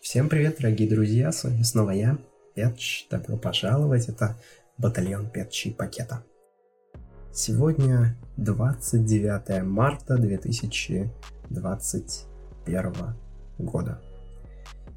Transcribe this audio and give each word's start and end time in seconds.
Всем 0.00 0.28
привет, 0.30 0.56
дорогие 0.58 0.88
друзья, 0.88 1.30
с 1.30 1.44
вами 1.44 1.62
снова 1.62 1.90
я, 1.90 2.16
Петч. 2.54 3.06
Добро 3.10 3.36
пожаловать, 3.36 4.08
это 4.08 4.34
батальон 4.78 5.28
Петчи 5.28 5.70
Пакета. 5.70 6.24
Сегодня 7.34 8.16
29 8.38 9.62
марта 9.62 10.16
2021 10.16 13.14
года. 13.58 14.00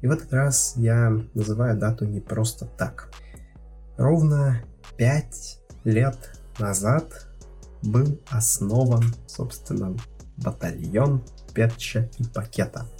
И 0.00 0.06
в 0.06 0.10
этот 0.10 0.32
раз 0.32 0.72
я 0.76 1.10
называю 1.34 1.78
дату 1.78 2.06
не 2.06 2.20
просто 2.20 2.64
так. 2.64 3.10
Ровно 3.98 4.62
5 4.96 5.60
лет 5.84 6.16
назад 6.58 7.28
был 7.82 8.18
основан, 8.30 9.04
собственно, 9.26 9.94
батальон 10.38 11.22
Петча 11.52 12.08
и 12.18 12.24
Пакета– 12.24 12.86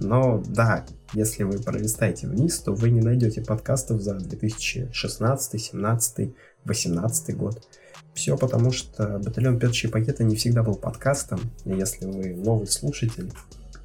но 0.00 0.42
да, 0.46 0.86
если 1.12 1.44
вы 1.44 1.58
пролистаете 1.58 2.26
вниз, 2.26 2.58
то 2.58 2.72
вы 2.72 2.90
не 2.90 3.00
найдете 3.00 3.42
подкастов 3.42 4.00
за 4.00 4.14
2016, 4.14 5.62
17, 5.62 6.34
18 6.64 7.36
год. 7.36 7.66
Все 8.14 8.36
потому, 8.36 8.72
что 8.72 9.18
батальон 9.18 9.58
Петчи 9.58 9.88
пакета 9.88 10.24
не 10.24 10.36
всегда 10.36 10.62
был 10.62 10.74
подкастом, 10.74 11.40
и 11.64 11.70
если 11.70 12.06
вы 12.06 12.34
новый 12.34 12.66
слушатель, 12.66 13.30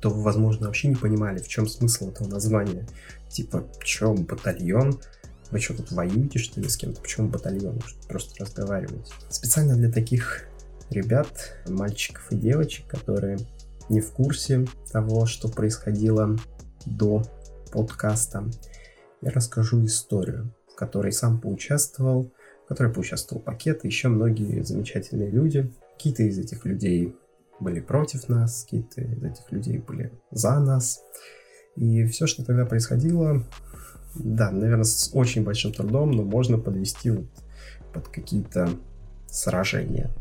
то 0.02 0.10
вы, 0.10 0.24
возможно, 0.24 0.68
вообще 0.68 0.88
не 0.88 0.96
понимали, 0.96 1.40
в 1.40 1.48
чем 1.48 1.68
смысл 1.68 2.10
этого 2.10 2.28
названия. 2.28 2.88
Типа, 3.30 3.66
что 3.84 4.14
батальон? 4.14 5.00
Вы 5.52 5.60
что, 5.60 5.76
тут 5.76 5.92
воюете, 5.92 6.40
что 6.40 6.60
ли, 6.60 6.68
с 6.68 6.78
кем-то? 6.78 7.02
Почему 7.02 7.28
батальон? 7.28 7.82
Просто 8.08 8.44
разговариваете. 8.44 9.12
Специально 9.30 9.76
для 9.76 9.92
таких 9.92 10.44
ребят, 10.90 11.54
мальчиков 11.68 12.32
и 12.32 12.36
девочек, 12.36 12.88
которые 12.88 13.40
не 13.90 14.02
в 14.02 14.12
курсе 14.12 14.66
того, 14.92 15.26
что 15.26 15.48
происходило 15.48 16.38
до 16.86 17.24
подкаста, 17.72 18.50
я 19.22 19.32
расскажу 19.32 19.84
историю, 19.86 20.54
в 20.72 20.76
которой 20.76 21.12
сам 21.12 21.40
поучаствовал, 21.40 22.32
в 22.66 22.68
которой 22.68 22.94
поучаствовал 22.94 23.42
пакет 23.42 23.84
и 23.84 23.88
еще 23.88 24.08
многие 24.08 24.64
замечательные 24.64 25.30
люди. 25.30 25.72
Какие-то 25.94 26.24
из 26.24 26.38
этих 26.38 26.66
людей 26.66 27.16
были 27.60 27.80
против 27.80 28.28
нас, 28.28 28.64
какие-то 28.64 29.02
из 29.02 29.24
этих 29.24 29.52
людей 29.52 29.78
были 29.80 30.12
за 30.32 30.60
нас. 30.60 31.02
И 31.76 32.06
все, 32.06 32.28
что 32.28 32.44
тогда 32.44 32.66
происходило, 32.66 33.44
да, 34.16 34.52
наверное, 34.52 34.84
с 34.84 35.10
очень 35.14 35.44
большим 35.44 35.74
трудом, 35.74 36.12
но 36.12 36.24
можно 36.24 36.58
подвести 36.58 37.12
вот 37.12 37.26
под 37.94 38.08
какие-то 38.08 38.70
сражения, 39.28 40.12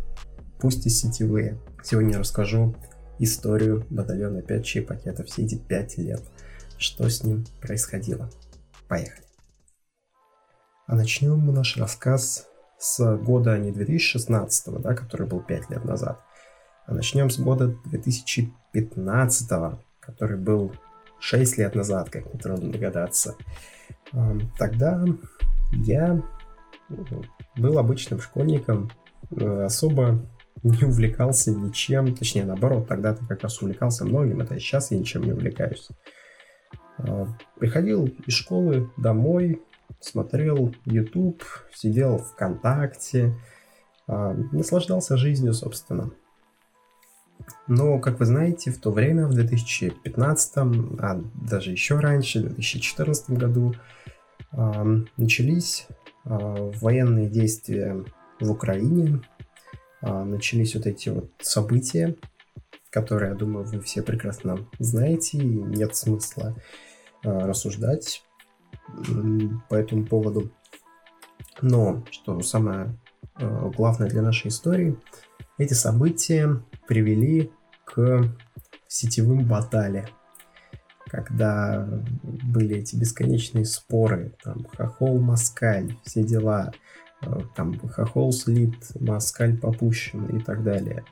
пусть 0.60 0.86
и 0.86 0.90
сетевые. 0.90 1.58
Сегодня 1.82 2.12
я 2.12 2.18
расскажу 2.18 2.74
историю 3.18 3.86
батальона 3.90 4.42
5 4.42 4.64
чей 4.64 4.82
пакета 4.82 5.24
все 5.24 5.44
эти 5.44 5.56
5 5.56 5.98
лет. 5.98 6.22
Что 6.78 7.08
с 7.08 7.22
ним 7.22 7.44
происходило. 7.60 8.30
Поехали. 8.88 9.24
А 10.86 10.96
начнем 10.96 11.38
мы 11.38 11.52
наш 11.52 11.76
рассказ 11.76 12.46
с 12.78 13.16
года 13.16 13.56
не 13.58 13.72
2016, 13.72 14.82
да, 14.82 14.94
который 14.94 15.26
был 15.26 15.40
5 15.40 15.70
лет 15.70 15.84
назад, 15.84 16.20
а 16.86 16.94
начнем 16.94 17.30
с 17.30 17.38
года 17.38 17.74
2015, 17.86 19.78
который 20.00 20.36
был 20.36 20.72
6 21.20 21.58
лет 21.58 21.74
назад, 21.74 22.10
как 22.10 22.32
нетрудно 22.34 22.70
догадаться. 22.70 23.36
Тогда 24.58 25.04
я 25.72 26.22
был 27.56 27.78
обычным 27.78 28.20
школьником, 28.20 28.90
э, 29.30 29.64
особо 29.64 30.20
не 30.62 30.84
увлекался 30.84 31.50
ничем, 31.50 32.14
точнее 32.14 32.44
наоборот, 32.44 32.88
тогда-то 32.88 33.24
как 33.26 33.42
раз 33.42 33.60
увлекался 33.60 34.04
многим, 34.04 34.40
это 34.40 34.58
сейчас 34.58 34.90
я 34.90 34.98
ничем 34.98 35.22
не 35.22 35.32
увлекаюсь. 35.32 35.88
А, 36.98 37.26
приходил 37.58 38.06
из 38.26 38.34
школы 38.34 38.90
домой, 38.96 39.62
смотрел 40.00 40.74
YouTube, 40.84 41.42
сидел 41.74 42.18
ВКонтакте, 42.18 43.34
а, 44.06 44.32
наслаждался 44.52 45.16
жизнью, 45.16 45.54
собственно. 45.54 46.10
Но, 47.66 47.98
как 47.98 48.20
вы 48.20 48.26
знаете, 48.26 48.70
в 48.70 48.78
то 48.78 48.90
время, 48.90 49.26
в 49.26 49.34
2015, 49.34 50.98
а 51.00 51.20
даже 51.34 51.72
еще 51.72 51.98
раньше, 51.98 52.40
в 52.40 52.54
2014 52.54 53.30
году, 53.30 53.74
а, 54.52 54.86
начались 55.16 55.86
военные 56.26 57.28
действия 57.28 58.02
в 58.40 58.50
Украине, 58.50 59.20
начались 60.04 60.74
вот 60.74 60.86
эти 60.86 61.08
вот 61.08 61.30
события, 61.40 62.16
которые, 62.90 63.30
я 63.30 63.36
думаю, 63.36 63.64
вы 63.64 63.80
все 63.80 64.02
прекрасно 64.02 64.58
знаете, 64.78 65.38
и 65.38 65.44
нет 65.44 65.96
смысла 65.96 66.56
а, 67.24 67.46
рассуждать 67.46 68.22
по 69.68 69.74
этому 69.74 70.06
поводу. 70.06 70.52
Но, 71.62 72.04
что 72.10 72.40
самое 72.40 72.96
а, 73.34 73.70
главное 73.70 74.08
для 74.08 74.22
нашей 74.22 74.48
истории, 74.48 74.96
эти 75.58 75.72
события 75.72 76.62
привели 76.86 77.50
к 77.84 78.30
сетевым 78.86 79.46
баталиям 79.46 80.06
когда 81.14 81.86
были 82.22 82.78
эти 82.78 82.96
бесконечные 82.96 83.64
споры, 83.64 84.34
там, 84.42 84.66
хохол, 84.76 85.20
москаль, 85.20 85.96
все 86.04 86.24
дела, 86.24 86.72
там 87.56 87.78
хохол 87.88 88.32
слит, 88.32 88.74
москаль 89.00 89.58
попущен 89.58 90.26
и 90.26 90.40
так 90.40 90.62
далее. 90.62 91.04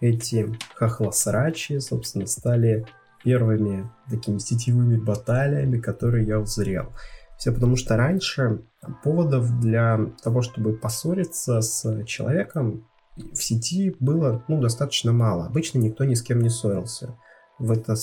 Эти 0.00 0.54
хохлосрачи, 0.74 1.78
собственно, 1.78 2.26
стали 2.26 2.86
первыми 3.24 3.90
такими 4.08 4.38
сетевыми 4.38 4.96
баталиями, 4.96 5.80
которые 5.80 6.26
я 6.26 6.38
узрел. 6.38 6.92
Все 7.36 7.52
потому 7.52 7.76
что 7.76 7.96
раньше 7.96 8.62
поводов 9.02 9.60
для 9.60 9.98
того, 10.22 10.42
чтобы 10.42 10.74
поссориться 10.74 11.60
с 11.60 12.04
человеком 12.04 12.88
в 13.16 13.42
сети 13.42 13.94
было 13.98 14.44
ну, 14.48 14.60
достаточно 14.60 15.12
мало. 15.12 15.46
Обычно 15.46 15.78
никто 15.78 16.04
ни 16.04 16.14
с 16.14 16.22
кем 16.22 16.40
не 16.40 16.48
ссорился. 16.48 17.16
В 17.58 17.72
это 17.72 17.96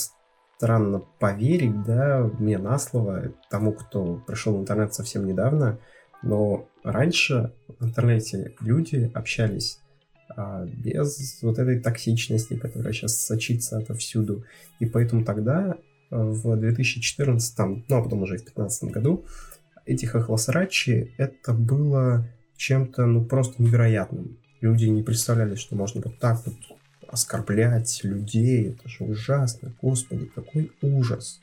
странно 0.58 1.02
поверить, 1.20 1.84
да, 1.84 2.30
мне 2.40 2.58
на 2.58 2.78
слово, 2.78 3.34
тому, 3.50 3.72
кто 3.72 4.18
пришел 4.28 4.58
в 4.58 4.62
интернет 4.62 4.94
совсем 4.94 5.26
недавно– 5.26 5.80
но 6.26 6.68
раньше 6.86 7.52
в 7.80 7.84
интернете 7.84 8.54
люди 8.62 9.12
общались 9.14 9.80
а, 10.30 10.66
без 10.66 11.42
вот 11.42 11.60
этой 11.60 11.80
токсичности, 11.80 12.56
которая 12.56 12.94
сейчас 12.94 13.22
сочится 13.22 13.78
отовсюду. 13.80 14.46
И 14.80 14.86
поэтому 14.86 15.26
тогда, 15.26 15.78
а, 16.12 16.24
в 16.26 16.56
2014, 16.58 17.60
ну 17.88 17.98
а 17.98 18.04
потом 18.04 18.22
уже 18.24 18.36
в 18.36 18.44
2015 18.44 18.92
году, 18.92 19.26
эти 19.86 20.06
хохлосрачи, 20.06 21.14
это 21.18 21.54
было 21.54 22.28
чем-то, 22.58 23.06
ну, 23.06 23.26
просто 23.26 23.62
невероятным. 23.62 24.38
Люди 24.62 24.86
не 24.86 25.04
представляли, 25.04 25.56
что 25.56 25.76
можно 25.76 26.02
вот 26.04 26.18
так 26.20 26.42
вот 26.46 26.56
оскорблять 27.08 28.00
людей. 28.04 28.70
Это 28.70 28.90
же 28.90 29.04
ужасно. 29.04 29.76
Господи, 29.82 30.26
какой 30.34 30.72
ужас. 30.82 31.40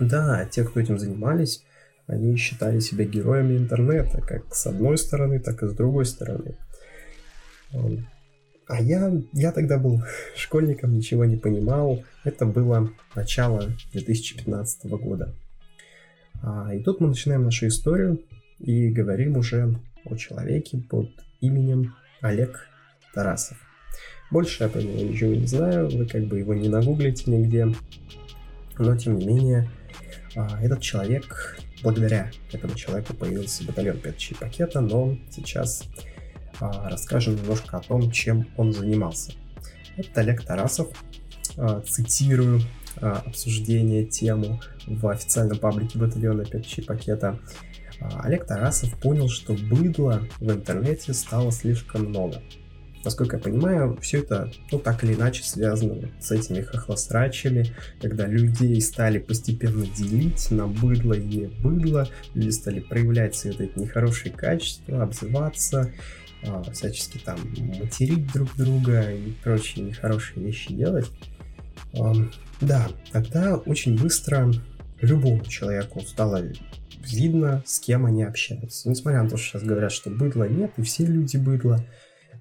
Да, 0.00 0.44
те, 0.46 0.64
кто 0.64 0.80
этим 0.80 0.98
занимались, 0.98 1.62
они 2.10 2.36
считали 2.36 2.80
себя 2.80 3.04
героями 3.04 3.56
интернета, 3.56 4.20
как 4.20 4.52
с 4.52 4.66
одной 4.66 4.98
стороны, 4.98 5.38
так 5.38 5.62
и 5.62 5.68
с 5.68 5.72
другой 5.72 6.04
стороны. 6.04 6.56
А 8.66 8.82
я, 8.82 9.12
я 9.32 9.52
тогда 9.52 9.78
был 9.78 10.02
школьником, 10.36 10.96
ничего 10.96 11.24
не 11.24 11.36
понимал. 11.36 12.02
Это 12.24 12.46
было 12.46 12.90
начало 13.14 13.72
2015 13.92 14.86
года. 14.86 15.34
А, 16.42 16.74
и 16.74 16.82
тут 16.82 17.00
мы 17.00 17.08
начинаем 17.08 17.44
нашу 17.44 17.68
историю 17.68 18.20
и 18.58 18.88
говорим 18.88 19.36
уже 19.36 19.76
о 20.04 20.16
человеке 20.16 20.78
под 20.78 21.10
именем 21.40 21.94
Олег 22.20 22.66
Тарасов. 23.14 23.56
Больше 24.32 24.64
я 24.64 24.68
про 24.68 24.82
него 24.82 24.98
ничего 24.98 25.34
не 25.34 25.46
знаю, 25.46 25.88
вы 25.90 26.06
как 26.06 26.24
бы 26.24 26.40
его 26.40 26.54
не 26.54 26.68
нагуглите 26.68 27.30
нигде. 27.30 27.68
Но 28.78 28.96
тем 28.96 29.16
не 29.16 29.26
менее, 29.26 29.70
а, 30.34 30.60
этот 30.60 30.80
человек 30.80 31.58
благодаря 31.82 32.30
этому 32.52 32.74
человеку 32.74 33.14
появился 33.14 33.64
батальон 33.64 33.98
Петчи 33.98 34.34
пакета, 34.34 34.80
но 34.80 35.16
сейчас 35.30 35.84
а, 36.60 36.88
расскажем 36.88 37.36
немножко 37.36 37.78
о 37.78 37.80
том, 37.80 38.10
чем 38.10 38.48
он 38.56 38.72
занимался. 38.72 39.32
Это 39.96 40.20
Олег 40.20 40.44
Тарасов, 40.44 40.88
а, 41.56 41.80
цитирую 41.80 42.60
а, 43.00 43.22
обсуждение 43.26 44.04
тему 44.04 44.60
в 44.86 45.08
официальном 45.08 45.58
паблике 45.58 45.98
батальона 45.98 46.44
Петчи 46.44 46.82
пакета. 46.82 47.38
А, 48.00 48.20
Олег 48.22 48.46
Тарасов 48.46 48.94
понял, 48.98 49.28
что 49.28 49.54
быдла 49.54 50.22
в 50.38 50.50
интернете 50.50 51.12
стало 51.14 51.52
слишком 51.52 52.06
много. 52.06 52.42
Насколько 53.02 53.36
я 53.36 53.42
понимаю, 53.42 53.98
все 54.02 54.18
это, 54.18 54.52
ну, 54.70 54.78
так 54.78 55.02
или 55.04 55.14
иначе 55.14 55.42
связано 55.42 56.10
с 56.20 56.30
этими 56.30 56.60
хохлострачами, 56.60 57.74
когда 58.00 58.26
людей 58.26 58.78
стали 58.80 59.18
постепенно 59.18 59.86
делить 59.86 60.50
на 60.50 60.66
быдло 60.66 61.14
и 61.14 61.24
не 61.24 61.46
быдло, 61.46 62.08
люди 62.34 62.50
стали 62.50 62.80
проявлять 62.80 63.34
свои 63.34 63.52
вот 63.52 63.62
эти 63.62 63.78
нехорошие 63.78 64.32
качества, 64.32 65.02
обзываться, 65.02 65.90
всячески 66.72 67.18
там 67.18 67.38
материть 67.56 68.30
друг 68.32 68.54
друга 68.56 69.10
и 69.10 69.32
прочие 69.42 69.84
нехорошие 69.86 70.44
вещи 70.44 70.72
делать. 70.72 71.06
Да, 72.60 72.88
тогда 73.12 73.56
очень 73.56 73.98
быстро 73.98 74.52
любому 75.00 75.44
человеку 75.46 76.02
стало 76.02 76.42
видно, 77.02 77.62
с 77.64 77.80
кем 77.80 78.04
они 78.04 78.24
общаются. 78.24 78.90
Несмотря 78.90 79.22
на 79.22 79.30
то, 79.30 79.38
что 79.38 79.58
сейчас 79.58 79.62
говорят, 79.66 79.90
что 79.90 80.10
быдло 80.10 80.44
нет, 80.44 80.72
и 80.76 80.82
все 80.82 81.06
люди 81.06 81.38
быдло, 81.38 81.82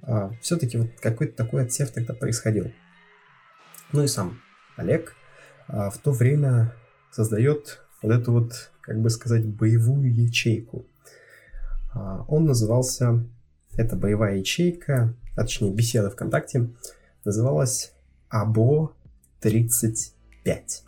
а, 0.01 0.31
все-таки 0.41 0.77
вот 0.77 0.89
какой-то 0.99 1.35
такой 1.35 1.63
отсев 1.63 1.91
тогда 1.91 2.13
происходил. 2.13 2.71
Ну 3.91 4.03
и 4.03 4.07
сам 4.07 4.39
Олег 4.75 5.15
а, 5.67 5.89
в 5.89 5.97
то 5.97 6.11
время 6.11 6.73
создает 7.11 7.81
вот 8.01 8.11
эту 8.11 8.31
вот, 8.31 8.71
как 8.81 8.99
бы 9.01 9.09
сказать, 9.09 9.45
боевую 9.45 10.13
ячейку. 10.13 10.85
А, 11.93 12.23
он 12.27 12.45
назывался, 12.45 13.25
эта 13.75 13.95
боевая 13.95 14.37
ячейка, 14.37 15.13
точнее 15.35 15.73
беседа 15.73 16.09
ВКонтакте, 16.09 16.69
называлась 17.25 17.93
АБО 18.29 18.93
35. 19.41 20.83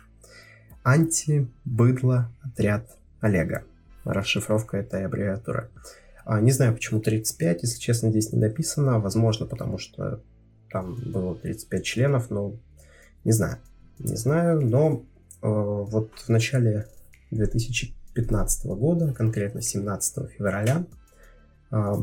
Анти-быдло 0.84 2.30
отряд 2.42 2.96
Олега. 3.20 3.64
Расшифровка 4.04 4.78
этой 4.78 5.06
аббревиатуры. 5.06 5.70
А, 6.24 6.40
не 6.40 6.52
знаю, 6.52 6.74
почему 6.74 7.00
35, 7.00 7.62
если 7.62 7.78
честно, 7.78 8.10
здесь 8.10 8.32
не 8.32 8.38
написано. 8.38 8.98
Возможно, 8.98 9.46
потому 9.46 9.78
что 9.78 10.22
там 10.70 10.94
было 10.94 11.34
35 11.34 11.84
членов, 11.84 12.30
но 12.30 12.54
не 13.24 13.32
знаю. 13.32 13.58
Не 13.98 14.16
знаю, 14.16 14.60
но 14.60 15.04
э, 15.42 15.46
вот 15.48 16.10
в 16.18 16.28
начале 16.28 16.88
2015 17.30 18.66
года, 18.66 19.12
конкретно 19.12 19.62
17 19.62 20.30
февраля, 20.30 20.86
э, 21.70 21.94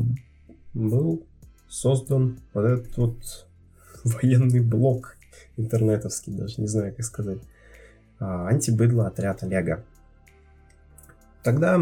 был 0.72 1.26
создан 1.68 2.40
вот 2.52 2.64
этот 2.64 2.96
вот 2.96 3.46
военный 4.04 4.60
блок 4.60 5.16
интернетовский, 5.56 6.32
даже 6.32 6.60
не 6.60 6.66
знаю, 6.66 6.94
как 6.94 7.04
сказать. 7.04 7.38
А, 8.18 8.48
антибыдло 8.48 9.06
отряд 9.06 9.42
Олега. 9.42 9.84
Тогда 11.42 11.80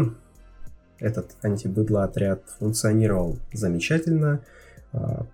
этот 0.99 1.31
антибыдло 1.41 2.03
отряд 2.03 2.41
функционировал 2.59 3.37
замечательно. 3.53 4.41
А, 4.93 5.25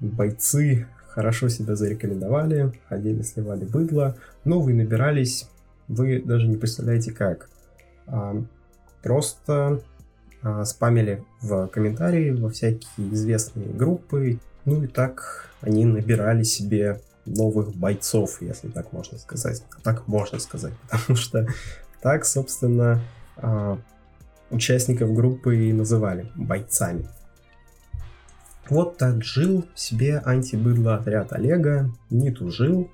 бойцы 0.00 0.86
хорошо 1.08 1.48
себя 1.48 1.76
зарекомендовали, 1.76 2.72
ходили, 2.88 3.22
сливали 3.22 3.64
быдло. 3.64 4.16
Новые 4.44 4.76
набирались, 4.76 5.48
вы 5.88 6.20
даже 6.20 6.46
не 6.46 6.56
представляете 6.56 7.12
как. 7.12 7.48
А, 8.06 8.42
просто 9.02 9.82
спамили 10.64 11.24
в 11.40 11.66
комментарии 11.68 12.30
во 12.30 12.50
всякие 12.50 13.12
известные 13.12 13.66
группы. 13.66 14.38
Ну 14.64 14.84
и 14.84 14.86
так 14.86 15.50
они 15.60 15.84
набирали 15.84 16.44
себе 16.44 17.00
новых 17.26 17.74
бойцов, 17.74 18.40
если 18.40 18.68
так 18.68 18.92
можно 18.92 19.18
сказать. 19.18 19.62
Так 19.82 20.06
можно 20.06 20.38
сказать, 20.38 20.72
потому 20.90 21.16
что 21.16 21.48
так, 22.00 22.24
собственно, 22.24 23.00
а, 23.36 23.78
участников 24.50 25.12
группы 25.12 25.68
и 25.68 25.72
называли 25.72 26.30
бойцами. 26.34 27.08
Вот 28.68 28.98
так 28.98 29.22
жил 29.22 29.64
себе 29.74 30.18
антибыдло 30.24 30.96
отряд 30.96 31.32
Олега, 31.32 31.90
не 32.10 32.30
тужил. 32.32 32.90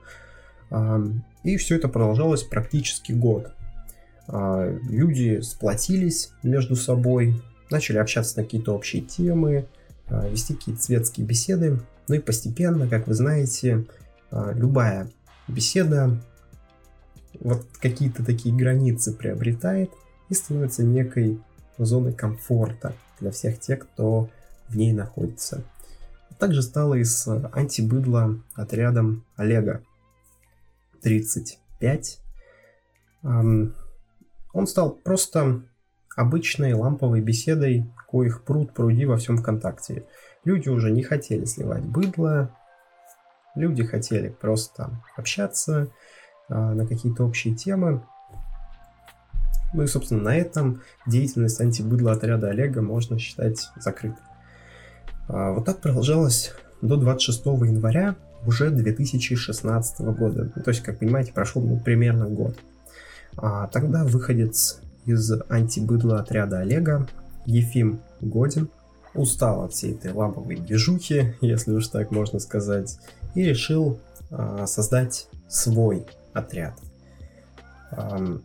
А, 0.71 1.03
и 1.45 1.57
все 1.57 1.77
это 1.77 1.89
продолжалось 1.89 2.43
практически 2.43 3.13
год. 3.13 3.53
А, 4.29 4.69
люди 4.89 5.41
сплотились 5.41 6.31
между 6.43 6.77
собой, 6.77 7.43
начали 7.71 7.99
общаться 7.99 8.39
на 8.39 8.45
какие-то 8.45 8.75
общие 8.75 9.03
темы, 9.03 9.67
вести 10.09 10.55
какие-то 10.55 10.83
светские 10.83 11.27
беседы. 11.27 11.81
Ну 12.09 12.17
и 12.17 12.19
постепенно, 12.19 12.87
как 12.87 13.07
вы 13.07 13.15
знаете, 13.15 13.87
а, 14.31 14.53
любая 14.53 15.11
беседа 15.49 16.21
вот 17.41 17.67
какие-то 17.81 18.25
такие 18.25 18.55
границы 18.55 19.13
приобретает 19.13 19.91
и 20.33 20.35
становится 20.35 20.83
некой 20.83 21.39
зоной 21.77 22.15
комфорта 22.15 22.95
для 23.21 23.31
всех 23.31 23.61
тех, 23.61 23.81
кто 23.81 24.31
в 24.69 24.77
ней 24.79 24.95
находится. 24.95 25.63
Также 26.39 26.63
стало 26.63 26.95
и 26.95 27.05
с 27.05 27.29
отрядом 28.55 29.27
Олега 29.37 29.83
35. 31.03 32.19
Он 33.23 33.75
стал 34.67 34.93
просто 34.93 35.65
обычной 36.17 36.73
ламповой 36.73 37.21
беседой, 37.21 37.93
коих 38.11 38.43
пруд 38.45 38.73
пруди 38.73 39.05
во 39.05 39.19
всем 39.19 39.37
ВКонтакте. 39.37 40.07
Люди 40.45 40.71
уже 40.71 40.91
не 40.91 41.03
хотели 41.03 41.45
сливать 41.45 41.85
быдло, 41.85 42.57
Люди 43.55 43.85
хотели 43.85 44.31
просто 44.31 44.91
общаться 45.15 45.89
а, 46.49 46.73
на 46.73 46.87
какие-то 46.87 47.25
общие 47.25 47.55
темы. 47.55 48.03
Ну 49.73 49.83
и, 49.83 49.87
собственно, 49.87 50.23
на 50.23 50.37
этом 50.37 50.83
деятельность 51.07 51.61
антибыдла 51.61 52.13
отряда 52.13 52.51
Олега 52.51 52.83
можно 52.83 53.19
считать 53.19 53.71
закрытой. 53.77 54.23
А, 55.29 55.53
вот 55.53 55.65
так 55.65 55.81
продолжалось 55.81 56.53
до 56.81 56.97
26 56.97 57.47
января 57.47 58.17
уже 58.47 58.71
2016 58.71 60.01
года. 60.01 60.53
Ну, 60.55 60.63
то 60.63 60.71
есть, 60.71 60.83
как 60.83 60.99
понимаете, 60.99 61.33
прошел 61.33 61.63
ну, 61.63 61.79
примерно 61.79 62.27
год. 62.27 62.57
А, 63.37 63.69
тогда 63.69 64.05
выходец 64.05 64.81
из 65.07 65.33
антибыдла 65.49 66.21
отряда 66.21 66.61
Олега 66.61 67.09
Ефим 67.47 68.01
Годин 68.21 68.69
устал 69.15 69.65
от 69.65 69.73
всей 69.73 69.95
этой 69.95 70.13
ламповой 70.13 70.57
движухи, 70.57 71.35
если 71.41 71.73
уж 71.73 71.89
так 71.89 72.11
можно 72.11 72.39
сказать, 72.39 72.99
и 73.35 73.43
решил 73.43 73.99
э, 74.31 74.65
создать 74.67 75.29
свой 75.49 76.07
отряд. 76.33 76.75
Э, 77.91 78.39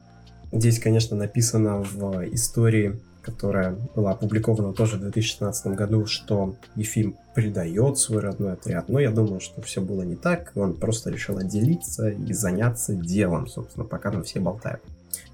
здесь, 0.52 0.80
конечно, 0.80 1.16
написано 1.18 1.84
в 1.84 2.34
истории, 2.34 3.00
которая 3.22 3.76
была 3.94 4.12
опубликована 4.12 4.74
тоже 4.74 4.98
в 4.98 5.02
2016 5.02 5.68
году, 5.76 6.06
что 6.06 6.56
Ефим 6.76 7.18
предает 7.36 7.98
свой 7.98 8.22
родной 8.22 8.54
отряд. 8.54 8.88
Но 8.88 9.00
я 9.00 9.12
думаю, 9.12 9.42
что 9.42 9.62
все 9.62 9.82
было 9.82 10.04
не 10.04 10.16
так. 10.16 10.54
Он 10.56 10.74
просто 10.74 11.10
решил 11.10 11.38
отделиться 11.38 12.10
и 12.10 12.32
заняться 12.32 12.94
делом, 12.94 13.48
собственно, 13.48 13.86
пока 13.86 14.12
там 14.12 14.24
все 14.24 14.40
болтают. 14.40 14.82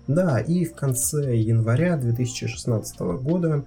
Да, 0.07 0.39
и 0.39 0.65
в 0.65 0.74
конце 0.74 1.38
января 1.38 1.95
2016 1.95 3.00
года, 3.00 3.63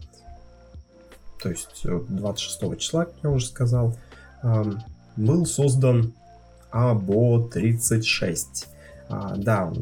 то 1.40 1.48
есть 1.48 1.84
26 1.84 2.78
числа, 2.78 3.04
как 3.04 3.14
я 3.22 3.30
уже 3.30 3.46
сказал, 3.46 3.96
был 5.16 5.46
создан 5.46 6.12
АБО-36. 6.72 8.66
А, 9.08 9.36
да, 9.36 9.72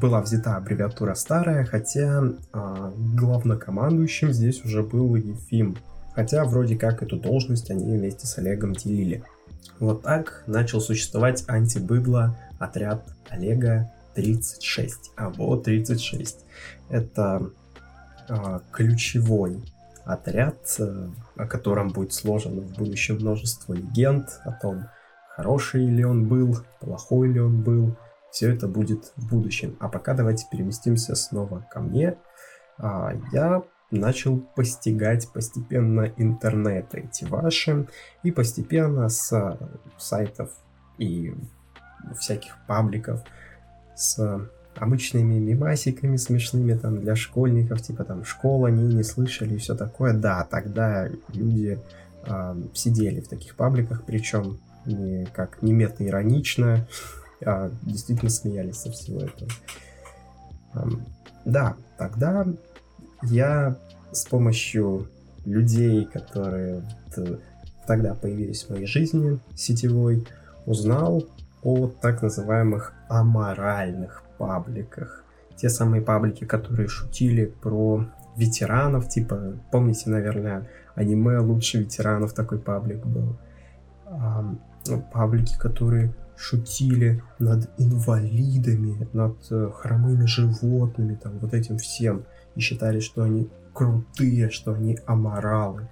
была 0.00 0.20
взята 0.20 0.56
аббревиатура 0.56 1.14
старая, 1.14 1.64
хотя 1.64 2.22
а, 2.52 2.92
главнокомандующим 2.96 4.32
здесь 4.32 4.64
уже 4.64 4.82
был 4.82 5.16
Ефим. 5.16 5.76
Хотя 6.14 6.44
вроде 6.44 6.76
как 6.76 7.02
эту 7.02 7.16
должность 7.16 7.70
они 7.70 7.96
вместе 7.96 8.26
с 8.26 8.38
Олегом 8.38 8.74
делили. 8.74 9.24
Вот 9.78 10.02
так 10.02 10.44
начал 10.46 10.80
существовать 10.80 11.44
антибыдло 11.46 12.36
отряд 12.58 13.02
Олега 13.28 13.90
36, 14.14 15.12
АБО-36. 15.16 16.34
Это 16.90 17.50
а, 18.28 18.60
ключевой 18.70 19.62
отряд, 20.04 20.56
э, 20.78 21.08
о 21.36 21.46
котором 21.46 21.88
будет 21.88 22.12
сложено 22.12 22.60
в 22.62 22.72
будущем 22.76 23.16
множество 23.16 23.74
легенд 23.74 24.40
о 24.44 24.52
том, 24.52 24.84
хороший 25.36 25.86
ли 25.86 26.04
он 26.04 26.26
был, 26.26 26.58
плохой 26.80 27.32
ли 27.32 27.40
он 27.40 27.62
был. 27.62 27.96
Все 28.30 28.52
это 28.52 28.68
будет 28.68 29.12
в 29.16 29.28
будущем. 29.28 29.76
А 29.80 29.88
пока 29.88 30.14
давайте 30.14 30.46
переместимся 30.50 31.14
снова 31.14 31.66
ко 31.70 31.80
мне. 31.80 32.16
А, 32.78 33.12
я 33.32 33.62
начал 33.90 34.38
постигать 34.38 35.28
постепенно 35.32 36.12
интернеты 36.16 37.08
эти 37.10 37.24
ваши 37.24 37.88
и 38.22 38.30
постепенно 38.30 39.08
с 39.08 39.58
сайтов 39.98 40.50
и 40.98 41.34
всяких 42.18 42.56
пабликов 42.66 43.22
с 43.94 44.48
обычными 44.76 45.34
мимасиками 45.34 46.16
смешными 46.16 46.74
там 46.74 47.00
для 47.00 47.16
школьников, 47.16 47.82
типа 47.82 48.04
там 48.04 48.24
школа, 48.24 48.68
не, 48.68 48.94
не 48.94 49.02
слышали 49.02 49.54
и 49.54 49.58
все 49.58 49.74
такое. 49.74 50.14
Да, 50.14 50.46
тогда 50.48 51.08
люди 51.34 51.78
э, 52.26 52.54
сидели 52.72 53.20
в 53.20 53.28
таких 53.28 53.56
пабликах, 53.56 54.04
причем 54.04 54.60
не 54.86 55.26
как 55.26 55.60
не 55.62 55.72
мета-иронично, 55.72 56.86
а 57.44 57.70
действительно 57.82 58.30
смеялись 58.30 58.76
со 58.76 58.90
всего 58.90 59.20
этого. 59.20 59.50
Э, 60.74 60.80
да, 61.44 61.76
тогда 61.98 62.46
я 63.22 63.76
с 64.12 64.24
помощью 64.24 65.08
людей, 65.44 66.04
которые 66.04 66.82
вот, 67.16 67.40
тогда 67.86 68.14
появились 68.14 68.64
в 68.64 68.70
моей 68.70 68.86
жизни 68.86 69.40
сетевой, 69.54 70.26
узнал 70.66 71.24
о 71.62 71.88
так 71.88 72.22
называемых 72.22 72.92
аморальных 73.08 74.22
пабликах. 74.38 75.24
Те 75.56 75.68
самые 75.68 76.02
паблики, 76.02 76.44
которые 76.44 76.88
шутили 76.88 77.46
про 77.46 78.06
ветеранов, 78.36 79.08
типа, 79.08 79.54
помните, 79.70 80.08
наверное, 80.08 80.68
аниме 80.94 81.38
«Лучше 81.38 81.78
ветеранов» 81.78 82.32
такой 82.32 82.58
паблик 82.58 83.04
был. 83.04 83.36
А, 84.06 84.54
паблики, 85.12 85.58
которые 85.58 86.14
шутили 86.40 87.22
над 87.38 87.68
инвалидами, 87.76 89.06
над 89.12 89.36
э, 89.50 89.70
хромыми 89.74 90.24
животными, 90.24 91.14
там, 91.22 91.38
вот 91.38 91.52
этим 91.52 91.76
всем. 91.76 92.24
И 92.54 92.60
считали, 92.60 93.00
что 93.00 93.22
они 93.22 93.50
крутые, 93.74 94.48
что 94.48 94.72
они 94.72 94.98
аморалы. 95.04 95.88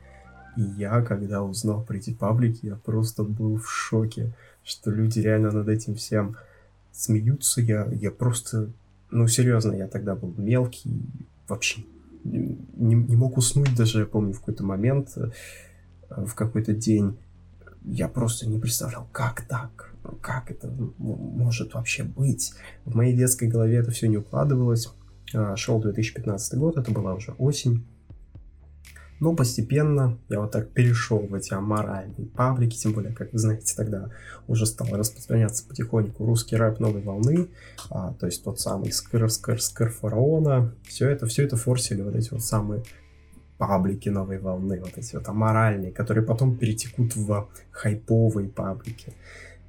И 0.56 0.62
я, 0.62 1.02
когда 1.02 1.42
узнал 1.42 1.82
про 1.82 1.98
эти 1.98 2.14
паблики, 2.14 2.64
я 2.66 2.76
просто 2.76 3.24
был 3.24 3.58
в 3.58 3.68
шоке, 3.68 4.32
что 4.64 4.90
люди 4.90 5.20
реально 5.20 5.52
над 5.52 5.68
этим 5.68 5.94
всем 5.94 6.36
смеются. 6.92 7.60
Я, 7.60 7.86
я 7.92 8.10
просто, 8.10 8.70
ну 9.10 9.28
серьезно, 9.28 9.74
я 9.74 9.86
тогда 9.86 10.16
был 10.16 10.32
мелкий, 10.38 11.02
вообще 11.46 11.84
не, 12.24 12.94
не 12.94 13.16
мог 13.16 13.36
уснуть 13.36 13.76
даже, 13.76 14.00
я 14.00 14.06
помню, 14.06 14.32
в 14.32 14.40
какой-то 14.40 14.64
момент, 14.64 15.10
э, 15.16 15.30
в 16.08 16.34
какой-то 16.34 16.72
день. 16.72 17.18
Я 17.90 18.09
просто 18.09 18.47
не 18.47 18.59
представлял, 18.59 19.09
как 19.12 19.42
так, 19.49 19.95
как 20.21 20.50
это 20.50 20.68
может 20.99 21.73
вообще 21.73 22.04
быть. 22.04 22.52
В 22.85 22.95
моей 22.95 23.16
детской 23.16 23.49
голове 23.49 23.78
это 23.78 23.90
все 23.90 24.09
не 24.09 24.18
укладывалось. 24.18 24.88
А, 25.35 25.57
шел 25.57 25.80
2015 25.80 26.59
год, 26.59 26.76
это 26.76 26.90
была 26.90 27.14
уже 27.14 27.33
осень. 27.33 27.87
Но 29.21 29.35
постепенно 29.35 30.18
я 30.28 30.40
вот 30.40 30.52
так 30.52 30.71
перешел 30.71 31.18
в 31.18 31.35
эти 31.35 31.52
аморальные 31.52 32.28
паблики, 32.28 32.76
тем 32.76 32.92
более, 32.92 33.12
как 33.12 33.33
вы 33.33 33.38
знаете, 33.38 33.75
тогда 33.75 34.11
уже 34.47 34.64
стал 34.64 34.88
распространяться 34.92 35.66
потихоньку 35.66 36.25
русский 36.25 36.57
рэп 36.57 36.78
новой 36.78 37.02
волны, 37.02 37.49
а, 37.90 38.12
то 38.12 38.26
есть 38.26 38.45
тот 38.45 38.61
самый 38.61 38.92
скр 38.92 39.28
скр 39.28 39.61
скр 39.61 39.88
фараона, 39.88 40.73
все 40.87 41.09
это, 41.09 41.26
все 41.26 41.42
это 41.45 41.57
форсили 41.57 42.02
вот 42.02 42.14
эти 42.14 42.30
вот 42.30 42.45
самые 42.45 42.85
паблики 43.58 44.08
новой 44.08 44.38
волны, 44.38 44.80
вот 44.80 44.96
эти 44.96 45.16
вот 45.16 45.28
аморальные, 45.28 45.92
которые 45.92 46.24
потом 46.24 46.56
перетекут 46.56 47.16
в 47.16 47.48
хайповые 47.70 48.48
паблики. 48.48 49.12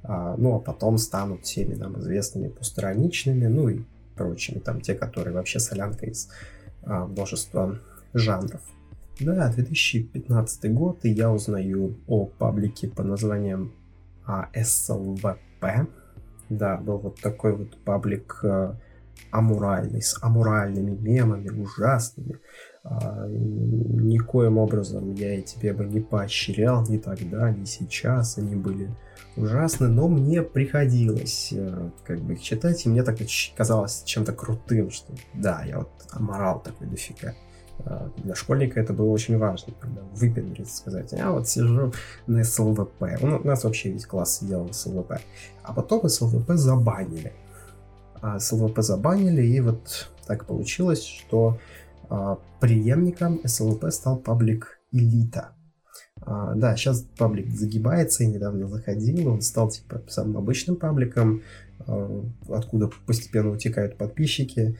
А, 0.02 0.36
ну, 0.36 0.54
а 0.56 0.60
потом 0.60 0.96
станут 0.98 1.44
всеми 1.44 1.74
нам 1.74 1.98
известными 1.98 2.48
постраничными, 2.48 3.46
ну 3.46 3.68
и 3.68 3.80
прочими, 4.16 4.58
там 4.58 4.80
те, 4.80 4.94
которые 4.94 5.34
вообще 5.34 5.60
солянка 5.60 6.06
из 6.06 6.30
а, 6.82 7.06
множества 7.06 7.78
жанров. 8.14 8.62
Да, 9.18 9.52
2015 9.52 10.72
год, 10.72 11.04
и 11.04 11.10
я 11.10 11.30
узнаю 11.30 11.98
о 12.06 12.24
паблике 12.24 12.88
под 12.88 13.06
названием 13.06 13.72
а, 14.24 14.48
SLVP. 14.54 15.86
Да, 16.48 16.76
был 16.78 16.98
вот 16.98 17.20
такой 17.20 17.54
вот 17.54 17.76
паблик 17.84 18.40
а, 18.44 18.76
амуральный, 19.30 20.00
с 20.00 20.18
амуральными 20.22 20.96
мемами, 20.96 21.48
ужасными. 21.50 22.38
А, 22.82 23.26
никоим 23.28 24.58
образом 24.58 25.12
я 25.12 25.34
и 25.34 25.42
тебе 25.42 25.74
бы 25.74 25.84
не 25.84 26.00
поощрял 26.00 26.86
ни 26.88 26.96
тогда, 26.96 27.50
ни 27.50 27.64
сейчас. 27.64 28.38
Они 28.38 28.54
были 28.54 28.90
ужасны, 29.36 29.88
но 29.88 30.08
мне 30.08 30.42
приходилось 30.42 31.52
э, 31.52 31.90
как 32.04 32.20
бы 32.20 32.34
их 32.34 32.42
читать, 32.42 32.84
и 32.84 32.88
мне 32.88 33.02
так 33.02 33.18
казалось 33.56 34.02
чем-то 34.04 34.32
крутым, 34.32 34.90
что 34.90 35.12
да, 35.34 35.62
я 35.64 35.78
вот 35.78 35.90
аморал 36.12 36.60
такой 36.60 36.86
дофига. 36.86 37.34
А, 37.84 38.10
для 38.16 38.34
школьника 38.34 38.80
это 38.80 38.92
было 38.92 39.10
очень 39.10 39.36
важно, 39.36 39.74
когда 39.78 40.00
выпендриться, 40.14 40.76
сказать, 40.76 41.12
я 41.12 41.30
вот 41.30 41.48
сижу 41.48 41.92
на 42.26 42.44
СЛВП. 42.44 43.02
У 43.20 43.26
нас 43.26 43.64
вообще 43.64 43.90
весь 43.90 44.06
класс 44.06 44.38
сидел 44.38 44.64
на 44.64 44.72
СЛВП. 44.72 45.20
А 45.62 45.72
потом 45.72 46.08
СЛВП 46.08 46.52
забанили. 46.54 47.32
А 48.22 48.38
СЛВП 48.38 48.80
забанили, 48.80 49.42
и 49.42 49.60
вот 49.60 50.10
так 50.26 50.44
получилось, 50.44 51.04
что 51.04 51.58
преемником 52.60 53.40
СЛВП 53.44 53.90
стал 53.90 54.18
паблик 54.18 54.80
Элита. 54.92 55.52
А, 56.22 56.54
да, 56.54 56.76
сейчас 56.76 57.02
паблик 57.16 57.50
загибается, 57.50 58.24
я 58.24 58.30
недавно 58.30 58.68
заходил, 58.68 59.28
он 59.28 59.40
стал 59.40 59.70
типа 59.70 60.02
самым 60.08 60.38
обычным 60.38 60.76
пабликом, 60.76 61.42
а, 61.80 62.24
откуда 62.48 62.90
постепенно 63.06 63.50
утекают 63.50 63.96
подписчики. 63.96 64.78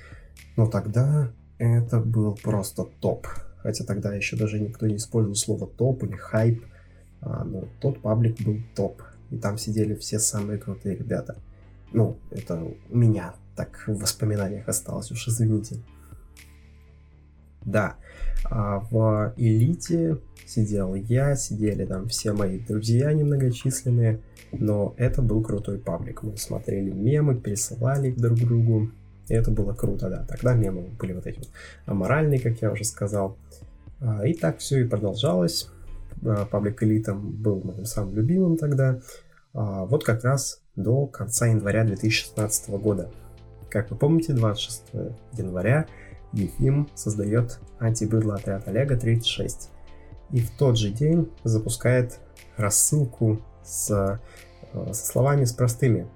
Но 0.57 0.67
тогда 0.67 1.33
это 1.59 2.01
был 2.01 2.35
просто 2.35 2.85
топ. 3.01 3.27
Хотя 3.59 3.85
тогда 3.85 4.15
еще 4.15 4.37
даже 4.37 4.59
никто 4.59 4.87
не 4.87 4.97
использовал 4.97 5.35
слово 5.35 5.67
топ 5.67 6.03
или 6.05 6.17
хайп, 6.17 6.65
а, 7.21 7.45
но 7.45 7.69
тот 7.81 8.01
паблик 8.01 8.41
был 8.43 8.59
топ. 8.75 9.03
И 9.31 9.39
там 9.39 9.59
сидели 9.59 9.95
все 9.95 10.19
самые 10.19 10.59
крутые 10.59 10.97
ребята. 10.97 11.37
Ну, 11.93 12.19
это 12.31 12.63
у 12.63 12.97
меня 12.97 13.35
так 13.57 13.85
в 13.87 13.99
воспоминаниях 13.99 14.69
осталось, 14.69 15.11
уж 15.11 15.29
извините. 15.29 15.77
Да, 17.65 17.97
а 18.51 18.81
в 18.91 19.35
элите 19.37 20.19
сидел 20.47 20.95
я, 20.95 21.37
сидели 21.37 21.85
там 21.85 22.09
все 22.09 22.33
мои 22.33 22.59
друзья 22.59 23.13
немногочисленные, 23.13 24.21
но 24.53 24.95
это 24.97 25.23
был 25.23 25.43
крутой 25.43 25.79
паблик. 25.79 26.23
Мы 26.23 26.37
смотрели 26.37 26.91
мемы, 26.91 27.37
пересылали 27.37 28.11
друг 28.13 28.39
другу, 28.39 28.91
и 29.29 29.35
это 29.35 29.51
было 29.51 29.73
круто, 29.73 30.11
да. 30.11 30.25
Тогда 30.29 30.55
мемы 30.55 30.91
были 30.99 31.13
вот 31.13 31.27
эти 31.27 31.39
вот 31.39 31.49
аморальные, 31.87 32.41
как 32.41 32.61
я 32.61 32.73
уже 32.73 32.85
сказал. 32.85 33.37
А, 34.01 34.27
и 34.27 34.35
так 34.35 34.59
все 34.59 34.81
и 34.81 34.89
продолжалось. 34.89 35.69
А, 36.25 36.47
паблик 36.47 36.83
элитом 36.83 37.31
был 37.31 37.63
моим 37.63 37.85
самым 37.85 38.15
любимым 38.15 38.57
тогда. 38.57 39.01
А, 39.55 39.85
вот 39.85 40.03
как 40.03 40.25
раз 40.25 40.63
до 40.75 41.07
конца 41.07 41.47
января 41.47 41.85
2016 41.85 42.71
года. 42.71 43.13
Как 43.69 43.91
вы 43.91 43.97
помните, 43.97 44.33
26 44.33 44.83
января 45.35 45.87
Ефим 46.33 46.89
создает 46.95 47.59
антибыдло 47.79 48.37
отряд 48.37 48.69
Олега 48.69 48.97
36. 48.97 49.71
И 50.31 50.41
в 50.41 50.51
тот 50.53 50.79
же 50.79 50.91
день 50.91 51.31
запускает 51.43 52.21
рассылку 52.57 53.41
с, 53.65 54.21
со 54.73 54.95
словами 54.95 55.45
с 55.45 55.53
простыми 55.53 56.07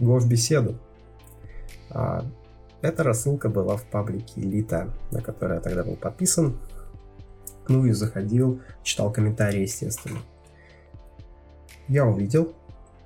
«Го 0.00 0.18
в 0.18 0.28
беседу». 0.28 0.76
Эта 2.82 3.04
рассылка 3.04 3.48
была 3.48 3.76
в 3.76 3.84
паблике 3.84 4.40
Элита, 4.40 4.92
на 5.12 5.20
который 5.20 5.56
я 5.56 5.60
тогда 5.60 5.84
был 5.84 5.94
подписан. 5.94 6.58
Ну 7.68 7.86
и 7.86 7.92
заходил, 7.92 8.60
читал 8.82 9.12
комментарии, 9.12 9.60
естественно. 9.60 10.18
Я 11.86 12.06
увидел, 12.06 12.54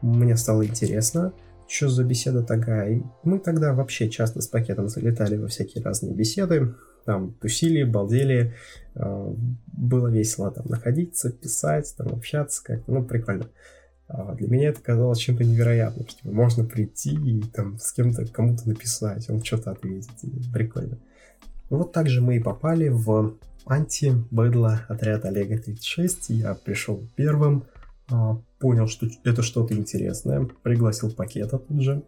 мне 0.01 0.37
стало 0.37 0.65
интересно, 0.67 1.35
что 1.69 1.89
за 1.89 2.05
беседа 2.05 2.43
такая. 2.43 3.03
Мы 3.23 3.39
тогда 3.39 3.73
вообще 3.73 4.09
часто 4.09 4.41
с 4.41 4.49
пакетом 4.49 4.89
залетали 4.89 5.37
во 5.37 5.49
всякие 5.49 5.83
разные 5.83 6.15
беседы, 6.15 6.75
там 7.05 7.33
тусили, 7.35 7.85
балдели, 7.85 8.55
э, 8.95 9.35
было 9.67 10.09
весело 10.09 10.51
там 10.51 10.67
находиться, 10.69 11.31
писать, 11.31 11.95
там 11.97 12.09
общаться 12.09 12.63
как-то, 12.63 12.93
ну 12.93 13.05
прикольно. 13.05 13.47
А 14.09 14.35
для 14.35 14.49
меня 14.49 14.69
это 14.69 14.81
казалось 14.81 15.19
чем-то 15.19 15.43
невероятным, 15.45 16.07
что 16.09 16.31
можно 16.31 16.65
прийти 16.65 17.15
и 17.15 17.43
там 17.43 17.79
с 17.79 17.93
кем-то 17.93 18.27
кому-то 18.27 18.69
написать, 18.69 19.29
он 19.29 19.43
что-то 19.43 19.73
ответит. 19.73 20.11
Прикольно. 20.53 20.99
Вот 21.71 21.93
так 21.93 22.09
же 22.09 22.21
мы 22.21 22.37
и 22.37 22.41
попали 22.41 22.89
в 22.89 23.37
анти-бэдла 23.67 24.83
отряд 24.89 25.25
Олега 25.25 25.59
36. 25.59 26.31
Я 26.31 26.55
пришел 26.55 27.03
первым, 27.17 27.65
понял, 28.59 28.87
что 28.87 29.07
это 29.25 29.43
что-то 29.43 29.75
интересное, 29.75 30.49
пригласил 30.63 31.11
пакета 31.11 31.59
тут 31.59 31.83
же. 31.83 32.03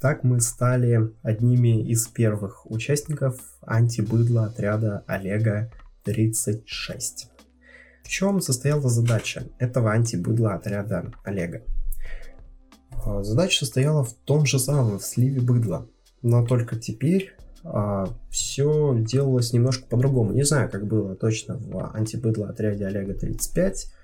Так 0.00 0.24
мы 0.24 0.40
стали 0.40 1.12
одними 1.22 1.82
из 1.82 2.06
первых 2.06 2.70
участников 2.70 3.40
анти-быдла 3.62 4.46
отряда 4.46 5.04
Олега 5.06 5.70
36. 6.04 7.30
В 8.06 8.08
чем 8.08 8.40
состояла 8.40 8.88
задача 8.88 9.48
этого 9.58 9.90
антибыдла 9.90 10.54
отряда 10.54 11.12
Олега? 11.24 11.62
А, 13.04 13.24
задача 13.24 13.64
состояла 13.64 14.04
в 14.04 14.12
том 14.12 14.46
же 14.46 14.58
самом, 14.58 15.00
в 15.00 15.04
сливе 15.04 15.40
быдла. 15.40 15.88
Но 16.22 16.46
только 16.46 16.76
теперь 16.76 17.34
а, 17.64 18.08
все 18.30 18.94
делалось 18.98 19.52
немножко 19.52 19.86
по-другому. 19.86 20.32
Не 20.32 20.44
знаю, 20.44 20.70
как 20.70 20.86
было 20.86 21.16
точно 21.16 21.56
в 21.56 21.90
антибыдло 21.94 22.48
отряде 22.48 22.86
Олега 22.86 23.14
35, 23.14 23.86
а, 23.86 23.95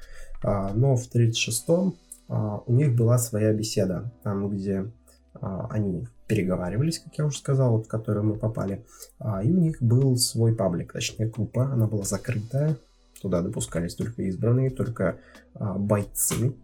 но 0.42 0.96
в 0.96 1.08
36-м 1.14 1.94
а, 2.28 2.62
у 2.66 2.72
них 2.72 2.96
была 2.96 3.18
своя 3.18 3.52
беседа, 3.52 4.10
там, 4.22 4.48
где 4.48 4.90
а, 5.34 5.66
они 5.70 6.06
переговаривались, 6.26 6.98
как 6.98 7.16
я 7.18 7.26
уже 7.26 7.38
сказал, 7.38 7.72
вот, 7.72 7.86
в 7.86 7.88
которую 7.88 8.24
мы 8.24 8.34
попали. 8.36 8.84
А, 9.18 9.42
и 9.42 9.52
у 9.52 9.58
них 9.58 9.82
был 9.82 10.16
свой 10.16 10.54
паблик, 10.54 10.92
точнее 10.92 11.26
группа, 11.26 11.64
она 11.64 11.86
была 11.86 12.04
закрытая, 12.04 12.76
Туда 13.20 13.40
допускались 13.40 13.94
только 13.94 14.22
избранные, 14.22 14.70
только 14.70 15.18
а, 15.54 15.78
бойцы. 15.78 16.56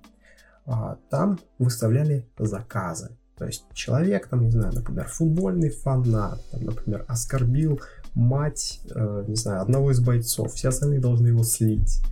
А, 0.67 0.99
там 1.09 1.39
выставляли 1.59 2.27
заказы. 2.37 3.17
То 3.37 3.47
есть 3.47 3.65
человек, 3.73 4.27
там, 4.27 4.41
не 4.41 4.51
знаю, 4.51 4.75
например, 4.75 5.07
футбольный 5.07 5.71
фанат, 5.71 6.41
там, 6.51 6.65
например, 6.65 7.05
оскорбил 7.07 7.81
мать, 8.15 8.81
э, 8.93 9.25
не 9.29 9.37
знаю, 9.37 9.63
одного 9.63 9.93
из 9.93 10.01
бойцов. 10.01 10.53
Все 10.55 10.71
остальные 10.71 10.99
должны 10.99 11.29
его 11.29 11.45
слить. 11.45 12.03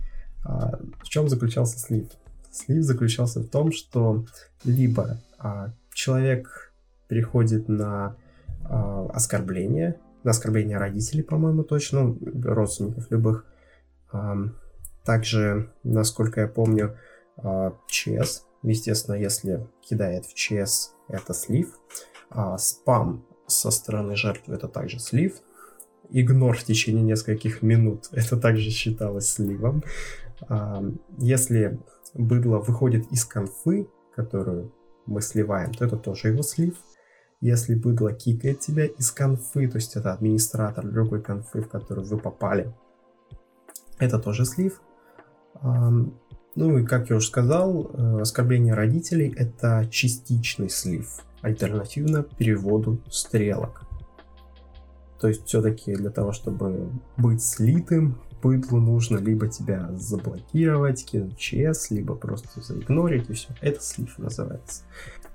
А, 0.47 0.79
в 1.03 1.09
чем 1.09 1.27
заключался 1.27 1.77
слив? 1.77 2.07
Слив 2.51 2.83
заключался 2.83 3.41
в 3.41 3.47
том, 3.47 3.71
что 3.71 4.25
либо 4.63 5.19
а, 5.37 5.73
человек 5.93 6.73
переходит 7.07 7.67
на 7.67 8.15
а, 8.63 9.07
оскорбление, 9.13 9.99
на 10.23 10.31
оскорбление 10.31 10.77
родителей, 10.77 11.23
по-моему, 11.23 11.63
точно, 11.63 12.03
ну, 12.03 12.19
родственников 12.43 13.11
любых, 13.11 13.45
также, 15.03 15.69
насколько 15.83 16.41
я 16.41 16.47
помню, 16.47 16.97
ЧС 17.87 18.43
естественно, 18.63 19.15
если 19.15 19.67
кидает 19.81 20.25
в 20.25 20.33
ЧС, 20.33 20.91
это 21.07 21.33
слив. 21.33 21.77
Спам 22.57 23.25
со 23.47 23.71
стороны 23.71 24.15
жертвы 24.15 24.55
это 24.55 24.67
также 24.67 24.99
слив. 24.99 25.39
Игнор 26.09 26.57
в 26.57 26.63
течение 26.63 27.03
нескольких 27.03 27.61
минут 27.61 28.07
это 28.11 28.37
также 28.37 28.69
считалось 28.69 29.29
сливом. 29.29 29.83
Если 31.17 31.79
быдло 32.13 32.59
выходит 32.59 33.11
из 33.11 33.25
конфы, 33.25 33.87
которую 34.15 34.73
мы 35.05 35.21
сливаем, 35.21 35.73
то 35.73 35.85
это 35.85 35.97
тоже 35.97 36.29
его 36.29 36.43
слив. 36.43 36.75
Если 37.39 37.75
быдло 37.75 38.13
кикает 38.13 38.59
тебя 38.59 38.85
из 38.85 39.11
конфы, 39.11 39.67
то 39.67 39.77
есть 39.77 39.95
это 39.95 40.13
администратор 40.13 40.87
другой 40.87 41.21
конфы, 41.21 41.61
в 41.61 41.69
которую 41.69 42.07
вы 42.07 42.17
попали, 42.17 42.73
это 43.99 44.19
тоже 44.19 44.45
слив. 44.45 44.81
Ну 45.61 46.77
и 46.79 46.85
как 46.85 47.09
я 47.11 47.17
уже 47.17 47.27
сказал, 47.27 47.91
э, 47.93 48.21
оскорбление 48.21 48.73
родителей 48.73 49.31
это 49.37 49.87
частичный 49.91 50.69
слив, 50.69 51.21
альтернативно 51.41 52.23
переводу 52.23 52.99
стрелок. 53.11 53.83
То 55.21 55.27
есть 55.27 55.45
все-таки 55.45 55.93
для 55.93 56.09
того, 56.09 56.31
чтобы 56.31 56.89
быть 57.15 57.43
слитым, 57.43 58.19
быдлу 58.41 58.79
нужно 58.79 59.17
либо 59.17 59.47
тебя 59.47 59.89
заблокировать, 59.93 61.05
кинуть 61.05 61.37
ЧС, 61.37 61.91
либо 61.91 62.15
просто 62.15 62.61
заигнорить 62.61 63.29
и 63.29 63.33
все. 63.33 63.49
Это 63.61 63.81
слив 63.81 64.17
называется. 64.17 64.83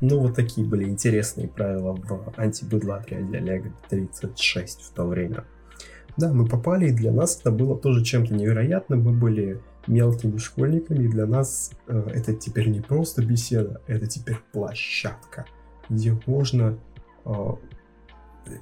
Ну 0.00 0.18
вот 0.18 0.34
такие 0.34 0.66
были 0.66 0.84
интересные 0.84 1.48
правила 1.48 1.94
в 1.94 2.34
антибыдло 2.36 2.96
отряде 2.96 3.38
Олега 3.38 3.72
36 3.88 4.82
в 4.82 4.90
то 4.92 5.06
время. 5.06 5.44
Да, 6.16 6.32
мы 6.32 6.46
попали, 6.46 6.88
и 6.88 6.92
для 6.92 7.12
нас 7.12 7.38
это 7.40 7.50
было 7.50 7.78
тоже 7.78 8.04
чем-то 8.04 8.34
невероятным. 8.34 9.02
Мы 9.02 9.12
были 9.12 9.60
мелкими 9.86 10.36
школьниками, 10.38 11.04
и 11.04 11.08
для 11.08 11.26
нас 11.26 11.72
э, 11.86 12.08
это 12.14 12.34
теперь 12.34 12.68
не 12.68 12.80
просто 12.80 13.24
беседа, 13.24 13.80
это 13.86 14.06
теперь 14.06 14.38
площадка, 14.52 15.46
где 15.88 16.18
можно 16.26 16.78
э, 17.24 17.30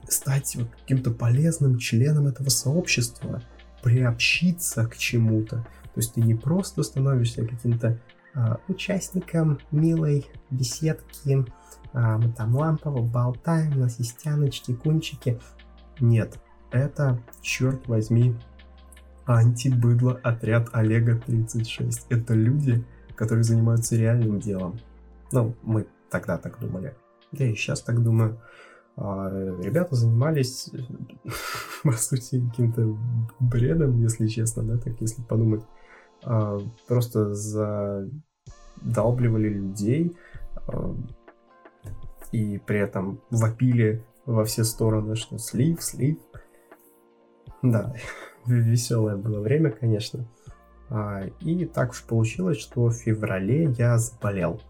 стать 0.08 0.56
вот 0.56 0.68
каким-то 0.80 1.10
полезным 1.10 1.78
членом 1.78 2.26
этого 2.26 2.48
сообщества, 2.48 3.42
приобщиться 3.82 4.86
к 4.86 4.96
чему-то. 4.96 5.56
То 5.56 6.00
есть 6.00 6.14
ты 6.14 6.20
не 6.20 6.34
просто 6.34 6.82
становишься 6.82 7.46
каким-то 7.46 7.98
э, 8.34 8.56
участником 8.68 9.58
милой 9.70 10.26
беседки, 10.50 11.44
э, 11.92 12.16
мы 12.16 12.32
там 12.32 12.56
лампово 12.56 13.02
болтаем, 13.02 13.76
у 13.76 13.80
нас 13.80 13.98
есть 13.98 14.18
тяночки, 14.18 14.74
кунчики. 14.74 15.40
Нет, 15.98 16.38
это, 16.70 17.20
черт 17.42 17.86
возьми, 17.88 18.36
антибыдло 19.26 20.20
отряд 20.22 20.68
Олега 20.72 21.16
36. 21.16 22.06
Это 22.08 22.34
люди, 22.34 22.84
которые 23.14 23.44
занимаются 23.44 23.96
реальным 23.96 24.40
делом. 24.40 24.78
Ну, 25.32 25.54
мы 25.62 25.86
тогда 26.10 26.38
так 26.38 26.58
думали. 26.58 26.94
Я 27.32 27.46
и 27.46 27.54
сейчас 27.54 27.82
так 27.82 28.02
думаю. 28.02 28.40
А, 29.02 29.30
ребята 29.62 29.96
занимались, 29.96 30.70
по 31.82 31.92
сути, 31.92 32.46
каким-то 32.50 32.98
бредом, 33.40 33.98
если 34.02 34.26
честно, 34.26 34.62
да, 34.62 34.76
так 34.76 35.00
если 35.00 35.22
подумать. 35.22 35.62
А, 36.22 36.58
просто 36.86 37.32
задалбливали 37.34 39.48
людей 39.48 40.14
а, 40.66 40.94
и 42.30 42.58
при 42.58 42.78
этом 42.78 43.22
вопили 43.30 44.04
во 44.26 44.44
все 44.44 44.64
стороны, 44.64 45.16
что 45.16 45.38
слив, 45.38 45.82
слив. 45.82 46.18
Да, 47.62 47.94
веселое 48.46 49.16
было 49.16 49.40
время, 49.40 49.70
конечно. 49.70 50.28
И 51.40 51.64
так 51.66 51.92
уж 51.92 52.02
получилось, 52.02 52.58
что 52.58 52.86
в 52.86 52.92
феврале 52.92 53.72
я 53.78 53.96
заболел. 53.96 54.60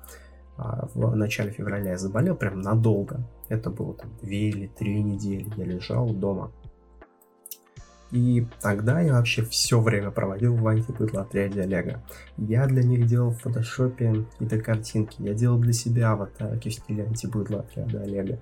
В 0.59 1.17
начале 1.17 1.51
февраля 1.51 1.93
я 1.93 1.97
заболел 1.97 2.37
прям 2.37 2.61
надолго. 2.61 3.27
Это 3.51 3.69
было 3.69 3.93
там 3.95 4.11
две 4.23 4.49
или 4.49 4.67
три 4.69 5.03
недели. 5.03 5.47
Я 5.57 5.65
лежал 5.65 6.09
дома. 6.11 6.51
И 8.13 8.47
тогда 8.61 9.01
я 9.01 9.15
вообще 9.15 9.45
все 9.45 9.81
время 9.81 10.11
проводил 10.11 10.57
в 10.57 10.67
антибыдло 10.67 11.23
отряде 11.23 11.63
Олега. 11.63 12.03
Я 12.39 12.67
для 12.67 12.83
них 12.83 13.07
делал 13.07 13.31
в 13.31 13.41
фотошопе 13.41 14.25
какие-то 14.33 14.59
картинки. 14.61 15.17
Я 15.19 15.35
делал 15.35 15.59
для 15.59 15.73
себя 15.73 16.13
аватарки 16.13 16.69
в 16.71 16.75
стиле 16.75 17.05
антибыдло 17.05 17.61
отряда 17.61 18.03
Олега. 18.03 18.41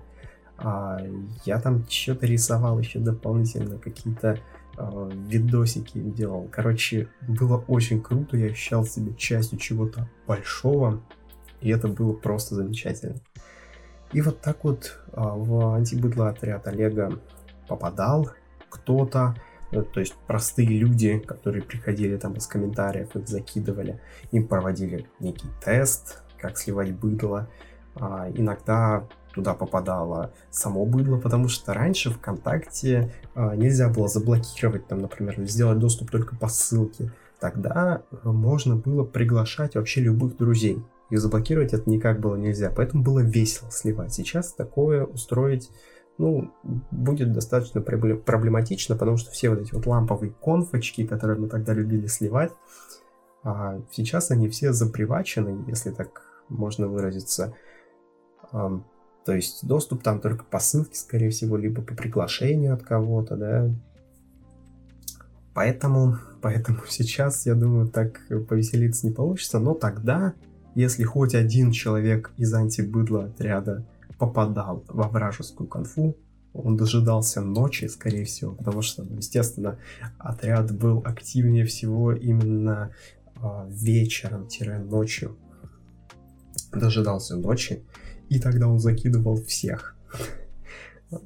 А, 0.57 0.99
я 1.45 1.59
там 1.59 1.85
что-то 1.89 2.27
рисовал 2.27 2.79
еще 2.79 2.99
дополнительно, 2.99 3.79
какие-то 3.79 4.39
э, 4.77 5.11
видосики 5.27 5.97
делал. 5.97 6.49
Короче, 6.51 7.07
было 7.27 7.63
очень 7.67 8.01
круто, 8.01 8.35
я 8.35 8.47
ощущал 8.47 8.85
себя 8.85 9.13
частью 9.13 9.57
чего-то 9.57 10.09
большого, 10.27 11.01
и 11.61 11.69
это 11.69 11.87
было 11.87 12.11
просто 12.11 12.55
замечательно. 12.55 13.15
И 14.11 14.21
вот 14.21 14.41
так 14.41 14.63
вот 14.63 14.99
э, 15.11 15.21
в 15.21 15.75
антибыдло 15.75 16.29
отряд 16.29 16.67
Олега 16.67 17.19
попадал 17.67 18.31
кто-то, 18.69 19.35
э, 19.71 19.81
то 19.81 19.99
есть 19.99 20.15
простые 20.27 20.69
люди, 20.69 21.19
которые 21.19 21.63
приходили 21.63 22.17
там 22.17 22.33
из 22.33 22.47
комментариев, 22.47 23.15
их 23.15 23.27
закидывали, 23.27 24.01
им 24.31 24.47
проводили 24.47 25.07
некий 25.19 25.47
тест, 25.63 26.23
как 26.39 26.57
сливать 26.57 26.91
быдло. 26.93 27.47
А, 27.95 28.29
иногда 28.33 29.07
туда 29.33 29.53
попадало 29.53 30.33
само 30.49 30.85
быдло, 30.85 31.17
потому 31.17 31.47
что 31.47 31.73
раньше 31.73 32.11
ВКонтакте 32.11 33.13
э, 33.35 33.55
нельзя 33.55 33.89
было 33.89 34.07
заблокировать, 34.07 34.87
там, 34.87 34.99
например, 34.99 35.39
сделать 35.41 35.79
доступ 35.79 36.11
только 36.11 36.35
по 36.35 36.47
ссылке. 36.47 37.11
Тогда 37.39 38.01
э, 38.11 38.29
можно 38.29 38.75
было 38.75 39.03
приглашать 39.03 39.75
вообще 39.75 40.01
любых 40.01 40.37
друзей. 40.37 40.83
И 41.09 41.17
заблокировать 41.17 41.73
это 41.73 41.89
никак 41.89 42.19
было 42.19 42.35
нельзя, 42.35 42.71
поэтому 42.75 43.03
было 43.03 43.19
весело 43.19 43.69
сливать. 43.71 44.13
Сейчас 44.13 44.53
такое 44.53 45.05
устроить 45.05 45.69
ну, 46.19 46.51
будет 46.91 47.31
достаточно 47.31 47.81
проблематично, 47.81 48.95
потому 48.95 49.17
что 49.17 49.31
все 49.31 49.49
вот 49.49 49.59
эти 49.59 49.73
вот 49.73 49.85
ламповые 49.85 50.33
конфочки, 50.33 51.07
которые 51.07 51.39
мы 51.39 51.47
тогда 51.47 51.73
любили 51.73 52.07
сливать, 52.07 52.51
а 53.41 53.79
сейчас 53.91 54.29
они 54.29 54.49
все 54.49 54.73
запривачены, 54.73 55.63
если 55.67 55.91
так 55.91 56.21
можно 56.49 56.87
выразиться. 56.87 57.55
То 58.51 59.33
есть 59.33 59.65
доступ 59.65 60.03
там 60.03 60.19
только 60.19 60.43
по 60.43 60.59
ссылке, 60.59 60.95
скорее 60.95 61.29
всего, 61.29 61.55
либо 61.55 61.81
по 61.81 61.95
приглашению 61.95 62.73
от 62.73 62.83
кого-то, 62.83 63.37
да. 63.37 63.73
Поэтому, 65.53 66.17
поэтому 66.41 66.79
сейчас, 66.89 67.45
я 67.45 67.55
думаю, 67.55 67.87
так 67.87 68.19
повеселиться 68.47 69.07
не 69.07 69.13
получится. 69.13 69.59
Но 69.59 69.73
тогда, 69.73 70.33
если 70.75 71.03
хоть 71.03 71.35
один 71.35 71.71
человек 71.71 72.31
из 72.37 72.53
антибыдла 72.53 73.25
отряда 73.25 73.85
попадал 74.17 74.83
во 74.87 75.07
вражескую 75.07 75.67
конфу, 75.67 76.15
он 76.53 76.77
дожидался 76.77 77.41
ночи, 77.41 77.85
скорее 77.85 78.25
всего, 78.25 78.53
потому 78.53 78.81
что, 78.81 79.03
ну, 79.03 79.17
естественно, 79.17 79.77
отряд 80.17 80.75
был 80.75 81.01
активнее 81.05 81.65
всего 81.65 82.11
именно 82.11 82.91
э, 83.35 83.39
вечером-ночью. 83.69 85.37
Дожидался 86.73 87.37
ночи, 87.37 87.83
и 88.29 88.39
тогда 88.39 88.67
он 88.67 88.79
закидывал 88.79 89.41
всех. 89.43 89.95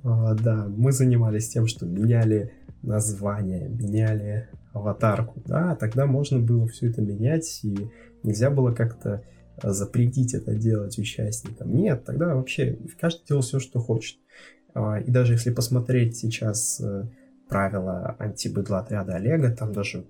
А, 0.04 0.34
да, 0.36 0.68
мы 0.68 0.92
занимались 0.92 1.50
тем, 1.50 1.68
что 1.68 1.86
меняли 1.86 2.54
название, 2.82 3.68
меняли 3.68 4.50
аватарку. 4.74 5.42
Да, 5.46 5.76
тогда 5.76 6.06
можно 6.06 6.40
было 6.40 6.68
все 6.68 6.90
это 6.90 7.02
менять, 7.02 7.60
и 7.64 7.90
нельзя 8.24 8.50
было 8.50 8.74
как-то 8.74 9.24
запретить 9.62 10.34
это 10.34 10.56
делать 10.56 10.98
участникам. 10.98 11.76
Нет, 11.76 12.04
тогда 12.06 12.36
вообще 12.36 12.80
каждый 13.00 13.28
делал 13.28 13.42
все, 13.42 13.60
что 13.60 13.80
хочет. 13.80 14.18
А, 14.74 15.00
и 15.00 15.10
даже 15.10 15.34
если 15.34 15.52
посмотреть 15.52 16.18
сейчас 16.18 16.82
э, 16.82 17.06
правила 17.48 18.16
антибыдла 18.18 18.80
отряда 18.80 19.16
Олега, 19.16 19.52
там 19.52 19.72
даже 19.72 20.06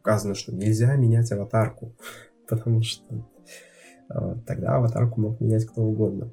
указано, 0.00 0.34
что 0.34 0.52
нельзя 0.54 0.96
менять 0.96 1.30
аватарку, 1.30 1.94
потому 2.48 2.82
что 2.82 3.28
а, 4.08 4.36
тогда 4.46 4.76
аватарку 4.76 5.20
мог 5.20 5.40
менять 5.40 5.66
кто 5.66 5.82
угодно. 5.82 6.32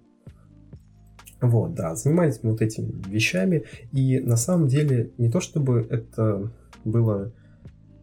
Вот, 1.41 1.75
да, 1.75 1.95
занимались 1.95 2.39
мы 2.41 2.51
вот 2.51 2.61
этими 2.61 2.91
вещами, 3.07 3.65
и 3.91 4.19
на 4.19 4.37
самом 4.37 4.67
деле 4.67 5.11
не 5.17 5.29
то 5.29 5.41
чтобы 5.41 5.85
это 5.89 6.51
было 6.83 7.33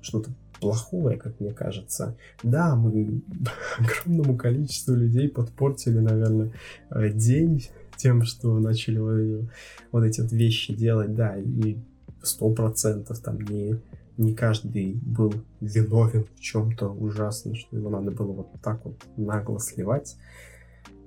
что-то 0.00 0.30
плохое, 0.62 1.18
как 1.18 1.40
мне 1.40 1.53
кажется. 1.53 2.16
Да, 2.42 2.77
мы 2.77 3.20
огромному 3.79 4.37
количеству 4.37 4.94
людей 4.94 5.29
подпортили, 5.29 5.98
наверное, 5.98 6.53
э, 6.90 7.11
день 7.11 7.68
тем, 7.96 8.22
что 8.22 8.59
начали 8.59 9.46
вот 9.90 10.05
эти 10.05 10.20
вот 10.20 10.33
вещи 10.33 10.72
делать, 10.72 11.14
да, 11.14 11.37
и 11.37 11.77
сто 12.22 12.51
процентов 12.51 13.18
там 13.18 13.40
не, 13.40 13.79
не 14.16 14.35
каждый 14.35 14.94
был 15.03 15.35
виновен 15.61 16.27
в 16.37 16.40
чем-то 16.40 16.88
ужасном, 16.88 17.57
что 17.57 17.77
его 17.77 17.90
надо 17.90 18.12
было 18.12 18.33
вот 18.33 18.48
так 18.62 18.85
вот 18.85 18.94
нагло 19.16 19.59
сливать. 19.59 20.16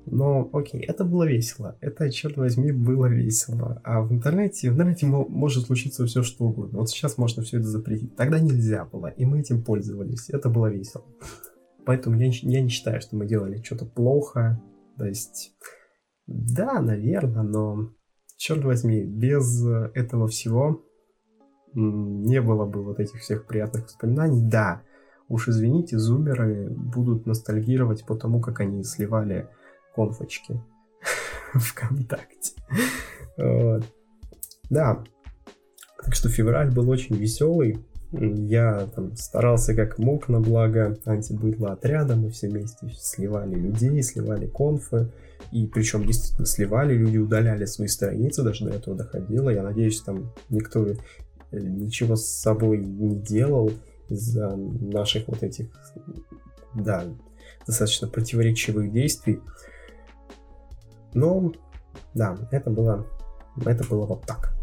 Но, 0.05 0.49
окей, 0.53 0.81
это 0.81 1.03
было 1.03 1.27
весело. 1.27 1.77
Это, 1.81 2.09
черт 2.11 2.37
возьми, 2.37 2.71
было 2.71 3.07
весело. 3.07 3.81
А 3.83 4.01
в 4.01 4.11
интернете, 4.11 4.69
в 4.69 4.73
интернете 4.73 5.07
может 5.07 5.65
случиться 5.65 6.05
все, 6.05 6.21
что 6.23 6.45
угодно. 6.45 6.79
Вот 6.79 6.89
сейчас 6.89 7.17
можно 7.17 7.43
все 7.43 7.57
это 7.57 7.67
запретить. 7.67 8.15
Тогда 8.15 8.39
нельзя 8.39 8.85
было, 8.85 9.07
и 9.07 9.25
мы 9.25 9.39
этим 9.39 9.63
пользовались. 9.63 10.29
Это 10.29 10.49
было 10.49 10.67
весело. 10.67 11.05
Поэтому 11.85 12.17
я, 12.17 12.27
я 12.27 12.61
не 12.61 12.69
считаю, 12.69 13.01
что 13.01 13.15
мы 13.15 13.25
делали 13.25 13.61
что-то 13.61 13.85
плохо. 13.85 14.61
То 14.97 15.05
есть, 15.05 15.53
да, 16.27 16.79
наверное, 16.81 17.43
но 17.43 17.89
черт 18.37 18.63
возьми, 18.63 19.03
без 19.03 19.65
этого 19.93 20.27
всего 20.27 20.83
не 21.73 22.41
было 22.41 22.65
бы 22.65 22.83
вот 22.83 22.99
этих 22.99 23.19
всех 23.21 23.45
приятных 23.47 23.85
воспоминаний. 23.85 24.41
Да, 24.41 24.81
уж 25.27 25.49
извините, 25.49 25.97
зумеры 25.97 26.69
будут 26.69 27.25
ностальгировать 27.25 28.05
по 28.05 28.15
тому, 28.15 28.39
как 28.39 28.61
они 28.61 28.83
сливали 28.83 29.49
конфочки 29.95 30.61
ВКонтакте. 31.53 32.53
Вот. 33.37 33.83
Да, 34.69 35.03
так 36.03 36.13
что 36.13 36.29
февраль 36.29 36.71
был 36.71 36.89
очень 36.89 37.15
веселый. 37.15 37.79
Я 38.11 38.87
там 38.95 39.15
старался 39.15 39.75
как 39.75 39.97
мог 39.97 40.29
на 40.29 40.39
благо 40.39 40.97
антибытла 41.05 41.73
отряда. 41.73 42.15
Мы 42.15 42.29
все 42.29 42.47
вместе 42.47 42.87
сливали 42.97 43.55
людей, 43.55 44.01
сливали 44.03 44.47
конфы. 44.47 45.11
И 45.51 45.67
причем 45.67 46.05
действительно 46.05 46.45
сливали, 46.45 46.93
люди 46.93 47.17
удаляли 47.17 47.65
свои 47.65 47.87
страницы, 47.87 48.43
даже 48.43 48.65
до 48.65 48.71
этого 48.71 48.95
доходило. 48.95 49.49
Я 49.49 49.63
надеюсь, 49.63 50.01
там 50.01 50.33
никто 50.49 50.85
э, 50.85 50.95
ничего 51.51 52.15
с 52.15 52.25
собой 52.25 52.79
не 52.79 53.15
делал 53.15 53.71
из-за 54.09 54.55
наших 54.55 55.27
вот 55.27 55.43
этих, 55.43 55.67
да, 56.73 57.05
достаточно 57.65 58.07
противоречивых 58.07 58.91
действий. 58.91 59.41
Но, 61.15 61.53
да, 62.13 62.37
это 62.51 62.69
было, 62.69 63.07
это 63.65 63.83
было 63.89 64.05
вот 64.05 64.25
так. 64.25 64.55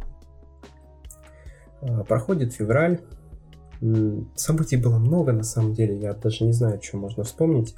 А, 1.81 2.05
проходит 2.05 2.53
февраль. 2.53 3.01
Событий 4.37 4.77
было 4.77 4.99
много, 4.99 5.33
на 5.33 5.43
самом 5.43 5.73
деле. 5.73 5.99
Я 5.99 6.13
даже 6.13 6.45
не 6.45 6.53
знаю, 6.53 6.81
что 6.81 6.99
можно 6.99 7.25
вспомнить. 7.25 7.75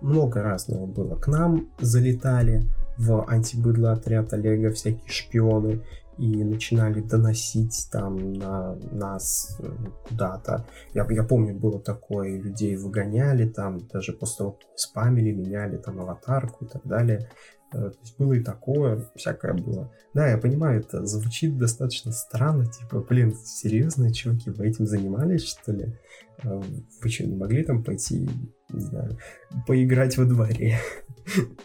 Много 0.00 0.42
разного 0.42 0.86
было. 0.86 1.16
К 1.16 1.28
нам 1.28 1.68
залетали 1.78 2.62
в 2.96 3.24
антибыдло 3.26 3.92
отряд 3.92 4.32
Олега 4.32 4.72
всякие 4.72 5.08
шпионы 5.08 5.82
и 6.18 6.44
начинали 6.44 7.00
доносить 7.00 7.88
там 7.90 8.34
на 8.34 8.76
нас 8.92 9.56
э, 9.58 9.68
куда-то. 10.08 10.64
Я, 10.92 11.06
я 11.10 11.24
помню, 11.24 11.54
было 11.54 11.80
такое, 11.80 12.40
людей 12.40 12.76
выгоняли 12.76 13.48
там, 13.48 13.86
даже 13.88 14.12
после 14.12 14.38
того, 14.38 14.58
спамили, 14.76 15.32
меняли 15.32 15.76
там 15.76 16.00
аватарку 16.00 16.64
и 16.64 16.68
так 16.68 16.82
далее. 16.84 17.28
Э, 17.74 17.90
то 17.90 17.98
есть 18.00 18.16
было 18.18 18.34
и 18.34 18.40
такое, 18.40 19.04
всякое 19.16 19.54
было. 19.54 19.90
Да, 20.14 20.28
я 20.28 20.38
понимаю, 20.38 20.80
это 20.80 21.04
звучит 21.06 21.58
достаточно 21.58 22.12
странно, 22.12 22.66
типа, 22.66 23.00
блин, 23.00 23.34
серьезно, 23.44 24.14
чуваки, 24.14 24.50
вы 24.50 24.68
этим 24.68 24.86
занимались, 24.86 25.44
что 25.44 25.72
ли? 25.72 25.98
Э, 26.44 26.62
вы 27.02 27.10
что, 27.10 27.26
не 27.26 27.36
могли 27.36 27.64
там 27.64 27.82
пойти, 27.82 28.30
не 28.70 28.80
знаю, 28.80 29.18
поиграть 29.66 30.16
во 30.16 30.24
дворе? 30.24 30.78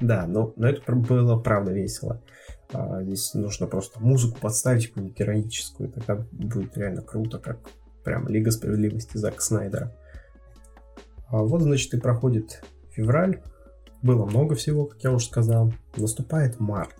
Да, 0.00 0.26
но, 0.26 0.52
но 0.56 0.68
это 0.68 0.92
было 0.92 1.38
правда 1.38 1.72
весело. 1.72 2.20
А, 2.72 3.00
здесь 3.04 3.32
нужно 3.32 3.68
просто 3.68 4.00
музыку 4.00 4.40
подставить 4.40 4.88
какую-нибудь 4.88 5.16
героическую, 5.16 5.88
тогда 5.88 6.16
будет 6.32 6.76
реально 6.76 7.00
круто, 7.00 7.38
как 7.38 7.58
прям 8.02 8.26
Лига 8.26 8.50
Справедливости 8.50 9.16
Зака 9.16 9.40
Снайдера. 9.40 9.96
А 11.28 11.38
вот, 11.38 11.62
значит, 11.62 11.94
и 11.94 12.00
проходит 12.00 12.64
февраль, 12.90 13.40
было 14.04 14.26
много 14.26 14.54
всего, 14.54 14.84
как 14.84 15.02
я 15.02 15.12
уже 15.12 15.26
сказал. 15.26 15.72
Наступает 15.96 16.60
март. 16.60 16.94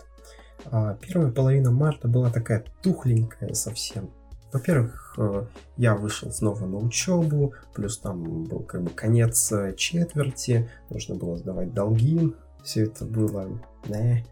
А 0.64 0.94
первая 0.94 1.30
половина 1.30 1.70
марта 1.70 2.08
была 2.08 2.30
такая 2.30 2.64
тухленькая 2.82 3.52
совсем. 3.52 4.10
Во-первых, 4.52 5.14
э, 5.18 5.44
я 5.76 5.94
вышел 5.96 6.30
снова 6.30 6.64
на 6.64 6.78
учебу, 6.78 7.54
плюс 7.74 7.98
там 7.98 8.44
был 8.44 8.60
как 8.60 8.82
бы 8.82 8.90
конец 8.90 9.52
э, 9.52 9.74
четверти, 9.76 10.70
нужно 10.90 11.16
было 11.16 11.36
сдавать 11.36 11.74
долги. 11.74 12.32
Все 12.62 12.84
это 12.84 13.04
было 13.04 13.48
не, 13.88 14.24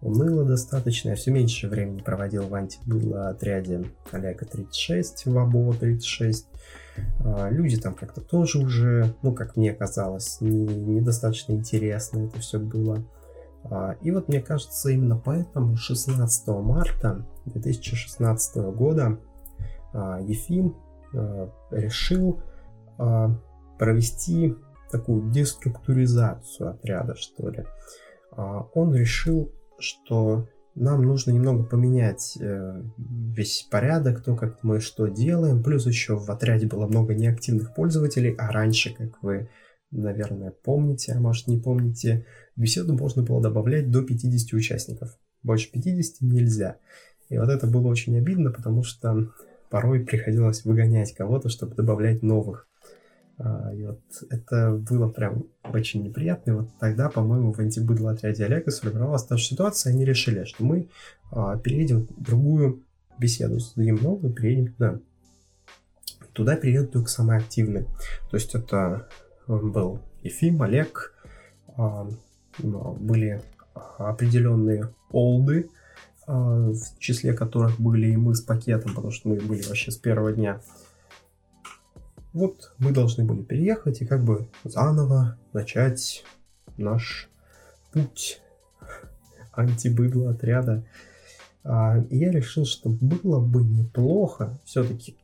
уныло 0.00 0.44
достаточно. 0.44 1.10
Я 1.10 1.16
все 1.16 1.32
меньше 1.32 1.66
времени 1.66 2.00
проводил 2.00 2.46
в 2.46 2.54
антибыло 2.54 3.30
отряде 3.30 3.86
Олега 4.12 4.44
36, 4.44 5.26
в 5.26 5.36
АБО 5.36 5.74
36. 5.74 6.46
А, 7.24 7.48
люди 7.50 7.76
там 7.76 7.94
как-то 7.94 8.20
тоже 8.20 8.58
уже, 8.58 9.14
ну, 9.22 9.34
как 9.34 9.56
мне 9.56 9.72
казалось, 9.72 10.40
не, 10.40 10.50
недостаточно 10.50 11.52
интересно 11.52 12.26
это 12.26 12.40
все 12.40 12.58
было. 12.58 13.04
А, 13.64 13.96
и 14.00 14.10
вот 14.10 14.28
мне 14.28 14.40
кажется, 14.40 14.90
именно 14.90 15.16
поэтому 15.16 15.76
16 15.76 16.48
марта 16.48 17.26
2016 17.46 18.56
года 18.74 19.18
а, 19.92 20.20
Ефим 20.20 20.76
решил 21.72 22.40
провести 23.78 24.54
такую 24.92 25.32
деструктуризацию 25.32 26.70
отряда, 26.70 27.16
что 27.16 27.48
ли. 27.48 27.64
Он 28.36 28.94
решил, 28.94 29.50
что 29.80 30.46
нам 30.74 31.02
нужно 31.02 31.32
немного 31.32 31.64
поменять 31.64 32.36
э, 32.40 32.82
весь 32.98 33.66
порядок, 33.70 34.22
то, 34.22 34.36
как 34.36 34.62
мы 34.62 34.80
что 34.80 35.08
делаем. 35.08 35.62
Плюс 35.62 35.86
еще 35.86 36.16
в 36.16 36.30
отряде 36.30 36.66
было 36.66 36.86
много 36.86 37.14
неактивных 37.14 37.74
пользователей, 37.74 38.34
а 38.38 38.52
раньше, 38.52 38.94
как 38.94 39.22
вы, 39.22 39.48
наверное, 39.90 40.52
помните, 40.62 41.12
а 41.12 41.20
может 41.20 41.48
не 41.48 41.58
помните, 41.58 42.24
беседу 42.56 42.96
можно 42.96 43.22
было 43.22 43.42
добавлять 43.42 43.90
до 43.90 44.02
50 44.02 44.52
участников. 44.54 45.18
Больше 45.42 45.70
50 45.72 46.20
нельзя. 46.20 46.76
И 47.28 47.38
вот 47.38 47.48
это 47.48 47.66
было 47.66 47.88
очень 47.88 48.16
обидно, 48.16 48.50
потому 48.50 48.82
что 48.82 49.32
порой 49.70 50.00
приходилось 50.00 50.64
выгонять 50.64 51.14
кого-то, 51.14 51.48
чтобы 51.48 51.74
добавлять 51.74 52.22
новых. 52.22 52.69
А, 53.42 53.72
и 53.74 53.84
вот 53.84 54.00
это 54.28 54.72
было 54.72 55.08
прям 55.08 55.46
очень 55.64 56.02
неприятно. 56.02 56.50
И 56.50 56.54
вот 56.54 56.68
тогда, 56.78 57.08
по-моему, 57.08 57.52
в 57.52 57.58
антибыдло 57.58 58.12
отряде 58.12 58.44
Олега 58.44 58.70
сформировалась 58.70 59.24
та 59.24 59.36
же 59.36 59.44
ситуация. 59.44 59.92
Они 59.92 60.04
решили, 60.04 60.44
что 60.44 60.62
мы 60.62 60.88
а, 61.30 61.56
переедем 61.56 62.06
в 62.06 62.22
другую 62.22 62.82
беседу, 63.18 63.58
создадим 63.60 63.96
новую, 63.96 64.32
переедем 64.32 64.72
туда. 64.74 64.98
Туда 66.32 66.56
переедут 66.56 66.92
только 66.92 67.08
самые 67.08 67.38
активные. 67.38 67.84
То 68.30 68.36
есть 68.36 68.54
это 68.54 69.08
был 69.46 70.00
Ефим, 70.22 70.62
Олег, 70.62 71.14
а, 71.76 72.08
были 72.62 73.42
определенные 73.98 74.92
олды, 75.12 75.70
а, 76.26 76.72
в 76.72 76.98
числе 76.98 77.32
которых 77.32 77.80
были 77.80 78.08
и 78.08 78.16
мы 78.16 78.34
с 78.34 78.42
пакетом, 78.42 78.94
потому 78.94 79.12
что 79.12 79.30
мы 79.30 79.36
были 79.36 79.62
вообще 79.62 79.90
с 79.90 79.96
первого 79.96 80.32
дня 80.32 80.60
вот 82.32 82.72
мы 82.78 82.92
должны 82.92 83.24
были 83.24 83.42
переехать 83.42 84.00
и 84.02 84.06
как 84.06 84.24
бы 84.24 84.48
заново 84.64 85.38
начать 85.52 86.24
наш 86.76 87.28
путь 87.92 88.40
антибыдла 89.52 90.30
отряда. 90.30 90.84
А, 91.62 91.98
и 91.98 92.18
я 92.18 92.30
решил, 92.30 92.64
что 92.64 92.88
было 92.88 93.40
бы 93.40 93.62
неплохо, 93.62 94.58
все-таки 94.64 95.16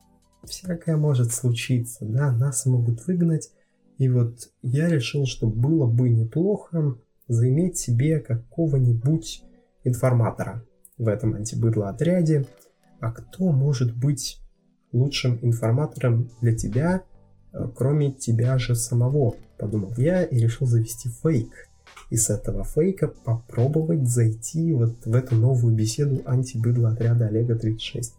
всякое 0.44 0.96
может 0.96 1.32
случиться, 1.32 2.04
да, 2.04 2.32
нас 2.32 2.66
могут 2.66 3.06
выгнать. 3.06 3.50
И 3.98 4.08
вот 4.08 4.50
я 4.62 4.88
решил, 4.88 5.26
что 5.26 5.46
было 5.46 5.86
бы 5.86 6.10
неплохо 6.10 6.96
заиметь 7.28 7.78
себе 7.78 8.20
какого-нибудь 8.20 9.42
информатора 9.84 10.64
в 10.98 11.08
этом 11.08 11.34
антибыдло 11.34 11.88
отряде. 11.88 12.46
А 13.00 13.12
кто 13.12 13.52
может 13.52 13.96
быть 13.96 14.40
лучшим 14.96 15.38
информатором 15.42 16.30
для 16.40 16.54
тебя, 16.54 17.02
э, 17.52 17.68
кроме 17.74 18.12
тебя 18.12 18.58
же 18.58 18.74
самого, 18.74 19.36
подумал 19.58 19.92
я 19.96 20.24
и 20.24 20.38
решил 20.38 20.66
завести 20.66 21.08
фейк. 21.08 21.50
И 22.10 22.16
с 22.16 22.30
этого 22.30 22.64
фейка 22.64 23.08
попробовать 23.08 24.08
зайти 24.08 24.72
вот 24.72 24.94
в 25.04 25.14
эту 25.14 25.34
новую 25.34 25.74
беседу 25.74 26.22
антибыдла 26.24 26.90
отряда 26.90 27.26
Олега 27.26 27.56
36. 27.56 28.14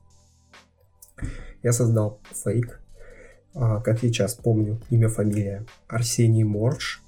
Я 1.63 1.71
создал 1.73 2.19
фейк, 2.33 2.81
а, 3.53 3.81
как 3.81 4.03
я 4.03 4.09
сейчас 4.09 4.35
помню, 4.35 4.79
имя, 4.89 5.09
фамилия 5.09 5.65
Арсений 5.87 6.43
Морж. 6.43 7.01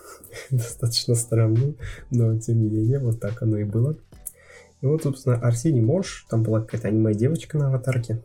Достаточно 0.50 1.14
странно, 1.14 1.74
но 2.10 2.38
тем 2.38 2.60
не 2.60 2.70
менее, 2.70 2.98
вот 2.98 3.20
так 3.20 3.42
оно 3.42 3.58
и 3.58 3.64
было. 3.64 3.96
И 4.80 4.86
вот, 4.86 5.02
собственно, 5.02 5.36
Арсений 5.36 5.80
Морж, 5.80 6.26
там 6.28 6.42
была 6.42 6.60
какая-то 6.60 6.88
аниме-девочка 6.88 7.56
на 7.56 7.68
аватарке, 7.68 8.20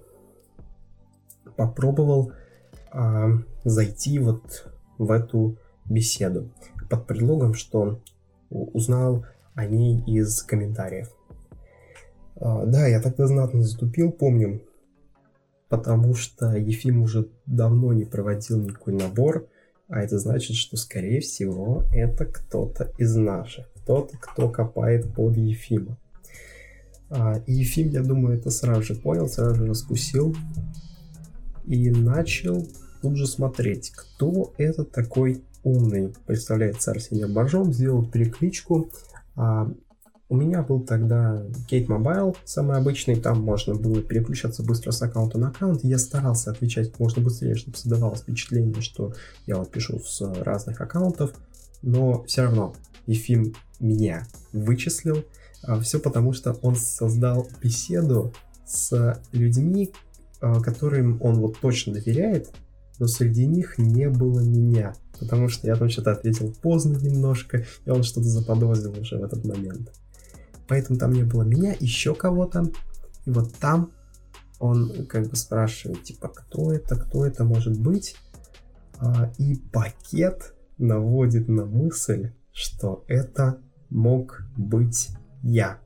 попробовал 1.57 2.31
а, 2.91 3.29
зайти 3.63 4.19
вот 4.19 4.71
в 4.97 5.11
эту 5.11 5.57
беседу 5.85 6.49
под 6.89 7.05
предлогом, 7.05 7.53
что 7.53 8.01
узнал 8.49 9.25
о 9.55 9.65
ней 9.65 10.03
из 10.05 10.41
комментариев. 10.43 11.09
А, 12.35 12.65
да, 12.65 12.87
я 12.87 13.01
тогда 13.01 13.27
знатно 13.27 13.63
затупил, 13.63 14.11
помню, 14.11 14.61
потому 15.69 16.13
что 16.13 16.55
Ефим 16.55 17.01
уже 17.01 17.27
давно 17.45 17.93
не 17.93 18.05
проводил 18.05 18.61
никакой 18.61 18.93
набор, 18.93 19.47
а 19.89 20.01
это 20.01 20.19
значит, 20.19 20.55
что, 20.55 20.77
скорее 20.77 21.21
всего, 21.21 21.83
это 21.93 22.25
кто-то 22.25 22.91
из 22.97 23.15
наших, 23.15 23.67
кто-то, 23.75 24.17
кто 24.17 24.49
копает 24.49 25.13
под 25.13 25.37
Ефима. 25.37 25.97
А, 27.09 27.41
и 27.45 27.53
Ефим, 27.53 27.89
я 27.89 28.03
думаю, 28.03 28.37
это 28.37 28.51
сразу 28.51 28.81
же 28.81 28.95
понял, 28.95 29.27
сразу 29.27 29.55
же 29.55 29.65
раскусил, 29.65 30.35
и 31.67 31.89
начал 31.91 32.67
тут 33.01 33.17
же 33.17 33.27
смотреть, 33.27 33.91
кто 33.91 34.53
этот 34.57 34.91
такой 34.91 35.43
умный. 35.63 36.13
Представляется 36.25 36.91
Арсений 36.91 37.25
Боржом, 37.25 37.73
сделал 37.73 38.05
перекличку. 38.05 38.89
А, 39.35 39.69
у 40.29 40.35
меня 40.35 40.61
был 40.61 40.81
тогда 40.81 41.43
Kate 41.69 41.87
Mobile, 41.87 42.35
самый 42.43 42.77
обычный, 42.77 43.17
там 43.17 43.41
можно 43.41 43.75
было 43.75 44.01
переключаться 44.01 44.63
быстро 44.63 44.91
с 44.91 45.01
аккаунта 45.01 45.37
на 45.37 45.49
аккаунт. 45.49 45.83
Я 45.83 45.97
старался 45.97 46.51
отвечать 46.51 46.91
как 46.91 46.99
можно 46.99 47.21
быстрее, 47.21 47.55
чтобы 47.55 47.77
создавалось 47.77 48.21
впечатление, 48.21 48.81
что 48.81 49.13
я 49.45 49.57
вот 49.57 49.71
пишу 49.71 49.99
с 49.99 50.21
разных 50.41 50.81
аккаунтов, 50.81 51.33
но 51.81 52.23
все 52.23 52.43
равно 52.43 52.75
Ефим 53.05 53.53
меня 53.79 54.25
вычислил. 54.51 55.23
А, 55.63 55.79
все 55.79 55.99
потому, 55.99 56.33
что 56.33 56.53
он 56.61 56.75
создал 56.75 57.47
беседу 57.61 58.33
с 58.65 59.21
людьми, 59.31 59.91
которым 60.39 61.21
он 61.21 61.39
вот 61.39 61.59
точно 61.59 61.93
доверяет, 61.93 62.51
но 62.99 63.07
среди 63.07 63.45
них 63.45 63.77
не 63.77 64.09
было 64.09 64.39
меня, 64.39 64.95
потому 65.19 65.49
что 65.49 65.67
я 65.67 65.75
там 65.75 65.89
что-то 65.89 66.11
ответил 66.11 66.53
поздно 66.61 66.97
немножко, 66.97 67.65
и 67.85 67.89
он 67.89 68.03
что-то 68.03 68.27
заподозрил 68.27 68.99
уже 68.99 69.17
в 69.17 69.23
этот 69.23 69.45
момент. 69.45 69.91
Поэтому 70.67 70.99
там 70.99 71.13
не 71.13 71.23
было 71.23 71.43
меня, 71.43 71.75
еще 71.79 72.13
кого-то. 72.13 72.71
И 73.25 73.29
вот 73.29 73.53
там 73.55 73.91
он 74.59 75.05
как 75.07 75.29
бы 75.29 75.35
спрашивает, 75.35 76.03
типа, 76.03 76.29
кто 76.29 76.71
это, 76.71 76.95
кто 76.95 77.25
это 77.25 77.43
может 77.43 77.79
быть. 77.79 78.15
А, 78.99 79.31
и 79.37 79.55
пакет 79.55 80.55
наводит 80.77 81.47
на 81.47 81.65
мысль, 81.65 82.31
что 82.51 83.03
это 83.07 83.59
мог 83.89 84.41
быть 84.57 85.09
я. 85.43 85.79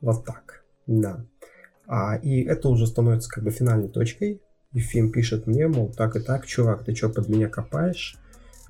Вот 0.00 0.24
так, 0.24 0.64
да. 0.86 1.24
А, 1.86 2.16
и 2.16 2.42
это 2.42 2.68
уже 2.68 2.86
становится 2.86 3.28
как 3.28 3.44
бы 3.44 3.50
финальной 3.50 3.88
точкой. 3.88 4.42
И 4.72 4.80
фильм 4.80 5.10
пишет 5.10 5.46
мне, 5.46 5.68
мол, 5.68 5.92
так 5.92 6.16
и 6.16 6.20
так, 6.20 6.46
чувак, 6.46 6.84
ты 6.84 6.94
что, 6.94 7.08
под 7.08 7.28
меня 7.28 7.48
копаешь? 7.48 8.18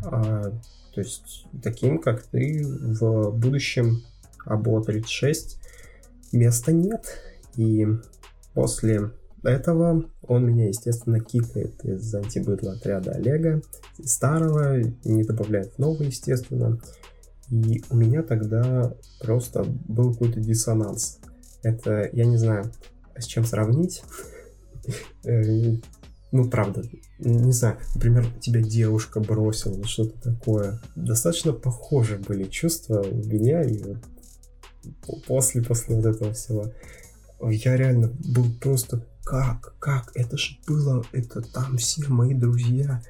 А, 0.05 0.51
то 0.95 1.01
есть 1.01 1.47
таким, 1.63 1.99
как 1.99 2.23
ты 2.23 2.65
в 2.65 3.31
будущем 3.31 4.03
АБО 4.45 4.85
36 4.85 5.61
места 6.33 6.73
нет. 6.73 7.19
И 7.57 7.87
после 8.55 9.11
этого 9.43 10.05
он 10.23 10.47
меня, 10.47 10.69
естественно, 10.69 11.21
кикает 11.21 11.85
из 11.85 12.15
антибыдла 12.15 12.73
отряда 12.73 13.13
Олега, 13.13 13.63
старого, 14.05 14.79
не 15.05 15.25
добавляет 15.25 15.79
нового, 15.79 16.03
естественно. 16.03 16.79
И 17.51 17.83
у 17.91 17.97
меня 17.97 18.23
тогда 18.23 18.95
просто 19.21 19.65
был 19.65 20.13
какой-то 20.13 20.41
диссонанс. 20.41 21.19
Это, 21.63 22.09
я 22.13 22.27
не 22.27 22.37
знаю, 22.37 22.73
с 23.19 23.27
чем 23.27 23.45
сравнить. 23.45 24.03
Э, 25.25 25.77
ну, 26.33 26.51
правда, 26.51 26.83
не 27.19 27.53
знаю, 27.53 27.79
например, 27.95 28.27
тебя 28.41 28.61
девушка 28.61 29.21
бросила, 29.21 29.85
что-то 29.87 30.33
такое. 30.33 30.81
Достаточно 30.95 31.53
похожи 31.53 32.19
были 32.19 32.45
чувства 32.45 33.01
у 33.01 33.15
меня 33.15 33.63
и 33.63 33.97
после, 35.27 35.63
после 35.63 35.97
вот 35.97 36.07
этого 36.07 36.33
всего. 36.33 36.73
Я 37.41 37.77
реально 37.77 38.13
был 38.35 38.47
просто 38.61 39.07
как, 39.25 39.75
как, 39.79 40.13
это 40.15 40.37
же 40.37 40.57
было, 40.67 41.05
это 41.13 41.43
там 41.43 41.77
все 41.79 42.07
мои 42.09 42.35
друзья, 42.35 43.03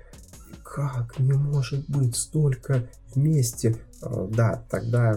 как 0.62 1.18
не 1.18 1.32
может 1.32 1.88
быть 1.88 2.16
столько 2.16 2.88
вместе. 3.14 3.76
А, 4.02 4.26
да, 4.26 4.64
тогда, 4.70 5.16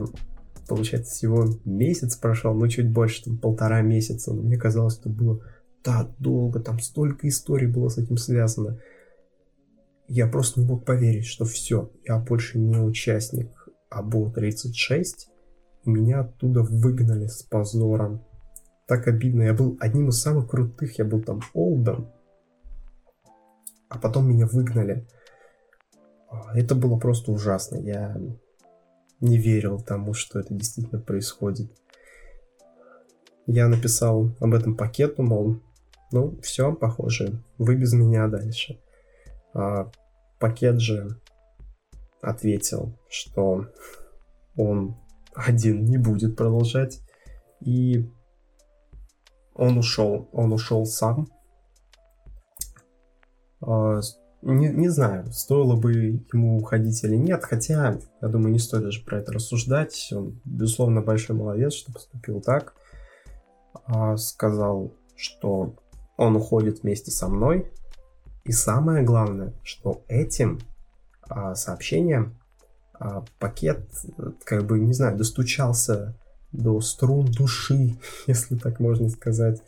получается, 0.70 1.14
всего 1.14 1.46
месяц 1.66 2.16
прошел, 2.16 2.54
ну 2.54 2.68
чуть 2.68 2.90
больше, 2.90 3.26
там 3.26 3.38
полтора 3.38 3.82
месяца, 3.82 4.34
но 4.34 4.44
мне 4.44 4.58
казалось, 4.58 4.96
что 4.96 5.10
было 5.10 5.42
так 5.84 6.12
долго, 6.20 6.60
там 6.60 6.80
столько 6.80 7.28
историй 7.28 7.68
было 7.68 7.90
с 7.90 7.98
этим 7.98 8.18
связано. 8.18 8.80
Я 10.08 10.28
просто 10.28 10.62
не 10.62 10.68
мог 10.68 10.86
поверить, 10.86 11.26
что 11.26 11.46
все, 11.46 11.92
я 12.06 12.18
больше 12.18 12.60
не 12.60 12.78
участник 12.78 13.50
АБУ-36, 13.90 15.04
и 15.84 15.90
меня 15.90 16.22
оттуда 16.22 16.62
выгнали 16.62 17.28
с 17.28 17.44
позором. 17.44 18.24
Так 18.88 19.08
обидно, 19.08 19.44
я 19.44 19.54
был 19.54 19.78
одним 19.80 20.10
из 20.10 20.22
самых 20.22 20.50
крутых, 20.50 20.98
я 20.98 21.06
был 21.06 21.22
там 21.22 21.42
олдом, 21.54 22.12
а 23.88 23.98
потом 24.00 24.30
меня 24.30 24.48
выгнали. 24.48 25.08
А, 26.30 26.58
это 26.58 26.76
было 26.76 26.98
просто 26.98 27.32
ужасно, 27.32 27.78
я 27.78 28.16
не 29.22 29.38
верил 29.38 29.80
тому, 29.80 30.14
что 30.14 30.40
это 30.40 30.54
действительно 30.54 31.02
происходит. 31.02 31.72
Я 33.46 33.68
написал 33.68 34.36
об 34.40 34.54
этом 34.54 34.78
пакету, 34.78 35.24
мол, 35.24 35.60
ну, 36.12 36.40
все, 36.42 36.74
похоже, 36.74 37.44
вы 37.58 37.76
без 37.76 37.94
меня 37.94 38.28
дальше. 38.28 38.80
А, 39.54 39.92
пакет 40.40 40.80
же 40.80 41.20
ответил, 42.22 42.98
что 43.10 43.68
он 44.56 44.98
один 45.34 45.84
не 45.84 45.98
будет 45.98 46.36
продолжать. 46.36 47.02
И 47.62 48.10
он 49.54 49.78
ушел, 49.78 50.30
он 50.32 50.54
ушел 50.54 50.86
сам. 50.86 51.28
Не, 54.42 54.70
не 54.70 54.88
знаю, 54.88 55.32
стоило 55.34 55.76
бы 55.76 55.92
ему 56.32 56.58
уходить 56.58 57.04
или 57.04 57.16
нет, 57.16 57.44
хотя, 57.44 58.00
я 58.22 58.28
думаю, 58.28 58.54
не 58.54 58.60
стоит 58.60 58.84
даже 58.84 59.04
про 59.04 59.20
это 59.20 59.34
рассуждать. 59.34 60.10
Он, 60.14 60.40
безусловно, 60.46 61.02
большой 61.02 61.36
молодец, 61.36 61.74
что 61.74 61.92
поступил 61.92 62.40
так. 62.40 62.74
А, 63.86 64.16
сказал, 64.16 64.94
что 65.16 65.76
он 66.18 66.38
уходит 66.38 66.84
вместе 66.84 67.12
со 67.12 67.28
мной. 67.28 67.70
И 68.46 68.52
самое 68.52 69.04
главное, 69.04 69.54
что 69.64 70.04
этим 70.08 70.60
а, 71.22 71.54
сообщением 71.56 72.40
а, 72.94 73.26
пакет, 73.40 73.90
как 74.46 74.66
бы, 74.66 74.80
не 74.80 74.94
знаю, 74.94 75.18
достучался 75.18 76.18
до 76.52 76.80
струн 76.82 77.26
души, 77.26 77.98
если 78.28 78.56
так 78.56 78.80
можно 78.80 79.10
сказать, 79.10 79.62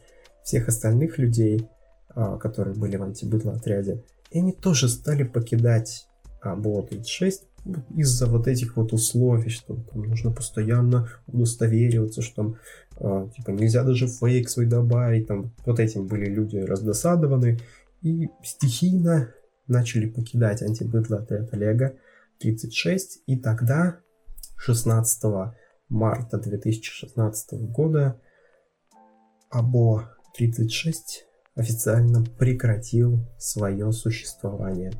всех 0.43 0.67
остальных 0.67 1.17
людей, 1.17 1.69
а, 2.09 2.37
которые 2.37 2.75
были 2.75 2.95
в 2.95 3.03
антибытло 3.03 3.53
отряде. 3.53 4.03
И 4.31 4.39
они 4.39 4.53
тоже 4.53 4.87
стали 4.87 5.23
покидать 5.23 6.07
а, 6.41 6.55
Боло 6.55 6.87
36 6.87 7.43
из-за 7.95 8.25
вот 8.25 8.47
этих 8.47 8.75
вот 8.75 8.93
условий, 8.93 9.49
что 9.49 9.75
там 9.75 10.03
нужно 10.03 10.31
постоянно 10.31 11.09
удостовериваться, 11.27 12.21
что 12.21 12.35
там 12.35 12.55
э, 12.97 13.29
типа 13.35 13.51
нельзя 13.51 13.83
даже 13.83 14.07
фейк 14.07 14.49
свой 14.49 14.65
добавить, 14.65 15.27
там 15.27 15.53
вот 15.65 15.79
этим 15.79 16.07
были 16.07 16.25
люди 16.25 16.57
раздосадованы. 16.57 17.59
И 18.01 18.29
стихийно 18.43 19.31
начали 19.67 20.07
покидать 20.07 20.63
антибытло 20.63 21.19
отряд 21.19 21.53
Олега 21.53 21.95
36, 22.39 23.21
и 23.27 23.37
тогда 23.37 23.99
16 24.57 25.23
марта 25.89 26.39
2016 26.39 27.53
года 27.69 28.19
АБО 29.51 30.15
36 30.35 31.27
официально 31.61 32.23
прекратил 32.23 33.19
свое 33.37 33.91
существование. 33.91 34.91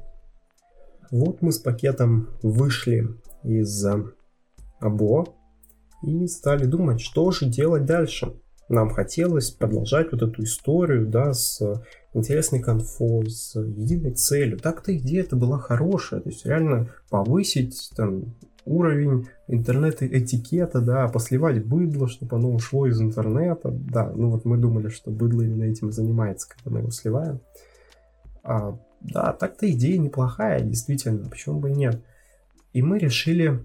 Вот 1.12 1.42
мы 1.42 1.52
с 1.52 1.60
пакетом 1.60 2.30
вышли 2.42 3.10
из 3.44 3.86
АБО 4.80 5.26
и 6.04 6.28
стали 6.28 6.66
думать, 6.66 7.02
что 7.02 7.32
же 7.32 7.48
делать 7.48 7.86
дальше. 7.86 8.34
Нам 8.70 8.90
хотелось 8.90 9.52
продолжать 9.52 10.14
вот 10.14 10.22
эту 10.22 10.44
историю, 10.44 11.08
да, 11.08 11.34
с 11.34 11.62
интересной 12.14 12.62
конфой, 12.62 13.30
с 13.30 13.60
единой 13.60 14.14
целью. 14.14 14.58
Так-то 14.58 14.96
идея-то 14.96 15.36
была 15.36 15.60
хорошая, 15.60 16.22
то 16.22 16.30
есть 16.30 16.46
реально 16.46 16.90
повысить 17.10 17.92
там 17.98 18.36
уровень 18.66 19.28
интернет-этикета, 19.48 20.82
да, 20.82 21.08
посливать 21.08 21.66
быдло, 21.66 22.08
чтобы 22.08 22.36
оно 22.38 22.52
ушло 22.52 22.86
из 22.86 23.02
интернета, 23.02 23.72
да, 23.72 24.12
ну 24.16 24.30
вот 24.30 24.46
мы 24.46 24.58
думали, 24.58 24.90
что 24.90 25.12
быдло 25.12 25.42
именно 25.42 25.64
этим 25.64 25.90
и 25.90 25.92
занимается, 25.92 26.48
когда 26.50 26.72
мы 26.72 26.80
его 26.80 26.92
сливаем. 26.92 27.40
А, 28.44 28.78
да, 29.02 29.34
так-то 29.34 29.70
идея 29.72 29.98
неплохая, 29.98 30.62
действительно, 30.62 31.30
почему 31.30 31.60
бы 31.60 31.72
и 31.72 31.76
нет. 31.76 32.04
И 32.74 32.82
мы 32.82 33.00
решили 33.00 33.64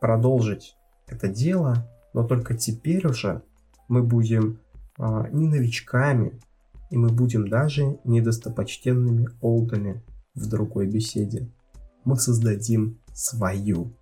продолжить 0.00 0.76
это 1.06 1.28
дело, 1.28 1.88
но 2.12 2.24
только 2.24 2.54
теперь 2.54 3.06
уже 3.06 3.42
мы 3.88 4.02
будем 4.02 4.60
а, 4.98 5.28
не 5.30 5.48
новичками, 5.48 6.40
и 6.90 6.96
мы 6.96 7.08
будем 7.08 7.48
даже 7.48 7.98
недостопочтенными 8.04 9.28
олдами 9.40 10.02
в 10.34 10.48
другой 10.48 10.86
беседе. 10.86 11.50
Мы 12.04 12.16
создадим 12.16 13.00
свою. 13.12 13.92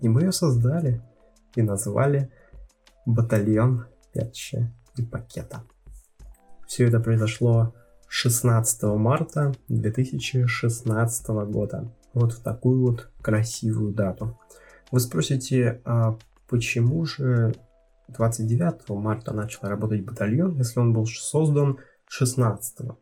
И 0.00 0.08
мы 0.08 0.22
ее 0.22 0.32
создали 0.32 1.02
и 1.54 1.62
назвали 1.62 2.30
батальон 3.06 3.86
Пятча 4.12 4.72
и 4.96 5.02
Пакета. 5.02 5.62
Все 6.66 6.86
это 6.88 7.00
произошло 7.00 7.74
16 8.08 8.82
марта 8.96 9.52
2016 9.68 11.28
года. 11.50 11.92
Вот 12.12 12.32
в 12.32 12.42
такую 12.42 12.82
вот 12.82 13.10
красивую 13.20 13.92
дату. 13.92 14.38
Вы 14.90 15.00
спросите, 15.00 15.80
а 15.84 16.16
почему 16.48 17.04
же 17.04 17.54
29 18.08 18.88
марта 18.90 19.32
начал 19.32 19.68
работать 19.68 20.04
батальон, 20.04 20.56
если 20.56 20.80
он 20.80 20.92
был 20.92 21.06
создан 21.06 21.78
16 22.08 22.80
-го? 22.80 22.96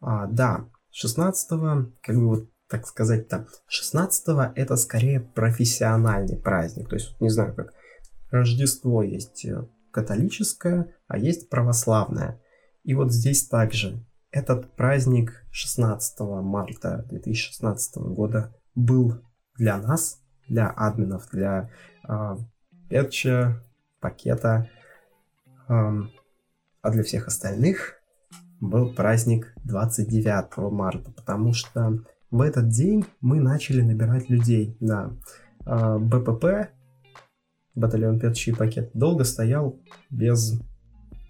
А, 0.00 0.26
да, 0.26 0.66
16 0.90 1.92
как 2.02 2.16
бы 2.16 2.28
вот 2.28 2.53
так 2.68 2.86
сказать-то, 2.86 3.46
16 3.66 4.52
это 4.56 4.76
скорее 4.76 5.20
профессиональный 5.20 6.36
праздник. 6.36 6.88
То 6.88 6.96
есть, 6.96 7.20
не 7.20 7.30
знаю, 7.30 7.54
как 7.54 7.72
Рождество 8.30 9.02
есть 9.02 9.44
э, 9.44 9.66
католическое, 9.92 10.94
а 11.06 11.18
есть 11.18 11.48
православное. 11.48 12.40
И 12.82 12.94
вот 12.94 13.12
здесь 13.12 13.46
также 13.46 14.04
этот 14.30 14.74
праздник 14.74 15.44
16 15.52 16.20
марта 16.42 17.06
2016 17.10 17.96
года 17.98 18.54
был 18.74 19.22
для 19.56 19.78
нас, 19.78 20.20
для 20.48 20.68
админов, 20.68 21.28
для 21.30 21.70
э, 22.08 22.36
Петча, 22.88 23.62
пакета, 24.00 24.68
э, 25.68 25.72
а 26.82 26.90
для 26.90 27.02
всех 27.04 27.28
остальных 27.28 27.94
был 28.60 28.94
праздник 28.94 29.54
29 29.64 30.72
марта, 30.72 31.12
потому 31.12 31.52
что 31.52 32.04
в 32.34 32.40
этот 32.40 32.68
день 32.68 33.04
мы 33.20 33.38
начали 33.38 33.80
набирать 33.80 34.28
людей 34.28 34.76
на 34.80 35.16
э, 35.66 35.98
БПП, 36.00 36.68
батальон 37.76 38.18
Петчий 38.18 38.52
пакет, 38.52 38.90
долго 38.92 39.22
стоял 39.22 39.78
без 40.10 40.60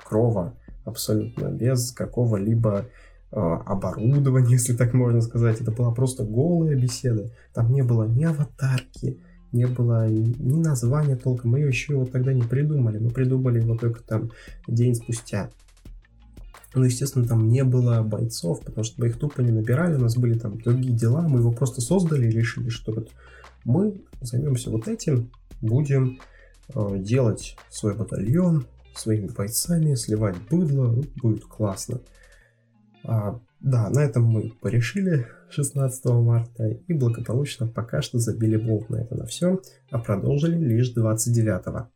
крова, 0.03 0.57
абсолютно, 0.87 1.49
без 1.49 1.93
какого-либо 1.93 2.87
э, 3.33 3.37
оборудования, 3.37 4.53
если 4.53 4.75
так 4.75 4.95
можно 4.95 5.21
сказать. 5.21 5.61
Это 5.61 5.73
была 5.73 5.93
просто 5.93 6.25
голая 6.25 6.75
беседа. 6.75 7.31
Там 7.53 7.71
не 7.71 7.83
было 7.83 8.05
ни 8.05 8.25
аватарки, 8.25 9.21
не 9.53 9.67
было 9.67 10.09
ни 10.09 10.59
названия 10.59 11.17
толком. 11.17 11.51
Мы 11.51 11.61
еще 11.61 11.93
его 11.93 12.07
тогда 12.07 12.33
не 12.33 12.45
придумали. 12.45 12.97
Мы 12.97 13.11
придумали 13.11 13.61
его 13.61 13.77
только 13.77 14.03
там 14.03 14.31
день 14.67 14.95
спустя. 14.95 15.51
Ну, 16.75 16.85
естественно, 16.85 17.27
там 17.27 17.49
не 17.49 17.63
было 17.63 18.03
бойцов, 18.03 18.61
потому 18.65 18.85
что 18.85 19.01
мы 19.01 19.09
их 19.09 19.19
тупо 19.19 19.41
не 19.41 19.53
набирали, 19.53 19.95
у 19.95 20.01
нас 20.01 20.17
были 20.17 20.39
там 20.39 20.61
другие 20.61 20.95
дела, 20.95 21.23
мы 21.23 21.39
его 21.41 21.53
просто 21.53 21.81
создали 21.81 22.27
и 22.27 22.31
решили, 22.31 22.69
что 22.69 22.93
вот 22.93 23.11
мы 23.65 24.03
займемся 24.21 24.71
вот 24.71 24.89
этим, 24.89 25.31
будем 25.61 26.19
э, 26.75 26.99
делать 26.99 27.57
свой 27.71 27.95
батальон 27.95 28.67
своими 28.97 29.29
бойцами, 29.29 29.95
сливать 29.95 30.37
быдло, 30.51 30.89
ну, 30.89 31.05
будет 31.17 31.45
классно. 31.45 32.01
А, 33.05 33.41
да, 33.61 33.91
на 33.91 34.01
этом 34.01 34.25
мы 34.25 34.53
порешили 34.61 35.27
16 35.51 36.05
марта 36.07 36.69
и 36.69 36.93
благополучно 36.93 37.67
пока 37.67 38.03
что 38.03 38.19
забили 38.19 38.57
болт 38.57 38.89
на 38.91 38.97
это 38.97 39.15
на 39.15 39.27
все, 39.27 39.61
а 39.91 39.99
продолжили 39.99 40.57
лишь 40.57 40.91
29. 40.91 41.87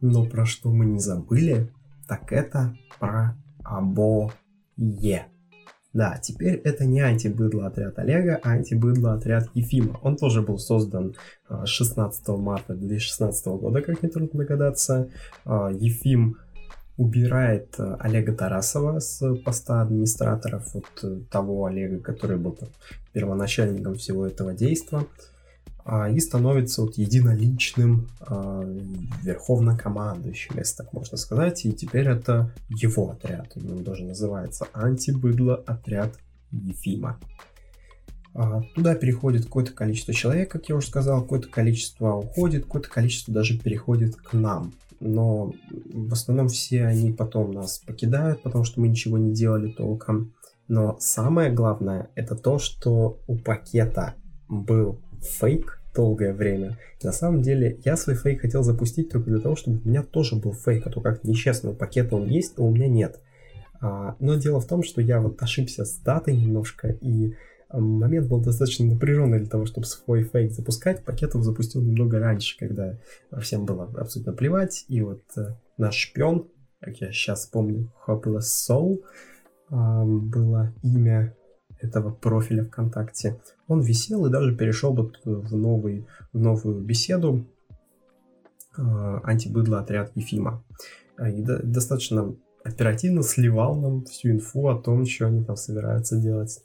Но 0.00 0.26
про 0.26 0.44
что 0.44 0.70
мы 0.70 0.84
не 0.86 0.98
забыли, 0.98 1.72
так 2.06 2.32
это 2.32 2.76
про 2.98 3.36
обое. 3.64 4.30
Да, 5.94 6.18
теперь 6.20 6.56
это 6.64 6.84
не 6.84 7.00
антибыдло 7.00 7.68
отряд 7.68 7.98
Олега, 8.00 8.40
а 8.42 8.50
антибыдло 8.50 9.14
отряд 9.14 9.48
Ефима. 9.54 10.00
Он 10.02 10.16
тоже 10.16 10.42
был 10.42 10.58
создан 10.58 11.14
16 11.64 12.28
а, 12.28 12.36
марта 12.36 12.74
2016 12.74 13.46
года, 13.46 13.80
как 13.80 14.02
нетрудно 14.02 14.40
догадаться. 14.40 15.08
А, 15.44 15.70
Ефим 15.70 16.38
убирает 16.96 17.76
а, 17.78 17.94
Олега 18.00 18.34
Тарасова 18.34 18.98
с 18.98 19.36
поста 19.44 19.82
администраторов, 19.82 20.74
вот 20.74 21.30
того 21.30 21.66
Олега, 21.66 22.00
который 22.00 22.38
был 22.38 22.52
там 22.52 22.70
первоначальником 23.12 23.94
всего 23.94 24.26
этого 24.26 24.52
действия. 24.52 25.06
А, 25.86 26.08
и 26.08 26.18
становится 26.18 26.80
вот 26.80 26.96
единоличным 26.96 28.08
а, 28.20 28.62
верховнокомандующим, 29.22 30.56
если 30.56 30.76
так 30.78 30.92
можно 30.94 31.18
сказать. 31.18 31.64
И 31.66 31.72
теперь 31.72 32.08
это 32.08 32.54
его 32.70 33.10
отряд. 33.10 33.52
Он 33.56 33.84
даже 33.84 34.04
называется 34.04 34.66
антибыдло 34.72 35.56
отряд 35.66 36.14
Ефима. 36.50 37.20
А, 38.32 38.62
туда 38.74 38.94
переходит 38.94 39.44
какое-то 39.44 39.72
количество 39.72 40.14
человек, 40.14 40.50
как 40.50 40.70
я 40.70 40.76
уже 40.76 40.86
сказал, 40.86 41.20
какое-то 41.20 41.48
количество 41.48 42.14
уходит, 42.14 42.64
какое-то 42.64 42.88
количество 42.88 43.34
даже 43.34 43.58
переходит 43.58 44.16
к 44.16 44.32
нам. 44.32 44.72
Но 45.00 45.52
в 45.92 46.12
основном 46.14 46.48
все 46.48 46.86
они 46.86 47.12
потом 47.12 47.52
нас 47.52 47.78
покидают, 47.78 48.42
потому 48.42 48.64
что 48.64 48.80
мы 48.80 48.88
ничего 48.88 49.18
не 49.18 49.34
делали 49.34 49.70
толком. 49.70 50.32
Но 50.66 50.96
самое 50.98 51.52
главное 51.52 52.08
это 52.14 52.36
то, 52.36 52.58
что 52.58 53.18
у 53.26 53.36
пакета 53.36 54.14
был 54.48 54.98
фейк 55.24 55.80
долгое 55.94 56.32
время. 56.32 56.78
На 57.02 57.12
самом 57.12 57.42
деле 57.42 57.78
я 57.84 57.96
свой 57.96 58.16
фейк 58.16 58.40
хотел 58.40 58.62
запустить 58.62 59.10
только 59.10 59.30
для 59.30 59.40
того, 59.40 59.56
чтобы 59.56 59.80
у 59.84 59.88
меня 59.88 60.02
тоже 60.02 60.36
был 60.36 60.52
фейк, 60.52 60.86
а 60.86 60.90
то 60.90 61.00
как 61.00 61.24
нечестно, 61.24 61.70
у 61.70 61.74
пакета 61.74 62.16
он 62.16 62.28
есть, 62.28 62.54
а 62.58 62.62
у 62.62 62.70
меня 62.70 62.88
нет. 62.88 63.20
А, 63.80 64.16
но 64.18 64.34
дело 64.36 64.60
в 64.60 64.66
том, 64.66 64.82
что 64.82 65.00
я 65.00 65.20
вот 65.20 65.42
ошибся 65.42 65.84
с 65.84 65.96
датой 65.98 66.36
немножко, 66.36 66.88
и 66.88 67.34
а, 67.68 67.78
момент 67.78 68.28
был 68.28 68.40
достаточно 68.40 68.86
напряженный 68.86 69.40
для 69.40 69.48
того, 69.48 69.66
чтобы 69.66 69.86
свой 69.86 70.24
фейк 70.24 70.52
запускать. 70.52 71.04
Пакетов 71.04 71.42
запустил 71.42 71.82
немного 71.82 72.18
раньше, 72.18 72.56
когда 72.58 72.98
всем 73.40 73.64
было 73.66 73.84
абсолютно 73.96 74.32
плевать. 74.32 74.84
И 74.88 75.00
вот 75.02 75.22
э, 75.36 75.54
наш 75.76 75.96
шпион, 75.96 76.48
как 76.80 76.96
я 77.00 77.12
сейчас 77.12 77.46
помню, 77.46 77.92
Hopeless 78.06 78.46
Soul, 78.68 79.02
э, 79.70 79.74
было 79.74 80.72
имя 80.82 81.34
этого 81.84 82.10
профиля 82.10 82.64
ВКонтакте, 82.64 83.40
он 83.68 83.80
висел 83.80 84.26
и 84.26 84.30
даже 84.30 84.56
перешел 84.56 84.94
вот 84.94 85.20
в, 85.24 85.54
новый, 85.54 86.06
в 86.32 86.38
новую 86.38 86.80
беседу 86.82 87.46
э, 88.76 88.82
антибыдло 89.22 89.80
отряд 89.80 90.12
Ефима. 90.14 90.64
А, 91.16 91.28
и 91.28 91.42
до, 91.42 91.62
достаточно 91.62 92.34
оперативно 92.64 93.22
сливал 93.22 93.76
нам 93.76 94.04
всю 94.04 94.30
инфу 94.30 94.68
о 94.68 94.80
том, 94.80 95.04
что 95.04 95.26
они 95.26 95.44
там 95.44 95.56
собираются 95.56 96.16
делать. 96.16 96.62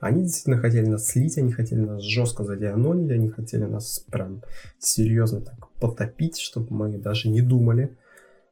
Они 0.00 0.22
действительно 0.22 0.58
хотели 0.58 0.86
нас 0.86 1.06
слить, 1.06 1.36
они 1.36 1.52
хотели 1.52 1.80
нас 1.80 2.02
жестко 2.02 2.44
задианонить, 2.44 3.10
они 3.10 3.28
хотели 3.28 3.64
нас 3.64 4.04
прям 4.10 4.42
серьезно 4.78 5.42
так 5.42 5.70
потопить, 5.72 6.38
чтобы 6.38 6.74
мы 6.74 6.98
даже 6.98 7.28
не 7.28 7.42
думали 7.42 7.96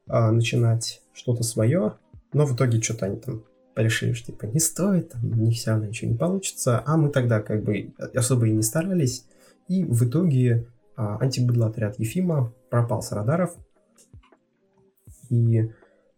а, 0.07 0.31
начинать 0.31 1.01
что-то 1.13 1.43
свое. 1.43 1.93
Но 2.33 2.45
в 2.45 2.55
итоге 2.55 2.81
что-то 2.81 3.07
они 3.07 3.17
там 3.17 3.43
решили, 3.75 4.13
что 4.13 4.27
типа 4.27 4.45
не 4.45 4.59
стоит, 4.59 5.09
там, 5.09 5.31
не 5.43 5.51
все 5.51 5.71
равно 5.71 5.87
ничего 5.87 6.11
не 6.11 6.17
получится, 6.17 6.83
а 6.85 6.97
мы 6.97 7.09
тогда 7.09 7.41
как 7.41 7.63
бы 7.63 7.93
особо 8.13 8.47
и 8.47 8.51
не 8.51 8.63
старались, 8.63 9.25
и 9.67 9.83
в 9.83 10.07
итоге 10.07 10.67
а, 10.95 11.17
антибыдло 11.17 11.73
Ефима 11.97 12.53
пропал 12.69 13.01
с 13.01 13.11
радаров, 13.11 13.55
и 15.29 15.71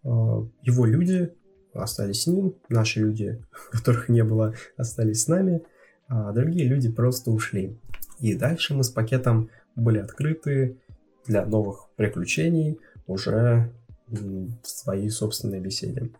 а, 0.03 0.47
его 0.61 0.85
люди 0.85 1.33
остались 1.73 2.23
с 2.23 2.27
ним, 2.27 2.55
наши 2.69 2.99
люди, 2.99 3.43
которых 3.71 4.09
не 4.09 4.23
было, 4.23 4.55
остались 4.77 5.23
с 5.23 5.27
нами, 5.27 5.63
а 6.07 6.31
другие 6.31 6.67
люди 6.67 6.91
просто 6.91 7.31
ушли. 7.31 7.77
И 8.19 8.35
дальше 8.35 8.73
мы 8.73 8.83
с 8.83 8.89
пакетом 8.89 9.49
были 9.75 9.99
открыты 9.99 10.77
для 11.25 11.45
новых 11.45 11.89
приключений 11.95 12.79
уже 13.07 13.71
в 14.07 14.49
своей 14.63 15.09
собственной 15.09 15.59
беседе. 15.59 16.11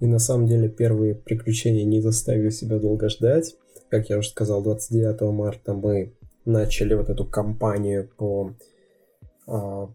И 0.00 0.06
на 0.06 0.18
самом 0.18 0.46
деле 0.46 0.68
первые 0.68 1.14
приключения 1.14 1.84
не 1.84 2.00
заставили 2.00 2.50
себя 2.50 2.78
долго 2.78 3.08
ждать. 3.08 3.56
Как 3.88 4.10
я 4.10 4.18
уже 4.18 4.28
сказал, 4.28 4.62
29 4.62 5.20
марта 5.32 5.74
мы 5.74 6.12
начали 6.44 6.94
вот 6.94 7.08
эту 7.08 7.24
кампанию 7.24 8.10
по, 8.16 8.54
а, 9.46 9.88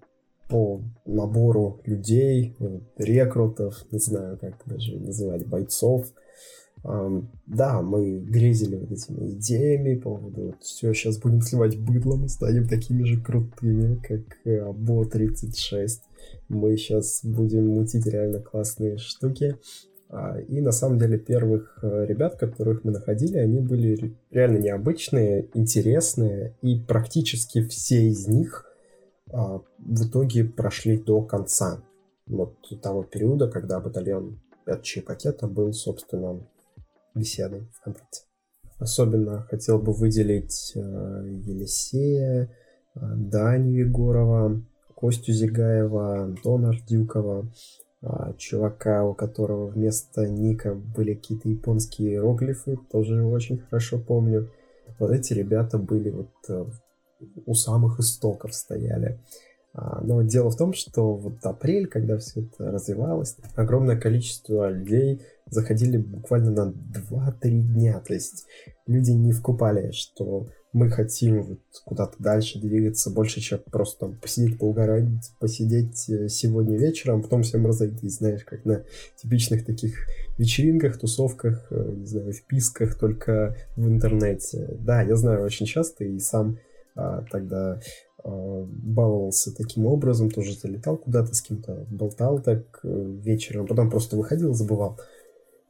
по 0.49 0.81
набору 1.05 1.81
людей, 1.85 2.55
рекрутов, 2.97 3.85
не 3.91 3.99
знаю, 3.99 4.37
как 4.39 4.55
даже 4.65 4.97
называть, 4.97 5.47
бойцов. 5.47 6.07
Да, 6.83 7.81
мы 7.83 8.17
грезили 8.17 8.75
вот 8.75 8.91
этими 8.91 9.29
идеями 9.33 9.95
по 9.95 10.15
поводу 10.15 10.45
вот, 10.47 10.63
все, 10.63 10.93
сейчас 10.93 11.19
будем 11.19 11.41
сливать 11.41 11.77
быдло, 11.79 12.15
мы 12.15 12.27
станем 12.27 12.67
такими 12.67 13.03
же 13.03 13.21
крутыми, 13.21 14.01
как 14.01 14.75
Бо 14.75 15.05
36. 15.05 16.01
Мы 16.49 16.75
сейчас 16.77 17.21
будем 17.23 17.67
мутить 17.67 18.07
реально 18.07 18.39
классные 18.39 18.97
штуки. 18.97 19.57
А, 20.11 20.37
и 20.39 20.59
на 20.59 20.73
самом 20.73 20.99
деле 20.99 21.17
первых 21.17 21.79
э, 21.81 22.05
ребят, 22.05 22.35
которых 22.35 22.83
мы 22.83 22.91
находили, 22.91 23.37
они 23.37 23.61
были 23.61 24.17
реально 24.29 24.57
необычные, 24.57 25.47
интересные, 25.53 26.57
и 26.61 26.79
практически 26.79 27.65
все 27.65 28.07
из 28.09 28.27
них 28.27 28.65
а, 29.31 29.61
в 29.79 30.09
итоге 30.09 30.43
прошли 30.43 30.97
до 30.97 31.21
конца. 31.21 31.81
Вот 32.27 32.57
того 32.81 33.03
периода, 33.03 33.47
когда 33.47 33.79
батальон 33.79 34.41
5 34.65 35.05
пакета 35.05 35.47
был, 35.47 35.71
собственно, 35.71 36.45
беседой 37.15 37.61
ВКонтакте. 37.79 38.23
Особенно 38.79 39.43
хотел 39.43 39.79
бы 39.79 39.93
выделить 39.93 40.73
э, 40.75 40.79
Елисея, 40.79 42.49
э, 42.95 42.99
Даню 42.99 43.71
Егорова, 43.71 44.61
Костю 44.93 45.31
Зигаева, 45.31 46.23
Антона 46.23 46.69
Ардюкова, 46.69 47.49
чувака, 48.37 49.05
у 49.05 49.13
которого 49.13 49.67
вместо 49.67 50.27
ника 50.27 50.73
были 50.73 51.13
какие-то 51.13 51.49
японские 51.49 52.13
иероглифы, 52.13 52.77
тоже 52.91 53.23
очень 53.23 53.59
хорошо 53.59 53.99
помню. 53.99 54.49
Вот 54.99 55.11
эти 55.11 55.33
ребята 55.33 55.77
были 55.77 56.09
вот 56.09 56.31
э, 56.49 56.65
у 57.45 57.53
самых 57.53 57.99
истоков 57.99 58.53
стояли. 58.53 59.19
А, 59.73 60.01
но 60.01 60.21
дело 60.23 60.49
в 60.49 60.57
том, 60.57 60.73
что 60.73 61.15
вот 61.15 61.45
апрель, 61.45 61.87
когда 61.87 62.17
все 62.17 62.41
это 62.41 62.71
развивалось, 62.71 63.37
огромное 63.55 63.99
количество 63.99 64.69
людей 64.69 65.21
заходили 65.47 65.97
буквально 65.97 66.51
на 66.51 66.71
2-3 66.71 67.49
дня. 67.49 67.99
То 67.99 68.13
есть 68.13 68.47
люди 68.87 69.11
не 69.11 69.31
вкупали, 69.31 69.91
что 69.91 70.47
мы 70.73 70.89
хотим 70.89 71.43
вот 71.43 71.59
куда-то 71.85 72.15
дальше 72.19 72.59
двигаться, 72.59 73.09
больше, 73.09 73.41
чем 73.41 73.59
просто 73.71 73.99
там, 73.99 74.15
посидеть, 74.15 74.57
поугарать, 74.57 75.31
посидеть 75.39 76.09
э, 76.09 76.29
сегодня 76.29 76.77
вечером, 76.77 77.21
потом 77.21 77.43
всем 77.43 77.65
разойтись, 77.65 78.17
знаешь, 78.17 78.43
как 78.45 78.63
на 78.65 78.83
типичных 79.21 79.65
таких 79.65 80.07
вечеринках, 80.37 80.97
тусовках, 80.97 81.67
э, 81.71 81.93
не 81.97 82.05
знаю, 82.05 82.33
вписках, 82.33 82.97
только 82.97 83.57
в 83.75 83.85
интернете. 83.87 84.77
Да, 84.79 85.01
я 85.01 85.15
знаю 85.15 85.43
очень 85.43 85.65
часто 85.65 86.05
и 86.05 86.19
сам 86.19 86.57
а, 86.95 87.23
тогда 87.29 87.79
а, 88.23 88.65
баловался 88.65 89.55
таким 89.55 89.85
образом, 89.85 90.29
тоже 90.29 90.53
залетал 90.53 90.97
куда-то 90.97 91.33
с 91.33 91.41
кем-то, 91.41 91.85
болтал 91.89 92.39
так 92.39 92.79
э, 92.83 93.17
вечером, 93.23 93.67
потом 93.67 93.89
просто 93.89 94.15
выходил, 94.15 94.53
забывал. 94.53 94.99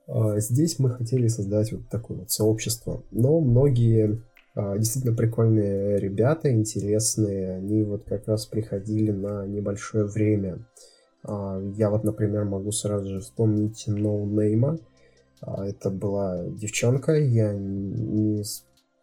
А, 0.08 0.40
здесь 0.40 0.80
мы 0.80 0.90
хотели 0.90 1.28
создать 1.28 1.72
вот 1.72 1.88
такое 1.90 2.20
вот 2.20 2.32
сообщество, 2.32 3.04
но 3.12 3.40
многие 3.40 4.08
а, 4.08 4.20
действительно 4.56 5.16
прикольные 5.16 6.00
ребята, 6.00 6.52
интересные, 6.52 7.56
они 7.58 7.84
вот 7.84 8.04
как 8.04 8.28
раз 8.28 8.46
приходили 8.46 9.12
на 9.12 9.46
небольшое 9.46 10.06
время. 10.06 10.60
Я 11.24 11.90
вот, 11.90 12.04
например, 12.04 12.46
могу 12.46 12.72
сразу 12.72 13.08
же 13.10 13.20
вспомнить 13.22 13.86
ноунейма. 13.88 14.80
Это 15.42 15.90
была 15.90 16.44
девчонка, 16.48 17.14
я 17.14 17.54
не 17.54 18.44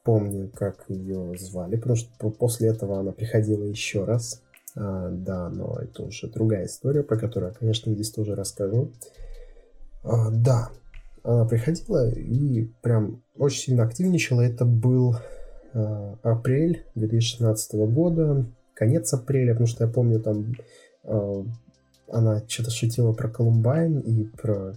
помню, 0.08 0.50
как 0.54 0.86
ее 0.88 1.36
звали, 1.38 1.76
потому 1.76 1.96
что 1.96 2.30
после 2.30 2.68
этого 2.68 2.98
она 2.98 3.12
приходила 3.12 3.62
еще 3.62 4.04
раз. 4.04 4.42
А, 4.74 5.10
да, 5.10 5.48
но 5.48 5.78
это 5.80 6.04
уже 6.04 6.28
другая 6.28 6.66
история, 6.66 7.02
про 7.02 7.18
которую 7.18 7.54
конечно, 7.54 7.92
здесь 7.92 8.10
тоже 8.10 8.34
расскажу. 8.34 8.92
А, 10.04 10.30
да, 10.30 10.70
она 11.24 11.44
приходила 11.46 12.08
и 12.08 12.64
прям 12.80 13.22
очень 13.36 13.60
сильно 13.60 13.82
активничала. 13.82 14.40
Это 14.40 14.64
был 14.64 15.16
а, 15.16 15.18
апрель 15.72 16.84
2016 16.94 17.74
года, 17.92 18.46
конец 18.74 19.12
апреля, 19.12 19.52
потому 19.52 19.66
что 19.66 19.84
я 19.84 19.90
помню 19.90 20.20
там 20.20 20.54
а, 21.04 21.44
она 22.10 22.42
что-то 22.48 22.70
шутила 22.70 23.12
про 23.12 23.28
Колумбайн 23.28 23.98
и 24.00 24.24
про 24.24 24.74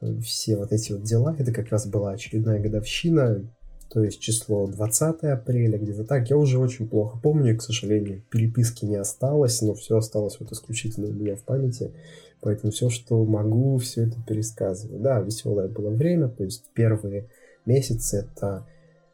э, 0.00 0.18
все 0.20 0.56
вот 0.56 0.72
эти 0.72 0.92
вот 0.92 1.02
дела. 1.02 1.36
Это 1.38 1.52
как 1.52 1.68
раз 1.68 1.86
была 1.86 2.12
очередная 2.12 2.58
годовщина 2.58 3.44
то 3.90 4.04
есть 4.04 4.20
число 4.20 4.68
20 4.68 5.24
апреля, 5.24 5.76
где-то 5.76 6.04
так. 6.04 6.30
Я 6.30 6.36
уже 6.36 6.58
очень 6.58 6.88
плохо 6.88 7.18
помню, 7.20 7.56
к 7.58 7.62
сожалению, 7.62 8.22
переписки 8.30 8.84
не 8.84 8.94
осталось, 8.94 9.60
но 9.62 9.74
все 9.74 9.96
осталось 9.96 10.38
вот 10.38 10.52
исключительно 10.52 11.08
у 11.08 11.12
меня 11.12 11.34
в 11.34 11.42
памяти. 11.42 11.92
Поэтому 12.40 12.70
все, 12.70 12.88
что 12.88 13.24
могу, 13.24 13.78
все 13.78 14.06
это 14.06 14.16
пересказываю. 14.26 15.00
Да, 15.00 15.18
веселое 15.20 15.66
было 15.68 15.90
время, 15.90 16.28
то 16.28 16.44
есть 16.44 16.64
первые 16.72 17.28
месяцы 17.66 18.28
это 18.32 18.64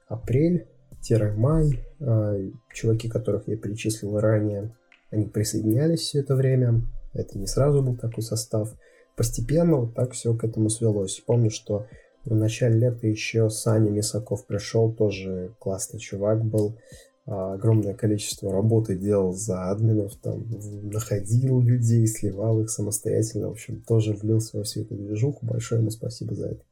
апрель-май. 0.08 0.66
А, 2.00 2.36
чуваки, 2.72 3.08
которых 3.08 3.48
я 3.48 3.56
перечислил 3.56 4.18
ранее, 4.18 4.74
они 5.10 5.26
присоединялись 5.26 6.00
все 6.00 6.20
это 6.20 6.34
время. 6.34 6.82
Это 7.12 7.38
не 7.38 7.46
сразу 7.46 7.82
был 7.82 7.96
такой 7.96 8.22
состав. 8.22 8.74
Постепенно 9.16 9.76
вот 9.76 9.94
так 9.94 10.12
все 10.12 10.34
к 10.34 10.44
этому 10.44 10.68
свелось. 10.68 11.22
Помню, 11.26 11.50
что 11.50 11.86
в 12.24 12.34
начале 12.34 12.78
лета 12.78 13.06
еще 13.06 13.48
Саня 13.50 13.90
Мисаков 13.90 14.46
пришел, 14.46 14.92
тоже 14.92 15.54
классный 15.58 16.00
чувак 16.00 16.44
был. 16.44 16.76
А, 17.24 17.54
огромное 17.54 17.94
количество 17.94 18.52
работы 18.52 18.96
делал 18.96 19.32
за 19.32 19.70
админов, 19.70 20.16
там, 20.16 20.46
находил 20.82 21.60
людей, 21.60 22.06
сливал 22.06 22.60
их 22.60 22.70
самостоятельно. 22.70 23.48
В 23.48 23.52
общем, 23.52 23.82
тоже 23.82 24.12
влился 24.12 24.58
во 24.58 24.64
всю 24.64 24.82
эту 24.82 24.94
движуху. 24.96 25.46
Большое 25.46 25.80
ему 25.80 25.90
спасибо 25.90 26.34
за 26.34 26.48
это. 26.50 26.65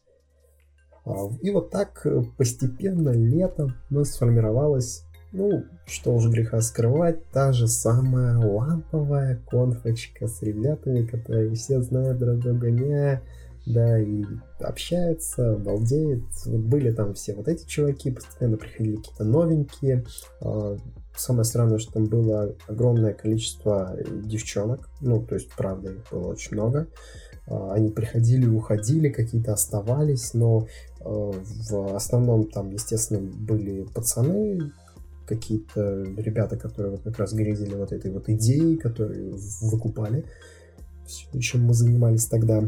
А, 1.05 1.29
и 1.43 1.51
вот 1.51 1.71
так 1.71 2.01
э, 2.05 2.23
постепенно 2.37 3.11
летом 3.11 3.75
у 3.91 3.95
нас 3.95 4.13
сформировалась, 4.13 5.05
ну, 5.33 5.65
что 5.87 6.15
уж 6.15 6.29
греха 6.29 6.61
скрывать, 6.61 7.29
та 7.31 7.53
же 7.53 7.67
самая 7.67 8.39
ламповая 8.39 9.41
конфочка 9.49 10.29
с 10.29 10.43
ребятами, 10.43 11.05
которые 11.05 11.55
все 11.55 11.83
знают 11.83 12.19
друг 12.19 12.39
друга, 12.39 12.71
не 12.71 13.21
да, 13.67 13.99
и 13.99 14.25
общается, 14.61 15.57
балдеет. 15.57 16.25
Вот 16.47 16.61
были 16.61 16.93
там 16.93 17.15
все 17.15 17.35
вот 17.35 17.49
эти 17.49 17.67
чуваки, 17.67 18.11
постоянно 18.11 18.57
приходили 18.57 18.97
какие-то 18.97 19.25
новенькие. 19.25 20.05
А, 20.41 20.77
самое 21.17 21.45
странное, 21.45 21.79
что 21.79 21.95
там 21.95 22.07
было 22.07 22.55
огромное 22.67 23.15
количество 23.15 23.97
девчонок, 24.25 24.89
ну, 25.01 25.25
то 25.25 25.35
есть, 25.37 25.51
правда, 25.57 25.93
их 25.93 26.05
было 26.11 26.29
очень 26.29 26.55
много. 26.55 26.89
А, 27.47 27.73
они 27.73 27.91
приходили, 27.91 28.47
уходили, 28.47 29.09
какие-то 29.09 29.53
оставались, 29.53 30.35
но 30.35 30.67
в 31.05 31.95
основном 31.95 32.49
там, 32.49 32.71
естественно, 32.71 33.21
были 33.21 33.83
пацаны, 33.95 34.73
какие-то 35.27 36.03
ребята, 36.17 36.57
которые 36.57 36.93
вот 36.93 37.03
как 37.03 37.19
раз 37.19 37.33
грезили 37.33 37.75
вот 37.75 37.93
этой 37.93 38.11
вот 38.11 38.29
идеей, 38.29 38.77
которые 38.77 39.35
выкупали 39.61 40.25
все, 41.07 41.39
чем 41.41 41.65
мы 41.65 41.75
занимались 41.75 42.27
тогда. 42.27 42.63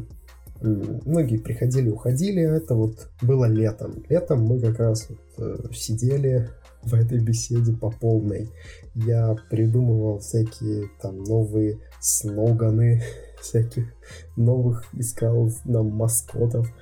Многие 0.61 1.37
приходили, 1.37 1.91
уходили, 1.91 2.43
это 2.43 2.75
вот 2.75 3.09
было 3.21 3.45
летом. 3.45 4.03
Летом 4.09 4.43
мы 4.43 4.59
как 4.59 4.79
раз 4.79 5.09
вот, 5.09 5.19
э, 5.39 5.69
сидели 5.75 6.49
в 6.83 6.95
этой 6.95 7.19
беседе 7.19 7.73
по 7.75 7.91
полной. 7.91 8.49
Я 8.95 9.37
придумывал 9.51 10.21
всякие 10.21 10.89
там 11.03 11.25
новые 11.25 11.81
слоганы, 12.01 13.03
всяких 13.43 13.93
новых 14.37 14.87
искал 14.95 15.51
нам 15.65 15.89
маскотов. 15.89 16.73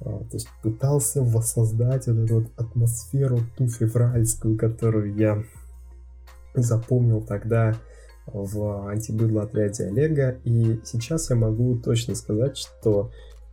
А, 0.00 0.18
то 0.18 0.34
есть 0.34 0.48
пытался 0.62 1.22
воссоздать 1.22 2.08
эту 2.08 2.26
вот 2.26 2.46
атмосферу 2.56 3.40
ту 3.56 3.68
февральскую, 3.68 4.56
которую 4.56 5.14
я 5.14 5.42
запомнил 6.54 7.22
тогда 7.22 7.76
в 8.26 8.88
антибыдло 8.88 9.42
отряде 9.42 9.84
Олега. 9.84 10.38
И 10.44 10.80
сейчас 10.84 11.30
я 11.30 11.36
могу 11.36 11.76
точно 11.76 12.14
сказать, 12.14 12.56
что 12.56 13.10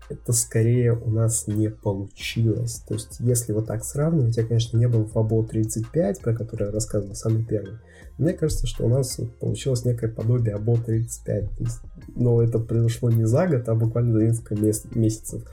это 0.10 0.34
скорее 0.34 0.93
у 0.93 1.10
нас 1.10 1.48
не 1.48 1.70
получилось. 1.70 2.84
То 2.88 2.93
есть, 2.96 3.18
если 3.20 3.54
вот 3.54 3.68
так 3.68 3.84
сравнивать, 3.84 4.38
я, 4.38 4.46
конечно, 4.46 4.78
не 4.78 4.88
был 4.88 5.06
в 5.06 5.18
АБО 5.18 5.46
35, 5.46 6.22
про 6.22 6.36
который 6.36 6.68
я 6.68 6.72
рассказывал 6.72 7.16
самый 7.16 7.43
первый. 7.43 7.78
Мне 8.18 8.34
кажется, 8.34 8.68
что 8.68 8.86
у 8.86 8.89
нас 8.89 9.20
получилось 9.39 9.84
некое 9.84 10.10
подобие 10.10 10.56
АБО 10.56 10.78
35. 10.78 11.50
Есть, 11.60 11.80
но 12.16 12.41
это 12.41 12.60
произошло 12.60 13.10
не 13.10 13.26
за 13.26 13.48
год, 13.48 13.68
а 13.68 13.76
буквально 13.76 14.14
за 14.14 14.26
несколько 14.26 14.56
месяцев 14.56 15.43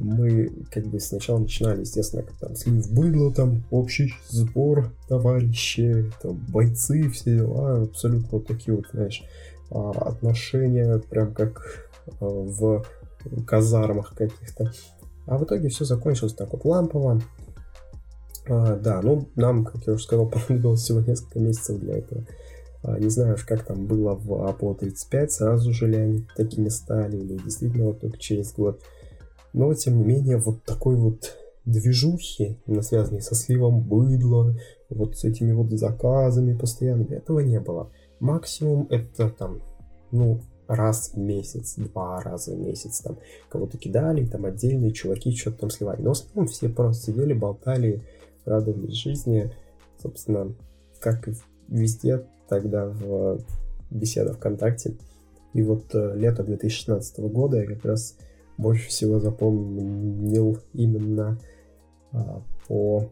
мы 0.00 0.50
как 0.70 0.86
бы 0.86 1.00
сначала 1.00 1.38
начинали, 1.38 1.80
естественно, 1.80 2.22
как 2.22 2.36
там 2.38 2.56
слив 2.56 2.90
быдла, 2.92 3.32
там 3.32 3.64
общий 3.70 4.14
сбор 4.28 4.90
товарищи, 5.08 6.10
там 6.22 6.36
бойцы, 6.48 7.08
все 7.10 7.36
дела, 7.36 7.82
абсолютно 7.82 8.28
вот 8.32 8.46
такие 8.46 8.76
вот, 8.76 8.86
знаешь, 8.92 9.22
а, 9.70 9.90
отношения, 9.90 10.98
прям 10.98 11.34
как 11.34 11.88
а, 12.20 12.24
в 12.24 12.84
казармах 13.46 14.14
каких-то. 14.14 14.72
А 15.26 15.36
в 15.36 15.44
итоге 15.44 15.68
все 15.68 15.84
закончилось 15.84 16.34
так 16.34 16.52
вот 16.52 16.64
лампово. 16.64 17.20
А, 18.48 18.76
да, 18.76 19.02
ну 19.02 19.28
нам, 19.36 19.64
как 19.64 19.86
я 19.86 19.92
уже 19.92 20.04
сказал, 20.04 20.26
понадобилось 20.30 20.80
всего 20.80 21.00
несколько 21.00 21.38
месяцев 21.38 21.78
для 21.78 21.98
этого. 21.98 22.24
А, 22.82 22.98
не 22.98 23.08
знаю 23.08 23.34
уж, 23.34 23.44
как 23.44 23.64
там 23.64 23.86
было 23.86 24.14
в 24.14 24.30
Apollo 24.32 24.78
35, 24.78 25.32
сразу 25.32 25.72
же 25.72 25.86
ли 25.86 25.96
они 25.96 26.26
такими 26.36 26.68
стали, 26.68 27.16
или 27.16 27.36
действительно 27.38 27.86
вот 27.86 28.00
только 28.00 28.18
через 28.18 28.52
год. 28.52 28.80
Но, 29.58 29.74
тем 29.74 29.98
не 29.98 30.04
менее, 30.04 30.36
вот 30.36 30.62
такой 30.62 30.94
вот 30.94 31.36
движухи, 31.64 32.60
связанной 32.80 33.20
со 33.20 33.34
сливом 33.34 33.80
быдла, 33.80 34.54
вот 34.88 35.18
с 35.18 35.24
этими 35.24 35.50
вот 35.50 35.72
заказами 35.72 36.56
постоянными, 36.56 37.16
этого 37.16 37.40
не 37.40 37.58
было. 37.58 37.90
Максимум 38.20 38.86
это 38.88 39.30
там, 39.30 39.60
ну, 40.12 40.42
раз 40.68 41.10
в 41.12 41.18
месяц, 41.18 41.74
два 41.74 42.20
раза 42.20 42.54
в 42.54 42.60
месяц 42.60 43.00
там 43.00 43.18
кого-то 43.48 43.78
кидали, 43.78 44.24
там 44.26 44.44
отдельные 44.44 44.92
чуваки 44.92 45.34
что-то 45.34 45.62
там 45.62 45.70
сливали. 45.70 46.02
Но 46.02 46.10
в 46.10 46.12
основном 46.12 46.46
все 46.46 46.68
просто 46.68 47.06
сидели, 47.06 47.32
болтали, 47.32 48.04
радовались 48.44 48.94
жизни, 48.94 49.52
собственно, 50.00 50.54
как 51.00 51.26
и 51.26 51.32
везде 51.66 52.24
тогда 52.48 52.86
в 52.86 53.40
беседах 53.90 54.36
ВКонтакте. 54.36 54.94
И 55.52 55.62
вот 55.62 55.92
э, 55.96 56.14
лето 56.14 56.44
2016 56.44 57.18
года 57.18 57.56
я 57.56 57.66
как 57.66 57.84
раз 57.84 58.14
больше 58.58 58.88
всего 58.88 59.20
запомнил 59.20 60.58
именно 60.74 61.38
а, 62.12 62.42
по 62.66 63.10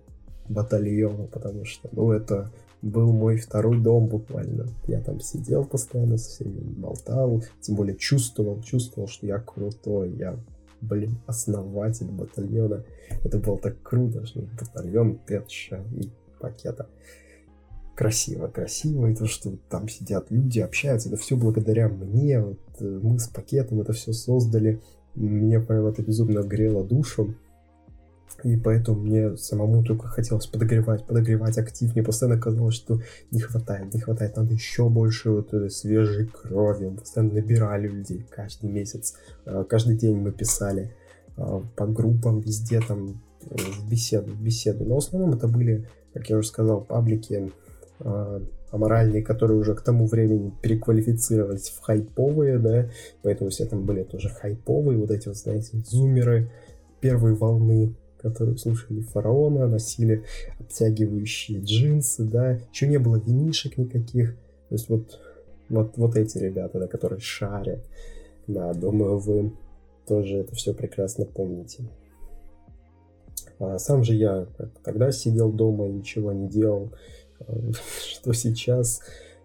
батальону, 0.49 1.29
потому 1.29 1.65
что, 1.65 1.89
ну, 1.93 2.11
это 2.13 2.53
был 2.83 3.13
мой 3.13 3.39
второй 3.39 3.81
дом 3.81 4.09
буквально. 4.09 4.67
Я 4.87 5.01
там 5.01 5.21
сидел 5.21 5.65
постоянно 5.65 6.19
со 6.19 6.31
всеми, 6.31 6.61
болтал, 6.61 7.43
тем 7.61 7.77
более 7.77 7.97
чувствовал, 7.97 8.61
чувствовал, 8.63 9.09
что 9.09 9.27
я 9.27 9.39
крутой, 9.39 10.13
я, 10.13 10.37
блин, 10.81 11.19
основатель 11.27 12.07
батальона. 12.07 12.85
Это 13.25 13.39
было 13.39 13.59
так 13.59 13.81
круто, 13.83 14.27
что 14.27 14.43
батальон 14.61 15.19
Петша 15.27 15.83
и 15.95 16.11
пакета. 16.41 16.89
красиво, 17.95 18.49
красиво, 18.49 19.07
и 19.07 19.15
то, 19.15 19.27
что 19.27 19.57
там 19.71 19.89
сидят 19.89 20.31
люди, 20.31 20.61
общаются, 20.61 21.09
это 21.09 21.17
все 21.17 21.35
благодаря 21.35 21.89
мне, 21.89 22.41
вот, 22.41 22.61
э, 22.79 23.01
мы 23.03 23.19
с 23.19 23.27
пакетом 23.27 23.81
это 23.81 23.95
все 23.95 24.13
создали, 24.13 24.83
мне 25.17 25.61
прям 25.61 25.87
это 25.87 26.03
безумно 26.03 26.41
грело 26.43 26.85
душу, 26.85 27.35
и 28.45 28.57
поэтому 28.57 29.01
мне 29.01 29.37
самому 29.37 29.83
только 29.83 30.09
хотелось 30.09 30.47
подогревать, 30.47 31.07
подогревать 31.07 31.59
актив. 31.59 31.95
Мне 31.95 32.05
постоянно 32.05 32.39
казалось, 32.39 32.75
что 32.75 33.01
не 33.31 33.41
хватает, 33.41 33.95
не 33.95 34.01
хватает. 34.01 34.37
Надо 34.37 34.53
еще 34.53 34.89
больше 34.89 35.31
вот 35.31 35.73
свежей 35.73 36.27
крови. 36.27 36.87
Мы 36.87 36.97
постоянно 36.99 37.35
набирали 37.35 37.89
людей 37.89 38.27
каждый 38.31 38.71
месяц. 38.71 39.15
Э, 39.47 39.65
каждый 39.69 39.97
день 39.97 40.17
мы 40.17 40.33
писали 40.33 40.95
э, 41.37 41.61
по 41.77 41.87
группам, 41.87 42.41
везде 42.41 42.81
там 42.87 43.23
э, 43.49 43.57
в 43.57 43.91
беседу, 43.91 44.33
в 44.33 44.41
беседу. 44.41 44.85
Но 44.85 44.97
в 44.97 44.99
основном 44.99 45.33
это 45.33 45.49
были, 45.49 45.89
как 46.13 46.29
я 46.29 46.37
уже 46.37 46.49
сказал, 46.49 46.83
паблики 46.83 47.51
аморальные, 48.77 49.23
которые 49.23 49.59
уже 49.59 49.75
к 49.75 49.83
тому 49.83 50.07
времени 50.07 50.53
переквалифицировались 50.63 51.71
в 51.71 51.81
хайповые, 51.81 52.59
да, 52.59 52.89
поэтому 53.23 53.51
все 53.51 53.67
там 53.67 53.85
были 53.85 54.05
тоже 54.05 54.29
хайповые, 54.29 54.99
вот 54.99 55.11
эти 55.11 55.29
вот, 55.29 55.37
знаете, 55.37 55.79
зумеры 55.85 56.51
первой 57.01 57.35
волны 57.35 57.95
которые 58.19 58.57
слушали 58.57 59.01
фараона, 59.03 59.69
носили 59.69 60.25
обтягивающие 60.59 61.61
джинсы, 61.61 62.25
да, 62.25 62.59
еще 62.73 62.89
не 62.89 62.99
было 62.99 63.17
винишек 63.17 63.79
никаких, 63.79 64.35
то 64.69 64.75
есть 64.75 64.89
вот, 64.89 65.21
вот, 65.69 65.97
вот 65.97 66.17
эти 66.17 66.39
ребята, 66.39 66.81
да, 66.81 66.87
которые 66.89 67.21
шарят, 67.21 67.85
да, 68.47 68.73
думаю, 68.73 69.19
вы 69.19 69.53
тоже 70.09 70.39
это 70.39 70.55
все 70.55 70.73
прекрасно 70.75 71.25
помните. 71.25 71.85
А 73.59 73.79
сам 73.79 74.05
же 74.05 74.15
я 74.15 74.47
тогда 74.83 75.13
сидел 75.13 75.51
дома 75.53 75.87
и 75.87 75.93
ничего 75.93 76.33
не 76.33 76.49
делал, 76.49 76.93
что 78.03 78.33
сейчас, 78.33 79.01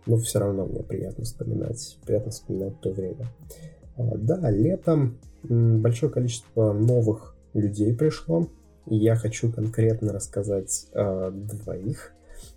но 0.06 0.18
все 0.18 0.40
равно 0.40 0.66
мне 0.66 0.84
приятно 0.84 1.24
вспоминать, 1.24 1.98
приятно 2.06 2.32
вспоминать 2.32 2.80
то 2.82 2.92
время. 2.92 3.28
А, 3.98 4.16
да, 4.16 4.50
летом 4.50 5.18
большое 5.44 6.12
количество 6.12 6.74
новых 6.74 7.36
людей 7.54 7.94
пришло, 7.94 8.48
и 8.88 8.96
я 8.96 9.16
хочу 9.16 9.52
конкретно 9.52 10.14
рассказать 10.14 10.88
о 10.94 11.32
двоих. 11.32 12.14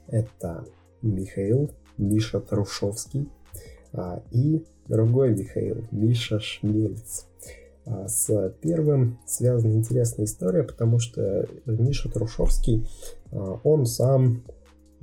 Это 0.09 0.65
Михаил, 1.03 1.71
Миша 1.99 2.41
Трушевский 2.41 3.29
а, 3.93 4.23
и 4.31 4.65
другой 4.89 5.35
Михаил, 5.35 5.85
Миша 5.91 6.41
Шмельц. 6.41 7.27
А, 7.87 8.09
с 8.09 8.55
первым 8.61 9.19
связана 9.27 9.73
интересная 9.73 10.27
история, 10.27 10.63
потому 10.63 10.99
что 10.99 11.47
Миша 11.67 12.11
Трушевский, 12.11 12.87
а, 13.31 13.61
он 13.63 13.87
сам, 13.87 14.43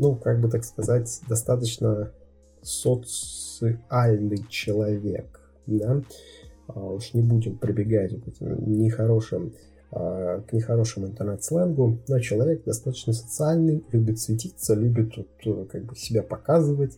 ну, 0.01 0.15
как 0.15 0.41
бы 0.41 0.49
так 0.49 0.65
сказать, 0.65 1.21
достаточно 1.29 2.11
социальный 2.63 4.43
человек, 4.49 5.39
да, 5.67 6.01
уж 6.67 7.13
не 7.13 7.21
будем 7.21 7.57
прибегать 7.57 8.21
к 8.21 8.27
этим 8.27 8.71
нехорошим 8.71 9.53
а, 9.91 10.41
к 10.41 10.53
нехорошему 10.53 11.07
интернет-сленгу, 11.07 11.99
но 12.07 12.19
человек 12.19 12.63
достаточно 12.63 13.13
социальный, 13.13 13.83
любит 13.91 14.19
светиться, 14.19 14.73
любит 14.73 15.17
вот, 15.17 15.27
э, 15.45 15.65
как 15.65 15.83
бы 15.83 15.95
себя 15.97 16.23
показывать, 16.23 16.97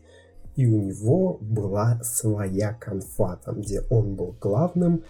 и 0.56 0.68
у 0.68 0.80
него 0.80 1.39
была 1.41 1.99
своя 2.04 2.74
конфа, 2.74 3.38
там, 3.43 3.62
где 3.62 3.82
он 3.89 4.16
был 4.16 4.36
главным, 4.39 5.04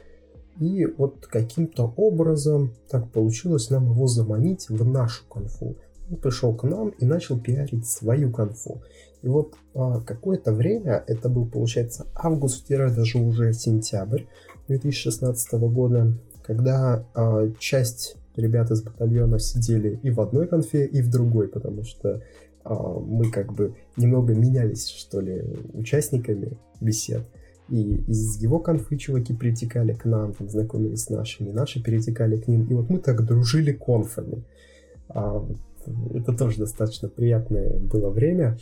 и 0.59 0.85
вот 0.85 1.27
каким-то 1.27 1.93
образом 1.97 2.73
так 2.89 3.11
получилось 3.11 3.69
нам 3.69 3.91
его 3.91 4.07
заманить 4.07 4.69
в 4.69 4.87
нашу 4.87 5.27
конфу. 5.27 5.75
Пришел 6.21 6.53
к 6.55 6.63
нам 6.63 6.89
и 6.89 7.05
начал 7.05 7.39
пиарить 7.39 7.87
свою 7.87 8.31
конфу. 8.31 8.81
И 9.21 9.27
вот 9.27 9.55
а, 9.73 10.01
какое-то 10.01 10.51
время, 10.51 11.03
это 11.07 11.29
был, 11.29 11.45
получается, 11.45 12.05
август-даже 12.13 13.19
уже 13.19 13.53
сентябрь 13.53 14.23
2016 14.67 15.53
года, 15.53 16.13
когда 16.43 17.05
э, 17.15 17.51
часть 17.57 18.17
ребят 18.35 18.71
из 18.71 18.83
батальона 18.83 19.39
сидели 19.39 19.99
и 20.03 20.09
в 20.11 20.19
одной 20.19 20.47
конфе, 20.47 20.85
и 20.85 21.01
в 21.01 21.09
другой, 21.09 21.47
потому 21.47 21.83
что 21.83 22.21
э, 22.65 22.73
мы 22.73 23.31
как 23.31 23.53
бы 23.53 23.75
немного 23.97 24.33
менялись, 24.33 24.89
что 24.89 25.21
ли, 25.21 25.41
участниками 25.73 26.57
бесед. 26.81 27.23
И 27.69 27.95
из 28.07 28.41
его 28.41 28.59
конфы 28.59 28.97
чуваки 28.97 29.33
притекали 29.33 29.93
к 29.93 30.05
нам, 30.05 30.33
там, 30.33 30.49
знакомились 30.49 31.03
с 31.03 31.09
нашими, 31.09 31.51
наши 31.51 31.81
перетекали 31.81 32.37
к 32.37 32.47
ним. 32.47 32.65
И 32.65 32.73
вот 32.73 32.89
мы 32.89 32.99
так 32.99 33.25
дружили 33.25 33.71
конфами. 33.71 34.43
А, 35.09 35.45
это 36.13 36.33
тоже 36.33 36.57
достаточно 36.59 37.09
приятное 37.09 37.77
было 37.79 38.09
время. 38.09 38.57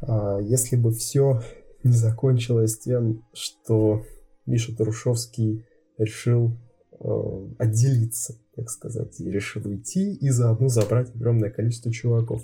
А, 0.00 0.38
если 0.40 0.76
бы 0.76 0.92
все 0.92 1.42
не 1.84 1.92
закончилось 1.92 2.78
тем, 2.78 3.24
что 3.32 4.02
Миша 4.46 4.76
Тарушевский 4.76 5.64
решил 5.96 6.56
Э, 7.00 7.46
отделиться, 7.58 8.34
так 8.56 8.68
сказать, 8.70 9.20
и 9.20 9.30
решил 9.30 9.64
уйти 9.64 10.14
и 10.14 10.30
заодно 10.30 10.66
забрать 10.68 11.14
огромное 11.14 11.48
количество 11.48 11.92
чуваков. 11.92 12.42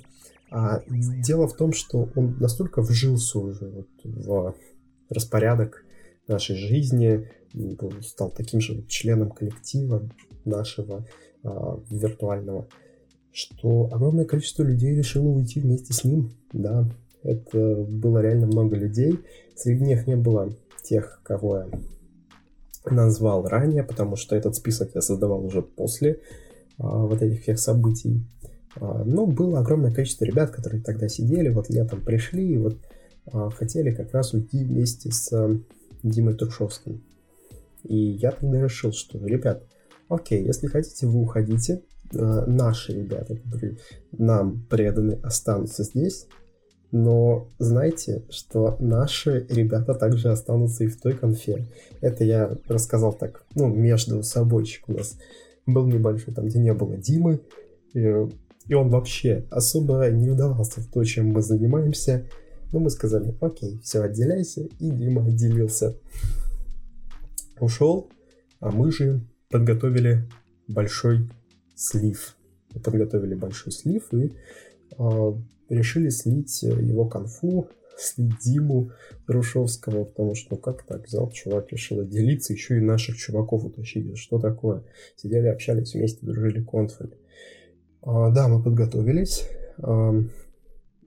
А 0.49 0.81
дело 0.89 1.49
в 1.49 1.57
том, 1.57 1.73
что 1.73 2.09
он 2.15 2.37
настолько 2.39 2.81
вжился 2.81 3.41
уже 3.41 3.69
вот 3.69 3.89
в 4.05 4.55
распорядок 5.11 5.85
нашей 6.29 6.55
жизни, 6.55 7.29
стал 8.03 8.31
таким 8.31 8.61
же 8.61 8.85
членом 8.87 9.33
коллектива 9.33 10.09
нашего 10.45 11.05
а, 11.43 11.81
виртуального, 11.91 12.69
что 13.35 13.91
огромное 13.93 14.25
количество 14.25 14.63
людей 14.63 14.95
решило 14.95 15.29
уйти 15.29 15.61
вместе 15.61 15.93
с 15.93 16.05
ним. 16.05 16.33
Да, 16.53 16.89
это 17.25 17.85
было 17.89 18.23
реально 18.23 18.47
много 18.47 18.77
людей. 18.77 19.19
Среди 19.57 19.85
них 19.85 20.07
не 20.07 20.17
было 20.17 20.55
тех, 20.85 21.21
кого 21.25 21.57
я 21.59 21.69
назвал 22.89 23.47
ранее, 23.47 23.83
потому 23.83 24.15
что 24.15 24.37
этот 24.37 24.55
список 24.55 24.95
я 24.95 25.01
создавал 25.01 25.45
уже 25.45 25.63
после 25.63 26.21
а, 26.79 27.07
вот 27.07 27.23
этих 27.23 27.43
всех 27.43 27.59
событий. 27.59 28.23
А, 28.77 29.03
но 29.05 29.27
было 29.27 29.59
огромное 29.59 29.93
количество 29.93 30.25
ребят, 30.25 30.53
которые 30.53 30.83
тогда 30.83 31.09
сидели, 31.09 31.49
вот 31.49 31.69
летом 31.71 32.03
пришли 32.03 32.55
и 32.55 32.59
вот 32.59 32.77
а, 33.33 33.51
хотели 33.51 33.93
как 33.93 34.13
раз 34.13 34.33
уйти 34.33 34.65
вместе 34.65 35.11
с 35.11 35.33
а, 35.33 35.59
Димой 36.05 36.35
Туршовским. 36.35 37.03
И 37.83 37.97
я 37.97 38.31
тогда 38.31 38.63
решил, 38.63 38.93
что, 38.93 39.19
ребят, 39.27 39.65
окей, 40.09 40.45
если 40.45 40.69
хотите, 40.69 41.09
вы 41.09 41.23
уходите, 41.23 41.83
наши 42.13 42.93
ребята, 42.93 43.37
которые 43.37 43.79
нам 44.13 44.65
преданы, 44.69 45.19
останутся 45.23 45.85
здесь, 45.85 46.27
но 46.93 47.49
знайте, 47.59 48.23
что 48.31 48.77
наши 48.79 49.47
ребята 49.51 49.95
также 49.95 50.31
останутся 50.31 50.85
и 50.85 50.87
в 50.87 51.01
той 51.01 51.15
конфе. 51.15 51.67
Это 52.01 52.23
я 52.23 52.57
рассказал 52.69 53.13
так, 53.13 53.45
ну, 53.57 53.67
между 53.67 54.23
собойчик 54.23 54.89
у 54.89 54.93
нас 54.93 55.19
был 55.67 55.87
небольшой, 55.87 56.35
там, 56.35 56.47
где 56.47 56.61
не 56.61 56.73
было 56.73 56.97
Димы, 56.97 57.41
и, 57.95 58.29
и 58.69 58.75
он 58.75 58.91
вообще 58.91 59.45
особо 59.51 60.09
не 60.11 60.31
удавался 60.31 60.81
в 60.83 60.87
то, 60.87 61.03
чем 61.03 61.29
мы 61.29 61.43
занимаемся. 61.43 62.27
Но 62.73 62.81
мы 62.81 62.91
сказали, 62.91 63.37
окей, 63.41 63.81
все, 63.83 64.03
отделяйся, 64.03 64.63
и 64.63 64.91
Дима 64.91 65.25
отделился. 65.25 65.97
Ушел, 67.61 68.09
а 68.61 68.71
мы 68.71 68.91
же 68.93 69.21
подготовили 69.51 70.29
большой 70.69 71.29
слив. 71.75 72.37
Подготовили 72.83 73.35
большой 73.35 73.73
слив 73.73 74.13
и 74.13 74.33
а, 74.99 75.39
решили 75.69 76.09
слить 76.09 76.63
э, 76.65 76.69
его 76.69 77.07
конфу, 77.07 77.69
слить 77.99 78.39
Диму 78.41 78.91
Рушевского, 79.27 80.05
потому 80.05 80.35
что 80.35 80.57
как 80.57 80.85
так 80.85 81.07
взял 81.07 81.31
чувак, 81.31 81.71
решил 81.73 82.01
отделиться, 82.01 82.53
еще 82.53 82.79
и 82.79 82.81
наших 82.81 83.17
чуваков 83.17 83.65
утащили. 83.65 84.15
Что 84.15 84.39
такое? 84.39 84.85
Сидели, 85.17 85.47
общались 85.47 85.95
вместе, 85.95 86.27
дружили 86.27 86.63
конфами. 86.63 87.17
А, 88.03 88.31
да, 88.31 88.49
мы 88.49 88.63
подготовились. 88.63 89.49
А, 89.79 90.15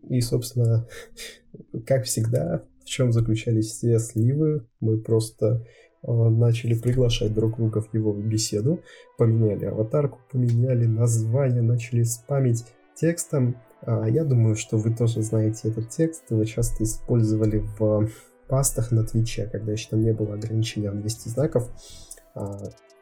и, 0.10 0.22
собственно, 0.22 0.88
как 1.86 2.06
всегда, 2.06 2.64
в 2.82 2.86
чем 2.86 3.12
заключались 3.12 3.68
все 3.68 4.00
сливы, 4.00 4.66
мы 4.80 4.98
просто 4.98 5.66
начали 6.04 6.74
приглашать 6.74 7.34
друг 7.34 7.58
друга 7.58 7.82
в 7.82 7.94
его 7.94 8.14
беседу, 8.14 8.82
поменяли 9.18 9.66
аватарку, 9.66 10.20
поменяли 10.32 10.86
название, 10.86 11.62
начали 11.62 12.04
спамить 12.04 12.66
текстом, 12.96 13.58
а, 13.82 14.10
я 14.10 14.24
думаю, 14.24 14.56
что 14.56 14.78
вы 14.78 14.94
тоже 14.96 15.22
знаете 15.22 15.70
этот 15.70 15.90
текст, 15.90 16.30
его 16.30 16.44
часто 16.46 16.84
использовали 16.84 17.60
в 17.78 18.10
пастах 18.48 18.92
на 18.92 19.04
Твиче, 19.04 19.50
когда 19.52 19.72
еще 19.72 19.90
там 19.90 20.02
не 20.02 20.14
было 20.14 20.34
ограничения 20.34 20.92
в 20.92 21.00
200 21.00 21.30
знаков. 21.30 21.70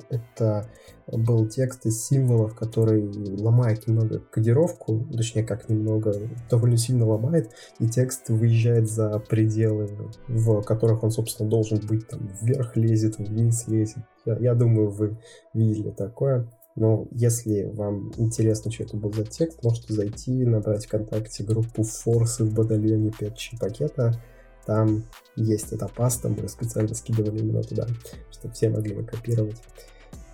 Это 0.10 0.70
был 1.08 1.48
текст 1.48 1.86
из 1.86 2.06
символов, 2.06 2.56
который 2.56 3.10
ломает 3.40 3.88
немного 3.88 4.20
кодировку, 4.20 5.06
точнее 5.12 5.44
как 5.44 5.70
немного, 5.70 6.14
довольно 6.50 6.78
сильно 6.78 7.06
ломает, 7.06 7.52
и 7.80 7.88
текст 7.88 8.30
выезжает 8.30 8.90
за 8.90 9.20
пределы, 9.20 9.90
в 10.28 10.62
которых 10.62 11.04
он, 11.04 11.12
собственно, 11.12 11.50
должен 11.50 11.80
быть, 11.86 12.08
там, 12.08 12.30
вверх 12.42 12.76
лезет, 12.76 13.18
вниз 13.18 13.68
лезет. 13.68 14.04
Я, 14.26 14.38
я 14.38 14.56
думаю, 14.56 14.90
вы 14.90 15.18
видели 15.54 15.92
такое. 15.92 16.50
Но 16.76 17.08
если 17.12 17.72
вам 17.74 18.12
интересно, 18.18 18.70
что 18.70 18.84
это 18.84 18.98
был 18.98 19.14
за 19.14 19.26
текст, 19.26 19.64
можете 19.64 19.94
зайти, 19.94 20.46
набрать 20.46 20.86
ВКонтакте 20.86 21.44
группу 21.44 21.84
Форсы 21.84 22.44
в 22.44 22.54
батальоне 22.54 23.12
Петчи 23.18 23.58
пакета. 23.58 24.22
Там 24.66 25.04
есть 25.36 25.72
эта 25.72 25.88
паста, 25.88 26.30
мы 26.30 26.48
специально 26.48 26.94
скидывали 26.94 27.40
именно 27.40 27.62
туда, 27.62 27.88
чтобы 28.32 28.54
все 28.54 28.70
могли 28.70 28.96
ее 28.96 29.04
копировать. 29.04 29.62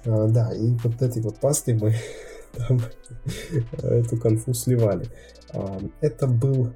А, 0.06 0.28
да, 0.28 0.54
и 0.54 0.72
вот 0.84 1.02
этой 1.02 1.22
вот 1.22 1.40
пастой 1.40 1.76
мы 1.76 1.96
там 2.58 2.80
эту 3.84 4.18
конфу 4.18 4.54
сливали. 4.54 5.08
А, 5.54 5.80
это 6.02 6.28
был... 6.28 6.74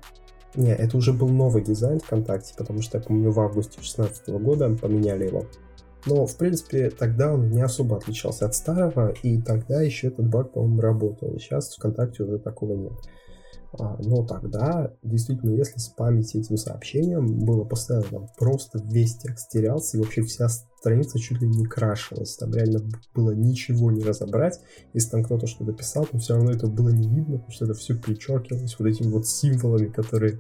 Не, 0.56 0.74
это 0.74 0.96
уже 0.96 1.12
был 1.12 1.28
новый 1.28 1.62
дизайн 1.62 2.00
ВКонтакте, 2.00 2.54
потому 2.58 2.82
что, 2.82 2.98
я 2.98 3.04
помню, 3.04 3.30
в 3.32 3.40
августе 3.42 3.74
2016 3.74 4.30
года 4.30 4.70
поменяли 4.70 5.26
его. 5.26 5.46
Но, 6.06 6.26
в 6.26 6.38
принципе, 6.38 6.92
тогда 6.92 7.34
он 7.34 7.50
не 7.50 7.62
особо 7.62 7.98
отличался 7.98 8.46
от 8.46 8.56
старого, 8.56 9.14
и 9.24 9.42
тогда 9.42 9.82
еще 9.82 10.08
этот 10.08 10.28
баг, 10.28 10.52
по-моему, 10.52 10.80
работал. 10.80 11.38
Сейчас 11.40 11.76
ВКонтакте 11.76 12.24
уже 12.24 12.38
такого 12.38 12.74
нет. 12.74 12.94
А, 13.78 13.98
но 14.00 14.26
тогда, 14.26 14.94
действительно, 15.04 15.52
если 15.52 15.80
спамить 15.80 16.36
этим 16.36 16.58
сообщением, 16.58 17.40
было 17.40 17.66
постоянно 17.66 18.08
там 18.10 18.28
просто 18.38 18.80
весь 18.84 19.18
текст 19.18 19.50
терялся, 19.50 19.98
и 19.98 20.00
вообще 20.00 20.22
вся 20.22 20.48
страница 20.50 21.20
чуть 21.20 21.42
ли 21.42 21.48
не 21.48 21.66
крашилась. 21.66 22.38
Там 22.38 22.54
реально 22.54 22.88
было 23.14 23.32
ничего 23.32 23.92
не 23.92 24.04
разобрать. 24.04 24.60
Если 24.94 25.10
там 25.10 25.24
кто-то 25.24 25.48
что-то 25.48 25.74
писал, 25.74 26.06
то 26.06 26.18
все 26.20 26.36
равно 26.36 26.52
это 26.52 26.68
было 26.68 26.90
не 26.90 27.10
видно, 27.10 27.38
потому 27.38 27.52
что 27.52 27.66
это 27.66 27.74
все 27.74 27.96
причеркивалось 27.96 28.78
вот 28.80 28.88
этими 28.88 29.12
вот 29.12 29.28
символами, 29.28 29.88
которые 29.88 30.40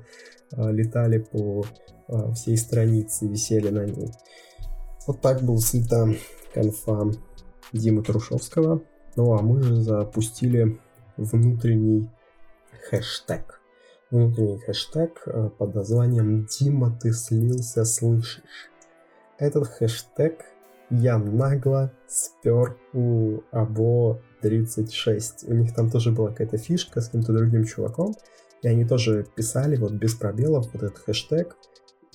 а, 0.52 0.72
летали 0.72 1.20
по 1.20 1.66
а, 2.08 2.32
всей 2.34 2.58
странице, 2.58 3.28
висели 3.28 3.70
на 3.70 3.86
ней. 3.86 4.12
Вот 5.08 5.22
так 5.22 5.44
был 5.44 5.58
слита 5.58 6.08
конфа 6.54 7.12
Димы 7.74 8.04
Трушевского. 8.04 8.82
Ну 9.16 9.34
а 9.34 9.42
мы 9.42 9.62
же 9.62 9.76
запустили 9.76 10.80
внутренний 11.18 12.10
хэштег. 12.90 13.60
Внутренний 14.12 14.60
хэштег 14.60 15.24
э, 15.26 15.50
под 15.58 15.76
названием 15.76 16.46
«Дима, 16.46 16.98
ты 17.02 17.12
слился, 17.12 17.86
слышишь?». 17.86 18.70
Этот 19.38 19.68
хэштег 19.68 20.46
я 20.90 21.18
нагло 21.18 21.92
спер 22.08 22.78
у 22.94 23.42
Або 23.52 24.22
36. 24.42 25.46
У 25.48 25.54
них 25.54 25.74
там 25.74 25.90
тоже 25.90 26.12
была 26.12 26.30
какая-то 26.30 26.58
фишка 26.58 27.02
с 27.02 27.08
каким-то 27.08 27.34
другим 27.34 27.66
чуваком, 27.66 28.16
и 28.62 28.68
они 28.68 28.86
тоже 28.86 29.26
писали 29.36 29.76
вот 29.78 29.94
без 29.94 30.14
пробелов 30.16 30.72
вот 30.74 30.84
этот 30.84 31.00
хэштег. 31.00 31.58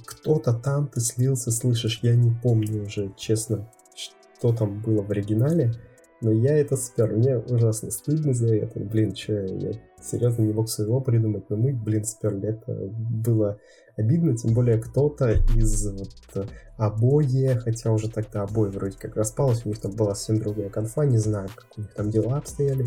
Кто-то 0.07 0.55
там 0.55 0.89
ты 0.89 1.01
слился, 1.01 1.51
слышишь, 1.51 2.01
я 2.03 2.15
не 2.15 2.31
помню 2.31 2.85
уже, 2.85 3.13
честно, 3.17 3.71
что 3.95 4.55
там 4.55 4.81
было 4.81 5.03
в 5.03 5.11
оригинале. 5.11 5.75
Но 6.21 6.31
я 6.31 6.57
это 6.59 6.77
спер. 6.77 7.13
Мне 7.13 7.39
ужасно 7.39 7.91
стыдно 7.91 8.35
за 8.35 8.55
это. 8.55 8.79
Блин, 8.81 9.15
что 9.17 9.33
я 9.33 9.73
серьезно 10.03 10.43
не 10.43 10.53
мог 10.53 10.69
своего 10.69 11.01
придумать, 11.01 11.49
но 11.49 11.57
мы, 11.57 11.73
блин, 11.73 12.05
сперли. 12.05 12.51
Это 12.51 12.75
было 12.75 13.59
обидно, 13.97 14.37
тем 14.37 14.55
более 14.55 14.79
кто-то 14.79 15.33
из 15.55 15.87
вот 15.91 16.49
обои, 16.77 17.59
хотя 17.63 17.93
уже 17.93 18.11
тогда 18.11 18.43
обои 18.43 18.71
вроде 18.71 18.97
как 18.99 19.17
распалось, 19.17 19.65
у 19.65 19.69
них 19.69 19.79
там 19.79 19.93
была 19.93 20.15
совсем 20.15 20.39
другая 20.39 20.71
конфа, 20.71 21.05
не 21.05 21.19
знаю, 21.19 21.49
как 21.55 21.67
у 21.77 21.81
них 21.83 21.93
там 21.93 22.11
дела 22.11 22.39
обстояли, 22.39 22.87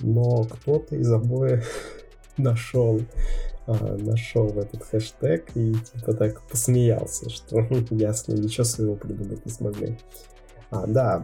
но 0.00 0.44
кто-то 0.44 0.96
из 0.96 1.10
обои 1.12 1.62
нашел 2.36 3.00
а, 3.66 3.96
нашел 3.96 4.48
этот 4.50 4.84
хэштег 4.84 5.50
и 5.56 5.74
типа 5.74 6.14
так 6.14 6.42
посмеялся, 6.42 7.28
что 7.30 7.60
ясно, 7.90 8.32
ничего 8.34 8.64
своего 8.64 8.94
придумать 8.94 9.44
не 9.44 9.52
смогли. 9.52 9.98
А, 10.70 10.86
да, 10.86 11.22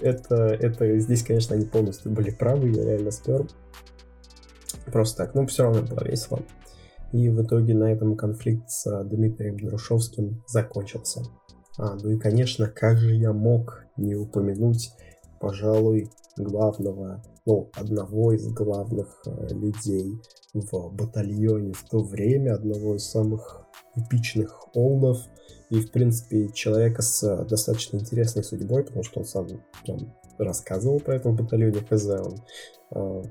это, 0.00 0.34
это 0.46 0.98
здесь, 0.98 1.22
конечно, 1.22 1.54
они 1.54 1.66
полностью 1.66 2.12
были 2.12 2.30
правы, 2.30 2.70
я 2.70 2.84
реально 2.84 3.10
спер. 3.10 3.46
Просто 4.86 5.24
так, 5.24 5.34
ну, 5.34 5.46
все 5.46 5.64
равно 5.64 5.82
было 5.82 6.04
весело. 6.04 6.40
И 7.12 7.28
в 7.28 7.42
итоге 7.42 7.74
на 7.74 7.92
этом 7.92 8.16
конфликт 8.16 8.68
с 8.68 9.04
Дмитрием 9.04 9.58
Друшовским 9.58 10.42
закончился. 10.46 11.22
А, 11.78 11.94
ну 11.94 12.10
и, 12.10 12.18
конечно, 12.18 12.68
как 12.68 12.98
же 12.98 13.14
я 13.14 13.32
мог 13.32 13.84
не 13.96 14.14
упомянуть, 14.14 14.92
пожалуй, 15.40 16.10
главного, 16.36 17.22
ну, 17.44 17.70
одного 17.74 18.32
из 18.32 18.46
главных 18.52 19.22
э, 19.26 19.48
людей 19.54 20.20
в 20.60 20.92
батальоне 20.92 21.72
в 21.72 21.82
то 21.88 22.02
время, 22.02 22.54
одного 22.54 22.96
из 22.96 23.04
самых 23.04 23.66
эпичных 23.94 24.74
олдов, 24.74 25.18
и, 25.70 25.80
в 25.80 25.90
принципе, 25.90 26.48
человека 26.52 27.02
с 27.02 27.44
достаточно 27.44 27.96
интересной 27.98 28.44
судьбой, 28.44 28.84
потому 28.84 29.02
что 29.02 29.20
он 29.20 29.26
сам 29.26 29.48
там, 29.84 30.14
рассказывал 30.38 31.00
про 31.00 31.16
это 31.16 31.30
в 31.30 31.36
батальоне 31.36 31.80
ХЗ, 31.80 32.06
он 32.08 32.42
э, 32.92 33.22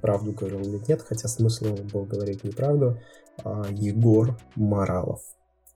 правду 0.00 0.32
говорил 0.32 0.60
или 0.60 0.80
нет, 0.86 1.02
хотя 1.02 1.28
смысл 1.28 1.76
был 1.92 2.04
говорить 2.04 2.44
неправду, 2.44 2.98
э, 3.44 3.62
Егор 3.70 4.38
Моралов. 4.54 5.22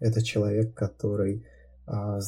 Это 0.01 0.23
человек, 0.23 0.75
который 0.75 1.47
э, 1.87 2.21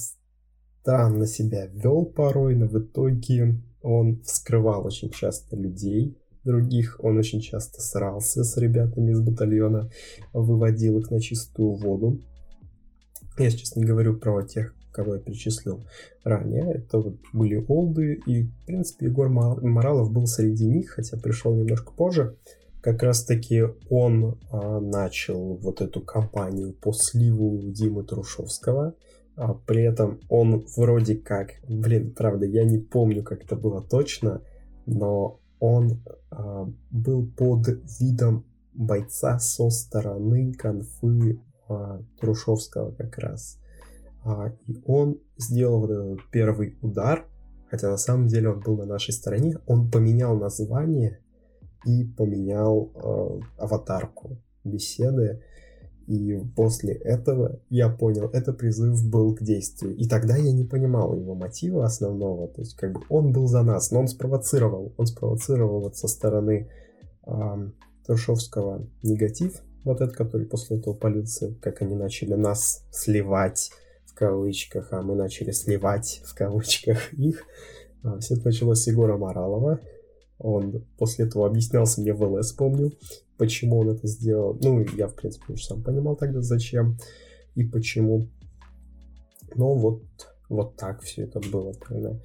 странно 0.82 1.26
себя 1.26 1.66
вел 1.66 2.06
порой, 2.06 2.54
но 2.54 2.66
в 2.66 2.78
итоге 2.78 3.60
он 3.82 4.22
вскрывал 4.22 4.86
очень 4.86 5.10
часто 5.10 5.56
людей, 5.56 6.16
других. 6.44 6.96
Он 7.02 7.18
очень 7.18 7.40
часто 7.40 7.80
срался 7.80 8.44
с 8.44 8.56
ребятами 8.56 9.12
из 9.12 9.20
батальона, 9.20 9.90
выводил 10.32 10.98
их 10.98 11.10
на 11.10 11.20
чистую 11.20 11.74
воду. 11.74 12.20
Я 13.38 13.48
не 13.76 13.84
говорю 13.84 14.18
про 14.18 14.42
тех, 14.42 14.74
кого 14.92 15.14
я 15.14 15.20
перечислил 15.20 15.84
ранее. 16.22 16.74
Это 16.74 16.98
вот 16.98 17.16
были 17.32 17.64
олды, 17.66 18.20
и, 18.26 18.44
в 18.44 18.66
принципе, 18.66 19.06
Егор 19.06 19.28
Моралов 19.28 20.12
был 20.12 20.26
среди 20.26 20.66
них, 20.66 20.90
хотя 20.90 21.16
пришел 21.16 21.54
немножко 21.54 21.92
позже. 21.92 22.36
Как 22.82 23.02
раз-таки 23.02 23.62
он 23.90 24.40
а, 24.50 24.80
начал 24.80 25.56
вот 25.56 25.80
эту 25.80 26.00
кампанию 26.00 26.72
по 26.72 26.92
сливу 26.92 27.60
Димы 27.62 28.02
Трушевского. 28.02 28.94
А, 29.36 29.54
при 29.54 29.84
этом 29.84 30.20
он 30.28 30.66
вроде 30.76 31.14
как, 31.14 31.52
блин, 31.68 32.12
правда, 32.12 32.44
я 32.44 32.64
не 32.64 32.78
помню, 32.78 33.22
как 33.22 33.44
это 33.44 33.54
было 33.54 33.82
точно, 33.82 34.42
но 34.84 35.40
он 35.62 36.02
а, 36.30 36.68
был 36.90 37.24
под 37.24 37.68
видом 38.00 38.44
бойца 38.74 39.38
со 39.38 39.70
стороны 39.70 40.52
конфы 40.54 41.40
а, 41.68 42.02
Трушевского 42.20 42.90
как 42.90 43.16
раз. 43.18 43.60
А, 44.24 44.52
и 44.66 44.82
он 44.84 45.20
сделал 45.36 45.78
вот 45.78 45.90
этот 45.90 46.30
первый 46.32 46.76
удар, 46.82 47.28
хотя 47.70 47.90
на 47.90 47.96
самом 47.96 48.26
деле 48.26 48.50
он 48.50 48.58
был 48.58 48.76
на 48.76 48.86
нашей 48.86 49.12
стороне. 49.12 49.56
Он 49.66 49.88
поменял 49.88 50.36
название 50.36 51.20
и 51.86 52.02
поменял 52.02 52.90
а, 52.96 53.40
аватарку 53.58 54.38
беседы. 54.64 55.44
И 56.06 56.38
после 56.56 56.94
этого 56.94 57.60
я 57.70 57.88
понял, 57.88 58.28
это 58.32 58.52
призыв 58.52 59.08
был 59.08 59.34
к 59.34 59.42
действию. 59.42 59.96
И 59.96 60.08
тогда 60.08 60.36
я 60.36 60.52
не 60.52 60.64
понимал 60.64 61.14
его 61.14 61.34
мотива 61.34 61.84
основного. 61.84 62.48
То 62.48 62.62
есть, 62.62 62.76
как 62.76 62.92
бы 62.92 63.00
он 63.08 63.32
был 63.32 63.46
за 63.46 63.62
нас, 63.62 63.90
но 63.90 64.00
он 64.00 64.08
спровоцировал. 64.08 64.92
Он 64.96 65.06
спровоцировал 65.06 65.80
вот 65.80 65.96
со 65.96 66.08
стороны 66.08 66.68
э, 67.26 67.32
Трушевского 68.06 68.86
негатив, 69.02 69.62
вот 69.84 70.00
этот, 70.00 70.16
который 70.16 70.46
после 70.46 70.78
этого 70.78 70.94
полиции, 70.94 71.56
как 71.60 71.82
они 71.82 71.94
начали 71.94 72.34
нас 72.34 72.84
сливать 72.90 73.70
в 74.06 74.14
кавычках, 74.14 74.88
а 74.92 75.02
мы 75.02 75.14
начали 75.14 75.52
сливать 75.52 76.22
в 76.24 76.34
кавычках 76.34 77.12
их. 77.14 77.44
А, 78.02 78.18
все 78.18 78.34
это 78.34 78.46
началось 78.46 78.82
с 78.82 78.86
Егора 78.86 79.16
Моралова. 79.16 79.80
Он 80.38 80.84
после 80.98 81.26
этого 81.26 81.46
объяснялся 81.46 82.00
мне 82.00 82.12
в 82.12 82.22
ЛС, 82.22 82.52
помню, 82.52 82.92
почему 83.42 83.78
он 83.80 83.90
это 83.90 84.06
сделал. 84.06 84.56
Ну, 84.62 84.86
я, 84.96 85.08
в 85.08 85.16
принципе, 85.16 85.54
уже 85.54 85.64
сам 85.64 85.82
понимал 85.82 86.14
тогда, 86.14 86.42
зачем 86.42 86.96
и 87.56 87.64
почему. 87.64 88.28
Но 89.56 89.74
вот, 89.74 90.04
вот 90.48 90.76
так 90.76 91.02
все 91.02 91.24
это 91.24 91.40
было 91.40 91.74
тогда. 91.74 92.20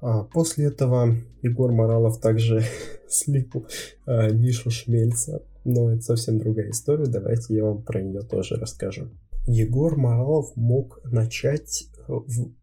А 0.00 0.24
после 0.24 0.68
этого 0.68 1.14
Егор 1.42 1.70
Моралов 1.70 2.18
также 2.18 2.64
слил 3.10 3.66
а, 4.06 4.30
Мишу 4.30 4.70
Шмельца. 4.70 5.42
Но 5.66 5.92
это 5.92 6.00
совсем 6.00 6.38
другая 6.38 6.70
история, 6.70 7.04
давайте 7.04 7.54
я 7.54 7.64
вам 7.64 7.82
про 7.82 8.00
нее 8.00 8.22
тоже 8.22 8.54
расскажу. 8.54 9.10
Егор 9.46 9.98
Моралов 9.98 10.56
мог 10.56 10.98
начать 11.04 11.88
э, 12.08 12.12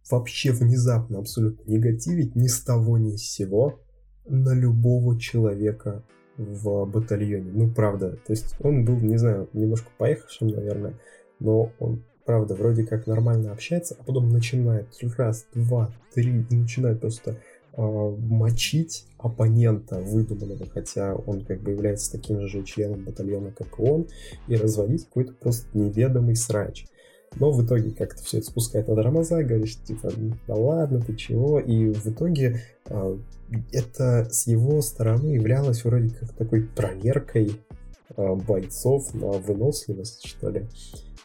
вообще 0.09 0.53
внезапно 0.53 1.19
абсолютно 1.19 1.71
негативить 1.71 2.35
ни 2.35 2.47
с 2.47 2.63
того 2.63 2.97
ни 2.97 3.15
с 3.15 3.31
сего 3.31 3.79
на 4.27 4.55
любого 4.55 5.19
человека 5.19 6.03
в 6.39 6.85
батальоне. 6.85 7.51
Ну, 7.53 7.69
правда. 7.69 8.11
То 8.25 8.31
есть 8.31 8.55
он 8.61 8.85
был, 8.85 8.97
не 8.97 9.17
знаю, 9.17 9.49
немножко 9.53 9.89
поехавшим, 9.97 10.47
наверное, 10.47 10.93
но 11.39 11.71
он, 11.79 12.03
правда, 12.25 12.55
вроде 12.55 12.85
как 12.85 13.07
нормально 13.07 13.51
общается, 13.51 13.95
а 13.99 14.03
потом 14.03 14.29
начинает 14.29 14.87
раз, 15.17 15.45
два, 15.53 15.93
три, 16.13 16.45
начинает 16.49 17.01
просто 17.01 17.37
э, 17.73 17.81
мочить 17.81 19.05
оппонента 19.17 19.99
выдуманного, 19.99 20.65
хотя 20.73 21.13
он 21.13 21.43
как 21.43 21.61
бы 21.61 21.71
является 21.71 22.11
таким 22.11 22.47
же 22.47 22.63
членом 22.63 23.03
батальона, 23.03 23.51
как 23.51 23.77
и 23.77 23.81
он, 23.81 24.07
и 24.47 24.55
разводить 24.55 25.05
какой-то 25.05 25.33
просто 25.33 25.67
неведомый 25.77 26.37
срач. 26.37 26.85
Но 27.35 27.51
в 27.51 27.65
итоге 27.65 27.91
как-то 27.91 28.23
все 28.23 28.39
это 28.39 28.47
спускает 28.47 28.87
на 28.87 28.95
тормоза, 28.95 29.43
говоришь, 29.43 29.77
типа, 29.83 30.11
да 30.47 30.55
ладно, 30.55 30.99
ты 31.01 31.15
чего? 31.15 31.59
И 31.59 31.91
в 31.93 32.07
итоге 32.07 32.61
э, 32.85 33.17
это 33.71 34.27
с 34.31 34.47
его 34.47 34.81
стороны 34.81 35.27
являлось 35.27 35.83
вроде 35.83 36.09
как 36.09 36.33
такой 36.33 36.63
проверкой 36.63 37.51
э, 38.15 38.35
бойцов 38.35 39.13
на 39.13 39.31
выносливость, 39.31 40.27
что 40.27 40.49
ли. 40.49 40.67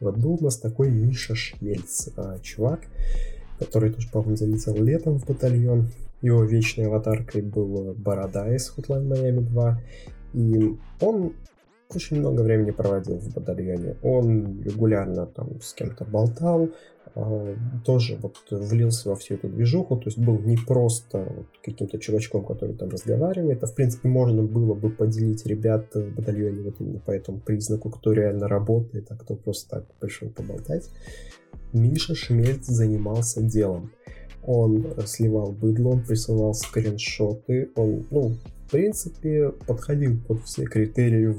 Вот 0.00 0.18
был 0.18 0.34
у 0.34 0.44
нас 0.44 0.58
такой 0.58 0.90
Миша 0.90 1.34
Швельц, 1.34 2.08
э, 2.16 2.38
чувак, 2.42 2.80
который 3.58 3.90
тоже, 3.90 4.08
по-моему, 4.10 4.36
залетел 4.36 4.74
летом 4.82 5.18
в 5.18 5.26
батальон. 5.26 5.90
Его 6.20 6.44
вечной 6.44 6.86
аватаркой 6.86 7.42
был 7.42 7.94
Борода 7.94 8.54
из 8.54 8.72
Hotline 8.76 9.08
Miami 9.08 9.40
2. 9.40 9.82
И 10.34 10.76
он 11.00 11.34
очень 11.92 12.18
много 12.18 12.42
времени 12.42 12.70
проводил 12.70 13.18
в 13.18 13.34
батальоне. 13.34 13.96
Он 14.02 14.62
регулярно 14.62 15.26
там 15.26 15.60
с 15.60 15.72
кем-то 15.74 16.04
болтал, 16.04 16.70
э, 17.14 17.56
тоже 17.84 18.18
вот 18.20 18.36
влился 18.50 19.10
во 19.10 19.16
всю 19.16 19.34
эту 19.34 19.48
движуху, 19.48 19.96
то 19.96 20.06
есть 20.06 20.18
был 20.18 20.38
не 20.38 20.56
просто 20.56 21.18
вот 21.18 21.46
каким-то 21.62 21.98
чувачком, 21.98 22.44
который 22.44 22.74
там 22.74 22.88
разговаривает, 22.90 23.62
а 23.62 23.66
в 23.66 23.74
принципе 23.74 24.08
можно 24.08 24.42
было 24.42 24.74
бы 24.74 24.90
поделить 24.90 25.46
ребят 25.46 25.94
в 25.94 26.14
батальоне 26.14 26.62
вот 26.62 26.74
именно 26.80 26.98
по 27.00 27.10
этому 27.10 27.40
признаку, 27.40 27.90
кто 27.90 28.12
реально 28.12 28.48
работает, 28.48 29.06
а 29.10 29.16
кто 29.16 29.34
просто 29.34 29.70
так 29.70 29.84
пришел 30.00 30.28
поболтать. 30.28 30.90
Миша 31.72 32.14
Шмельц 32.14 32.66
занимался 32.66 33.42
делом. 33.42 33.90
Он 34.46 34.86
сливал 35.06 35.52
быдло, 35.52 35.90
он 35.90 36.04
присылал 36.04 36.54
скриншоты, 36.54 37.70
он, 37.76 38.04
ну, 38.10 38.36
в 38.66 38.70
принципе, 38.70 39.50
подходил 39.66 40.18
под 40.26 40.42
все 40.44 40.64
критерии 40.64 41.34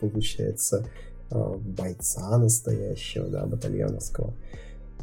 получается, 0.00 0.86
э, 1.30 1.54
бойца 1.58 2.38
настоящего, 2.38 3.28
да, 3.28 3.46
батальоновского. 3.46 4.34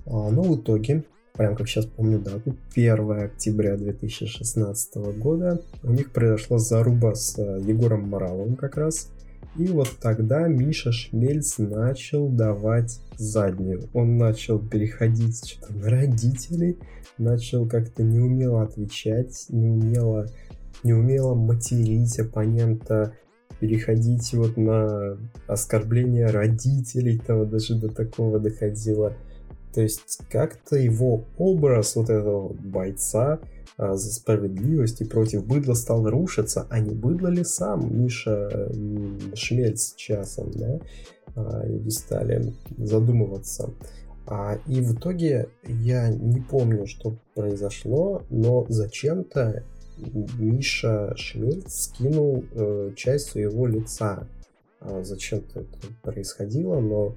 А, 0.06 0.30
но 0.30 0.44
в 0.44 0.60
итоге, 0.60 1.04
прям 1.34 1.56
как 1.56 1.68
сейчас 1.68 1.86
помню 1.86 2.20
дату, 2.20 2.56
1 2.76 3.12
октября 3.12 3.78
2016 3.78 4.96
года 5.18 5.62
у 5.84 5.92
них 5.92 6.12
произошла 6.12 6.58
заруба 6.58 7.16
с 7.16 7.38
э, 7.38 7.62
Егором 7.66 8.10
Мораловым 8.10 8.56
как 8.56 8.78
раз. 8.78 9.12
И 9.58 9.68
вот 9.68 9.90
тогда 10.02 10.48
Миша 10.48 10.92
Шмельц 10.92 11.60
начал 11.60 12.28
давать 12.28 13.00
заднюю. 13.18 13.90
Он 13.94 14.18
начал 14.18 14.60
переходить 14.60 15.48
что-то 15.48 15.74
на 15.74 15.90
родителей, 15.90 16.78
начал 17.18 17.66
как-то 17.66 18.04
неумело 18.04 18.64
отвечать, 18.64 19.46
неумело 19.48 20.28
не 20.84 20.94
умела 20.94 21.34
материть 21.34 22.20
оппонента, 22.20 23.14
переходить 23.66 24.32
вот 24.34 24.58
на 24.58 25.18
оскорбление 25.48 26.28
родителей, 26.28 27.18
того 27.18 27.46
даже 27.46 27.76
до 27.76 27.90
такого 27.90 28.40
доходило. 28.40 29.14
То 29.74 29.82
есть 29.82 30.20
как-то 30.30 30.76
его 30.76 31.26
образ 31.38 31.96
вот 31.96 32.10
этого 32.10 32.54
бойца 32.54 33.40
а, 33.78 33.96
за 33.96 34.14
справедливость 34.14 35.02
и 35.02 35.06
против 35.06 35.46
быдла 35.46 35.74
стал 35.74 36.08
рушиться, 36.08 36.68
а 36.70 36.80
не 36.80 36.94
быдло 36.94 37.28
ли 37.28 37.44
сам 37.44 38.02
Миша 38.02 38.72
Шмельц 39.34 39.96
часом, 39.96 40.52
да? 40.52 40.80
А, 41.36 41.66
люди 41.66 41.90
стали 41.90 42.54
задумываться. 42.78 43.72
А, 44.28 44.60
и 44.68 44.80
в 44.80 44.94
итоге 44.94 45.50
я 45.68 46.10
не 46.10 46.40
помню, 46.40 46.86
что 46.86 47.18
произошло, 47.34 48.22
но 48.30 48.66
зачем-то 48.70 49.64
Миша 50.14 51.14
Шмельц 51.16 51.74
скинул 51.86 52.46
э, 52.52 52.92
часть 52.96 53.30
своего 53.32 53.68
лица. 53.68 54.28
А 54.80 55.04
зачем-то 55.04 55.62
это 55.62 55.88
происходило, 56.02 56.80
но 56.80 57.16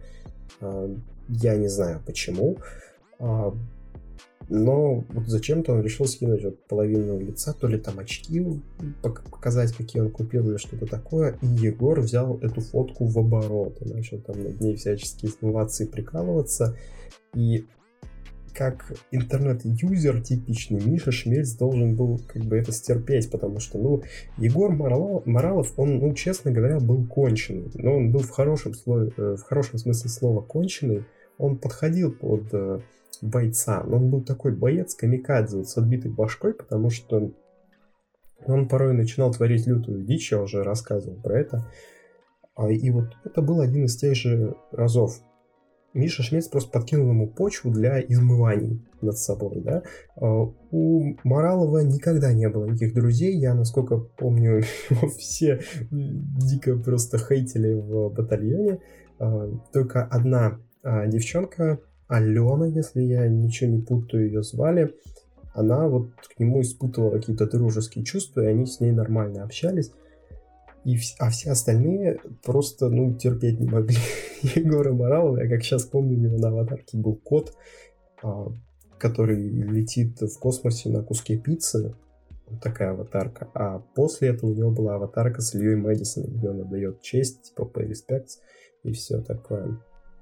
э, 0.61 0.97
я 1.28 1.57
не 1.57 1.68
знаю 1.68 2.01
почему. 2.07 2.59
А, 3.18 3.53
но 4.49 5.05
вот 5.11 5.26
зачем-то 5.26 5.74
он 5.74 5.82
решил 5.82 6.07
скинуть 6.07 6.43
вот 6.43 6.64
половину 6.64 7.18
лица, 7.20 7.53
то 7.53 7.66
ли 7.66 7.78
там 7.78 7.99
очки 7.99 8.45
показать, 9.03 9.72
какие 9.74 10.01
он 10.01 10.11
купил 10.11 10.49
или 10.49 10.57
что-то 10.57 10.86
такое. 10.86 11.39
И 11.43 11.47
Егор 11.47 12.01
взял 12.01 12.39
эту 12.39 12.62
фотку 12.62 13.05
в 13.05 13.18
оборот 13.18 13.76
и 13.82 13.93
начал 13.93 14.18
там 14.20 14.43
над 14.43 14.61
ней 14.61 14.76
всячески 14.76 15.26
смываться 15.26 15.84
и 15.84 15.86
прикалываться. 15.86 16.76
И 17.34 17.66
как 18.55 18.92
интернет-юзер 19.11 20.22
типичный, 20.22 20.80
Миша 20.84 21.12
Шмельц 21.12 21.53
должен 21.53 21.96
был 21.96 22.20
как 22.26 22.44
бы 22.44 22.57
это 22.57 22.72
стерпеть, 22.72 23.30
потому 23.30 23.61
что, 23.61 23.78
ну, 23.78 24.03
Егор 24.36 24.70
Моралов, 24.70 25.26
Моралов 25.26 25.72
он, 25.78 25.99
ну, 25.99 26.14
честно 26.14 26.51
говоря, 26.51 26.80
был 26.80 27.07
конченый, 27.07 27.70
но 27.74 27.96
он 27.96 28.12
был 28.12 28.20
в 28.20 28.30
хорошем, 28.30 28.74
слове, 28.74 29.12
э, 29.16 29.36
в 29.36 29.42
хорошем 29.42 29.78
смысле 29.78 30.11
слова 30.11 30.40
конченый, 30.40 31.05
он 31.38 31.59
подходил 31.59 32.12
под 32.12 32.53
э, 32.53 32.80
бойца, 33.22 33.82
но 33.84 33.96
он 33.96 34.11
был 34.11 34.22
такой 34.22 34.53
боец 34.53 34.94
камикадзе 34.94 35.64
с 35.64 35.76
отбитой 35.76 36.11
башкой, 36.11 36.55
потому 36.55 36.90
что 36.90 37.32
он 38.46 38.68
порой 38.68 38.94
начинал 38.94 39.32
творить 39.32 39.66
лютую 39.66 40.05
дичь, 40.05 40.32
я 40.32 40.40
уже 40.40 40.62
рассказывал 40.62 41.16
про 41.20 41.38
это, 41.38 41.70
а, 42.55 42.70
и 42.70 42.90
вот 42.90 43.16
это 43.24 43.42
был 43.42 43.61
один 43.61 43.84
из 43.84 43.96
тех 43.96 44.16
же 44.16 44.57
разов, 44.72 45.20
Миша 45.95 46.22
Шмельц 46.22 46.49
просто 46.49 46.70
подкинул 46.70 47.09
ему 47.11 47.26
почву 47.28 47.70
для 47.70 48.01
измываний 48.01 48.82
над 49.01 49.18
собой, 49.18 49.61
да. 49.61 49.82
А, 50.16 50.53
у 50.70 51.16
Моралова 51.24 51.78
никогда 51.78 52.32
не 52.32 52.49
было 52.49 52.66
никаких 52.66 52.95
друзей, 52.95 53.36
я, 53.36 53.55
насколько 53.55 53.99
помню, 53.99 54.62
его 54.91 55.09
все 55.09 55.61
дико 55.91 56.76
просто 56.76 57.18
хейтили 57.18 57.72
в 57.72 58.11
батальоне. 58.11 58.80
А, 59.18 59.51
только 59.72 60.05
одна 60.05 60.61
а, 60.82 61.07
девчонка, 61.07 61.80
Алена, 62.07 62.66
если 62.66 63.03
я 63.03 63.28
ничего 63.28 63.70
не 63.70 63.82
путаю, 63.82 64.26
ее 64.26 64.43
звали, 64.43 64.95
она 65.53 65.89
вот 65.89 66.11
к 66.34 66.39
нему 66.39 66.61
испытывала 66.61 67.11
какие-то 67.11 67.47
дружеские 67.47 68.05
чувства, 68.05 68.43
и 68.43 68.47
они 68.47 68.66
с 68.66 68.80
ней 68.80 68.93
нормально 68.93 69.43
общались. 69.43 69.93
И, 70.89 70.99
а 71.18 71.28
все 71.28 71.51
остальные 71.51 72.18
просто, 72.43 72.89
ну, 72.89 73.12
терпеть 73.12 73.61
не 73.61 73.68
могли 73.68 73.99
Егора 74.43 74.95
Моралова. 74.95 75.43
Я 75.43 75.47
как 75.47 75.62
сейчас 75.62 75.84
помню, 75.84 76.16
у 76.16 76.20
него 76.20 76.39
на 76.39 76.49
аватарке 76.49 76.97
был 76.97 77.14
кот, 77.14 77.53
а, 78.22 78.51
который 78.99 79.36
летит 79.36 80.18
в 80.18 80.39
космосе 80.39 80.89
на 80.89 81.03
куске 81.03 81.36
пиццы. 81.36 81.95
Вот 82.47 82.62
такая 82.62 82.93
аватарка. 82.93 83.51
А 83.53 83.80
после 83.95 84.28
этого 84.30 84.49
у 84.49 84.55
него 84.55 84.70
была 84.70 84.95
аватарка 84.95 85.43
с 85.43 85.55
Ильей 85.55 85.76
Мэдисоном, 85.76 86.39
где 86.39 86.49
он 86.49 86.62
отдает 86.62 87.03
честь, 87.03 87.43
типа, 87.43 87.70
pay 87.70 87.86
respects 87.86 88.39
и 88.82 88.93
все 88.93 89.20
такое. 89.20 89.78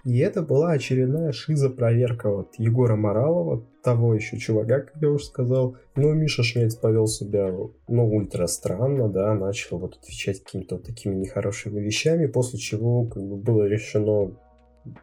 И 0.07 0.19
это 0.19 0.41
была 0.41 0.71
очередная 0.71 1.33
шизопроверка 1.33 2.31
вот 2.31 2.55
Егора 2.59 2.95
Моралова, 2.95 3.67
того 3.83 4.15
еще 4.15 4.39
чувака, 4.39 4.83
как 4.83 5.03
я 5.03 5.11
уже 5.11 5.25
сказал. 5.25 5.79
Но 5.97 6.13
Миша 6.13 6.45
Шмельц 6.45 6.77
повел 6.77 7.09
себя, 7.09 7.53
ну, 7.89 8.09
ультра 8.15 8.47
странно, 8.47 9.09
да, 9.09 9.35
начал 9.35 9.79
вот 9.79 9.97
отвечать 9.97 10.45
какими-то 10.45 10.79
такими 10.79 11.17
нехорошими 11.17 11.81
вещами, 11.81 12.27
после 12.27 12.61
чего 12.61 13.07
как 13.07 13.21
бы 13.21 13.35
было 13.35 13.65
решено 13.65 14.31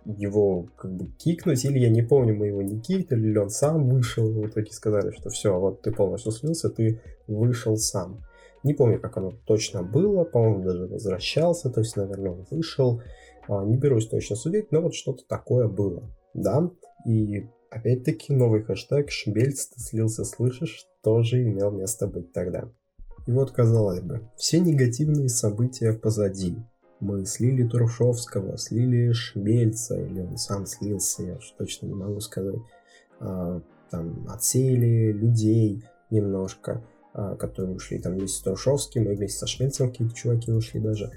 его 0.05 0.67
как 0.77 0.95
бы 0.95 1.07
кикнуть, 1.17 1.65
или 1.65 1.79
я 1.79 1.89
не 1.89 2.01
помню, 2.01 2.33
мы 2.33 2.47
его 2.47 2.61
не 2.61 2.79
кикнули, 2.79 3.27
или 3.27 3.37
он 3.37 3.49
сам 3.49 3.89
вышел, 3.89 4.31
в 4.31 4.47
итоге 4.47 4.71
сказали, 4.71 5.11
что 5.11 5.29
все, 5.29 5.59
вот 5.59 5.81
ты 5.81 5.91
полностью 5.91 6.31
слился, 6.31 6.69
ты 6.69 7.01
вышел 7.27 7.75
сам. 7.75 8.23
Не 8.63 8.73
помню, 8.73 9.01
как 9.01 9.17
оно 9.17 9.33
точно 9.45 9.83
было, 9.83 10.23
по-моему, 10.23 10.63
даже 10.63 10.87
возвращался, 10.87 11.69
то 11.69 11.81
есть, 11.81 11.97
наверное, 11.97 12.31
он 12.31 12.45
вышел, 12.49 13.01
не 13.47 13.77
берусь 13.77 14.07
точно 14.07 14.35
судить, 14.35 14.71
но 14.71 14.81
вот 14.81 14.93
что-то 14.93 15.23
такое 15.27 15.67
было, 15.67 16.03
да. 16.33 16.69
И 17.05 17.47
опять-таки 17.69 18.33
новый 18.33 18.63
хэштег 18.63 19.11
«Шмельц 19.11 19.67
ты 19.67 19.79
слился, 19.79 20.23
слышишь?» 20.23 20.87
тоже 21.03 21.43
имел 21.43 21.71
место 21.71 22.07
быть 22.07 22.31
тогда. 22.31 22.69
И 23.27 23.31
вот, 23.31 23.51
казалось 23.51 24.01
бы, 24.01 24.21
все 24.37 24.59
негативные 24.59 25.29
события 25.29 25.93
позади. 25.93 26.57
Мы 26.99 27.25
слили 27.25 27.67
Трушевского, 27.67 28.57
слили 28.57 29.11
Шмельца, 29.11 29.99
или 29.99 30.21
он 30.21 30.37
сам 30.37 30.65
слился, 30.65 31.23
я 31.23 31.35
уж 31.35 31.53
точно 31.57 31.87
не 31.87 31.93
могу 31.93 32.19
сказать. 32.21 32.59
А, 33.19 33.61
там 33.89 34.25
отсеяли 34.29 35.11
людей 35.11 35.83
немножко, 36.09 36.81
а, 37.13 37.35
которые 37.35 37.75
ушли 37.75 37.99
там 37.99 38.13
вместе 38.13 38.39
с 38.39 38.41
Трушевским, 38.41 39.09
и 39.09 39.15
вместе 39.15 39.39
со 39.39 39.47
Шмельцем 39.47 39.89
какие-то 39.89 40.15
чуваки 40.15 40.51
ушли 40.51 40.79
даже 40.79 41.11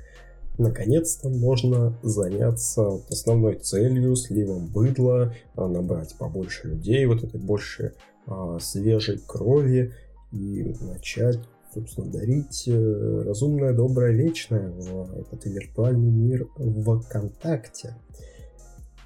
наконец-то 0.58 1.28
можно 1.28 1.98
заняться 2.02 3.00
основной 3.10 3.56
целью, 3.56 4.16
сливом 4.16 4.66
быдла, 4.66 5.34
а, 5.54 5.68
набрать 5.68 6.14
побольше 6.18 6.68
людей, 6.68 7.06
вот 7.06 7.22
этой 7.22 7.40
больше 7.40 7.94
а, 8.26 8.58
свежей 8.58 9.18
крови 9.18 9.92
и 10.32 10.74
начать, 10.80 11.38
собственно, 11.72 12.10
дарить 12.10 12.64
э, 12.66 13.22
разумное, 13.24 13.72
доброе, 13.72 14.12
вечное 14.12 14.70
в 14.70 15.20
этот 15.20 15.44
виртуальный 15.44 16.10
мир 16.10 16.48
ВКонтакте. 16.56 17.96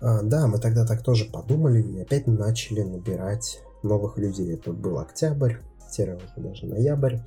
А, 0.01 0.23
да, 0.23 0.47
мы 0.47 0.59
тогда 0.59 0.87
так 0.87 1.03
тоже 1.03 1.27
подумали 1.27 1.83
и 1.83 2.01
опять 2.01 2.27
начали 2.27 2.83
набирать 2.83 3.61
новых 3.83 4.19
людей. 4.19 4.55
Это 4.55 4.73
был 4.73 4.99
октябрь, 4.99 5.57
уже 5.99 6.17
даже 6.37 6.67
ноябрь. 6.67 7.19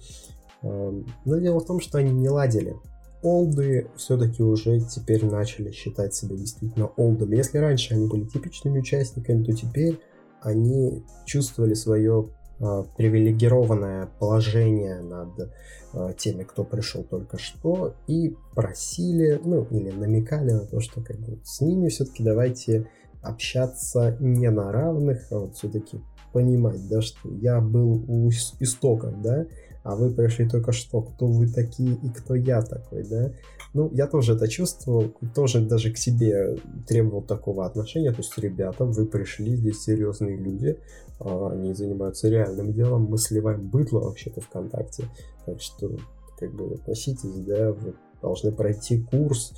Но 0.62 1.04
дело 1.26 1.60
в 1.60 1.66
том, 1.66 1.82
что 1.82 1.98
они 1.98 2.12
не 2.12 2.30
ладили 2.30 2.76
олды 3.24 3.88
все-таки 3.96 4.44
уже 4.44 4.82
теперь 4.82 5.26
начали 5.26 5.72
считать 5.72 6.14
себя 6.14 6.36
действительно 6.36 6.88
олдами. 6.88 7.36
Если 7.38 7.58
раньше 7.58 7.96
они 7.96 8.08
были 8.08 8.26
типичными 8.26 8.80
участниками, 8.80 9.44
то 9.44 9.54
теперь 9.54 10.00
они 10.42 11.04
чувствовали 11.26 11.74
свое 11.74 12.30
э, 12.60 12.84
привилегированное 12.98 14.10
положение 14.20 15.02
над 15.02 15.52
э, 15.94 16.14
теми, 16.18 16.44
кто 16.44 16.64
пришел 16.66 17.04
только 17.04 17.38
что, 17.38 17.96
и 18.08 18.36
просили, 18.54 19.40
ну 19.44 19.66
или 19.72 19.90
намекали 19.92 20.52
на 20.52 20.66
то, 20.66 20.82
что 20.82 21.02
как 21.02 21.18
бы 21.20 21.40
с 21.44 21.62
ними 21.62 21.88
все-таки 21.88 22.24
давайте 22.24 22.88
общаться 23.22 24.18
не 24.20 24.50
на 24.50 24.72
равных, 24.72 25.32
а 25.32 25.40
вот 25.40 25.56
все-таки 25.56 26.02
понимать, 26.34 26.88
да, 26.90 27.02
что 27.02 27.30
я 27.30 27.62
был 27.62 28.04
у 28.08 28.30
истоков, 28.60 29.22
да, 29.22 29.46
а 29.84 29.96
вы 29.96 30.12
пришли 30.12 30.48
только 30.48 30.72
что, 30.72 31.02
кто 31.02 31.28
вы 31.28 31.48
такие 31.48 31.96
и 31.96 32.10
кто 32.10 32.36
я 32.36 32.62
такой, 32.62 33.04
да. 33.04 33.32
Ну, 33.74 33.90
я 33.94 34.08
тоже 34.08 34.36
это 34.36 34.48
чувствовал, 34.48 35.14
тоже 35.34 35.60
даже 35.62 35.92
к 35.92 35.98
себе 35.98 36.58
требовал 36.88 37.22
такого 37.22 37.66
отношения, 37.66 38.12
то 38.12 38.20
есть, 38.20 38.38
ребята, 38.38 38.86
вы 38.86 39.06
пришли, 39.06 39.56
здесь 39.56 39.82
серьезные 39.82 40.38
люди, 40.38 40.80
а, 41.20 41.52
они 41.52 41.74
занимаются 41.74 42.30
реальным 42.30 42.72
делом, 42.72 43.06
мы 43.06 43.18
сливаем 43.18 43.68
быдло 43.68 44.00
вообще-то 44.00 44.42
ВКонтакте, 44.42 45.06
так 45.46 45.60
что, 45.62 45.98
как 46.40 46.54
бы, 46.54 46.76
относитесь, 46.76 47.36
да, 47.46 47.72
вы 47.72 47.96
должны 48.22 48.52
пройти 48.52 49.02
курс, 49.02 49.54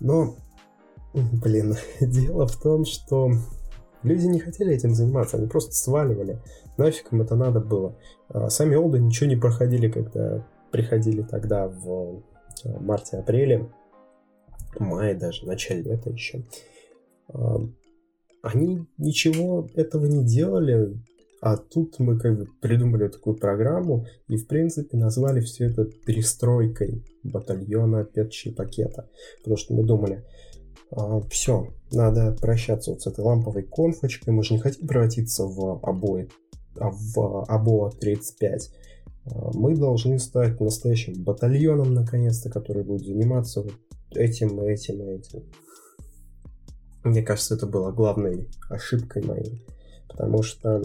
но, 0.00 0.36
блин, 1.14 1.76
дело 2.00 2.46
в 2.46 2.60
том, 2.60 2.84
что 2.84 3.30
Люди 4.02 4.26
не 4.26 4.40
хотели 4.40 4.74
этим 4.74 4.94
заниматься, 4.94 5.36
они 5.36 5.46
просто 5.46 5.72
сваливали. 5.72 6.38
Нафиг 6.76 7.12
им 7.12 7.22
это 7.22 7.36
надо 7.36 7.60
было. 7.60 7.96
А 8.28 8.50
сами 8.50 8.74
олды 8.74 8.98
ничего 8.98 9.28
не 9.28 9.36
проходили, 9.36 9.88
когда 9.88 10.46
приходили 10.70 11.22
тогда 11.22 11.68
в 11.68 12.22
э, 12.64 12.78
марте-апреле, 12.80 13.68
мае 14.78 15.14
даже, 15.14 15.46
начале 15.46 15.82
лета 15.82 16.10
еще. 16.10 16.44
А, 17.28 17.60
они 18.42 18.86
ничего 18.98 19.68
этого 19.74 20.06
не 20.06 20.24
делали, 20.24 20.96
а 21.40 21.56
тут 21.56 21.98
мы 21.98 22.18
как 22.18 22.38
бы 22.38 22.46
придумали 22.60 23.08
такую 23.08 23.36
программу 23.36 24.06
и, 24.28 24.36
в 24.36 24.46
принципе, 24.46 24.96
назвали 24.96 25.40
все 25.40 25.66
это 25.66 25.84
перестройкой 25.84 27.04
батальона 27.22 28.04
Петчи 28.04 28.52
пакета. 28.52 29.08
Потому 29.38 29.56
что 29.56 29.74
мы 29.74 29.84
думали, 29.84 30.24
все, 31.30 31.68
надо 31.90 32.32
прощаться 32.32 32.90
вот 32.90 33.02
с 33.02 33.06
этой 33.06 33.24
ламповой 33.24 33.62
конфочкой. 33.62 34.32
Мы 34.32 34.42
же 34.42 34.54
не 34.54 34.60
хотим 34.60 34.86
превратиться 34.86 35.44
в 35.44 35.80
обои, 35.82 36.28
а 36.78 36.90
в 36.90 37.44
обоа 37.48 37.90
35. 37.90 38.70
А, 39.24 39.50
мы 39.54 39.76
должны 39.76 40.18
стать 40.18 40.60
настоящим 40.60 41.22
батальоном, 41.22 41.94
наконец-то, 41.94 42.50
который 42.50 42.84
будет 42.84 43.06
заниматься 43.06 43.62
вот 43.62 43.74
этим, 44.14 44.60
этим 44.60 45.02
этим. 45.02 45.44
Мне 47.04 47.22
кажется, 47.22 47.54
это 47.54 47.66
было 47.66 47.90
главной 47.90 48.48
ошибкой 48.68 49.24
моей. 49.24 49.66
Потому 50.08 50.42
что 50.42 50.82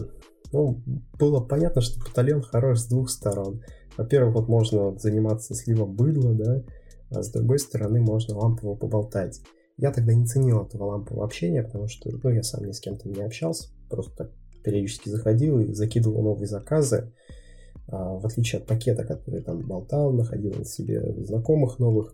ну, 0.51 0.81
было 1.19 1.41
понятно, 1.41 1.81
что 1.81 1.99
батальон 1.99 2.41
хорош 2.41 2.79
с 2.79 2.87
двух 2.87 3.09
сторон. 3.09 3.61
Во-первых, 3.97 4.35
вот 4.35 4.47
можно 4.47 4.97
заниматься 4.97 5.53
сливом 5.53 5.95
быдла, 5.95 6.33
да, 6.33 6.63
а 7.11 7.23
с 7.23 7.31
другой 7.31 7.59
стороны 7.59 7.99
можно 7.99 8.37
лампово 8.37 8.75
поболтать. 8.75 9.41
Я 9.77 9.91
тогда 9.91 10.13
не 10.13 10.25
ценил 10.25 10.63
этого 10.63 10.85
лампового 10.85 11.25
общения, 11.25 11.63
потому 11.63 11.87
что 11.87 12.09
ну, 12.23 12.29
я 12.31 12.43
сам 12.43 12.65
ни 12.65 12.71
с 12.71 12.79
кем-то 12.79 13.07
не 13.07 13.21
общался, 13.21 13.69
просто 13.89 14.31
периодически 14.63 15.09
заходил 15.09 15.59
и 15.59 15.73
закидывал 15.73 16.23
новые 16.23 16.47
заказы, 16.47 17.13
а, 17.87 18.15
в 18.15 18.25
отличие 18.25 18.59
от 18.59 18.67
пакета, 18.67 19.05
который 19.05 19.41
там 19.41 19.61
болтал, 19.61 20.11
находил 20.11 20.65
себе 20.65 21.13
знакомых 21.23 21.79
новых. 21.79 22.13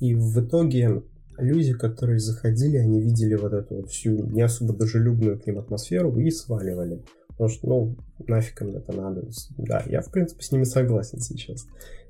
И 0.00 0.14
в 0.14 0.38
итоге 0.38 1.02
люди, 1.38 1.72
которые 1.72 2.18
заходили, 2.18 2.76
они 2.76 3.00
видели 3.00 3.34
вот 3.34 3.52
эту 3.52 3.76
вот 3.76 3.90
всю 3.90 4.26
не 4.26 4.42
особо 4.42 4.74
дружелюбную 4.74 5.40
к 5.40 5.46
ним 5.46 5.58
атмосферу 5.58 6.16
и 6.18 6.30
сваливали. 6.30 7.02
Потому 7.28 7.48
что, 7.48 7.68
ну, 7.68 7.96
нафиг 8.26 8.60
им 8.62 8.76
это 8.76 8.92
надо. 8.92 9.28
Да, 9.56 9.82
я, 9.86 10.02
в 10.02 10.10
принципе, 10.10 10.42
с 10.42 10.52
ними 10.52 10.64
согласен 10.64 11.20
сейчас. 11.20 11.66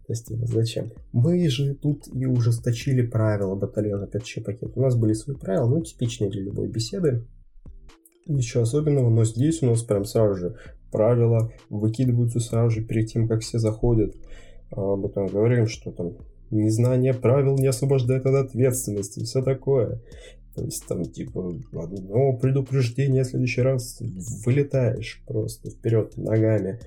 Есть, 0.09 0.29
типа, 0.29 0.47
зачем? 0.47 0.91
Мы 1.13 1.47
же 1.51 1.75
тут 1.75 2.09
и 2.09 2.25
ужесточили 2.25 3.03
правила 3.03 3.55
батальона 3.55 4.07
5 4.07 4.45
пакет. 4.45 4.73
У 4.75 4.81
нас 4.81 4.97
были 4.97 5.13
свои 5.13 5.37
правила, 5.37 5.69
ну, 5.69 5.83
типичные 5.83 6.31
для 6.31 6.43
любой 6.43 6.69
беседы. 6.69 7.27
Ничего 8.27 8.63
особенного, 8.63 9.11
но 9.11 9.25
здесь 9.25 9.63
у 9.63 9.67
нас 9.67 9.83
прям 9.83 10.05
сразу 10.05 10.35
же 10.35 10.57
правила 10.91 11.53
выкидываются 11.69 12.41
сразу 12.41 12.71
же 12.71 12.85
перед 12.85 13.09
тем, 13.09 13.29
как 13.29 13.41
все 13.41 13.59
заходят. 13.59 14.17
А, 14.71 14.97
мы 14.97 15.11
там 15.11 15.27
говорим, 15.27 15.67
что 15.67 15.93
там 15.93 16.17
незнание 16.51 17.13
правил 17.13 17.57
не 17.57 17.67
освобождает 17.67 18.25
от 18.25 18.35
ответственности, 18.35 19.25
все 19.25 19.43
такое. 19.43 20.01
То 20.55 20.65
есть 20.65 20.87
там 20.87 21.05
типа 21.05 21.55
одно 21.73 22.33
предупреждение, 22.33 23.25
в 23.25 23.29
следующий 23.29 23.63
раз 23.63 23.99
вылетаешь 24.45 25.23
просто 25.27 25.71
вперед 25.71 26.17
ногами. 26.17 26.81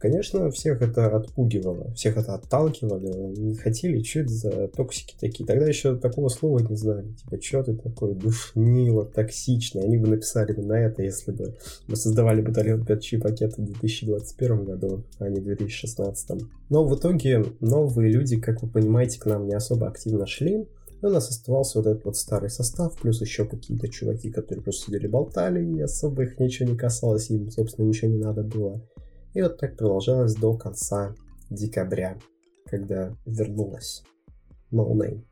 Конечно, 0.00 0.50
всех 0.50 0.80
это 0.80 1.14
отпугивало, 1.14 1.92
всех 1.92 2.16
это 2.16 2.32
отталкивало, 2.34 2.98
не 2.98 3.54
хотели, 3.54 4.02
что 4.02 4.20
это 4.20 4.30
за 4.30 4.68
токсики 4.68 5.14
такие. 5.20 5.46
Тогда 5.46 5.66
еще 5.66 5.94
такого 5.94 6.30
слова 6.30 6.60
не 6.60 6.74
знали, 6.74 7.12
типа, 7.12 7.42
что 7.42 7.62
ты 7.64 7.74
такой 7.74 8.14
душнило, 8.14 9.04
токсичный. 9.04 9.82
Они 9.82 9.98
бы 9.98 10.08
написали 10.08 10.54
бы 10.54 10.62
на 10.62 10.80
это, 10.80 11.02
если 11.02 11.32
бы 11.32 11.54
мы 11.86 11.96
создавали 11.96 12.40
батальон 12.40 12.86
5 12.86 13.20
пакета 13.20 13.60
в 13.60 13.64
2021 13.66 14.64
году, 14.64 15.04
а 15.18 15.28
не 15.28 15.38
в 15.38 15.44
2016. 15.44 16.44
Но 16.70 16.86
в 16.86 16.98
итоге 16.98 17.44
новые 17.60 18.10
люди, 18.10 18.40
как 18.40 18.62
вы 18.62 18.70
понимаете, 18.70 19.20
к 19.20 19.26
нам 19.26 19.46
не 19.46 19.54
особо 19.54 19.86
активно 19.86 20.26
шли. 20.26 20.66
И 21.02 21.06
у 21.06 21.10
нас 21.10 21.28
оставался 21.28 21.78
вот 21.78 21.86
этот 21.86 22.04
вот 22.06 22.16
старый 22.16 22.48
состав, 22.48 22.94
плюс 22.98 23.20
еще 23.20 23.44
какие-то 23.44 23.88
чуваки, 23.88 24.30
которые 24.30 24.62
просто 24.62 24.86
сидели 24.86 25.06
болтали, 25.06 25.62
и 25.62 25.80
особо 25.80 26.24
их 26.24 26.38
ничего 26.38 26.70
не 26.70 26.76
касалось, 26.76 27.30
им, 27.30 27.50
собственно, 27.50 27.86
ничего 27.86 28.10
не 28.10 28.18
надо 28.18 28.42
было. 28.42 28.82
И 29.34 29.42
вот 29.42 29.58
так 29.58 29.76
продолжалось 29.76 30.34
до 30.34 30.56
конца 30.56 31.14
декабря, 31.50 32.18
когда 32.66 33.14
вернулась 33.26 34.02
No. 34.72 35.24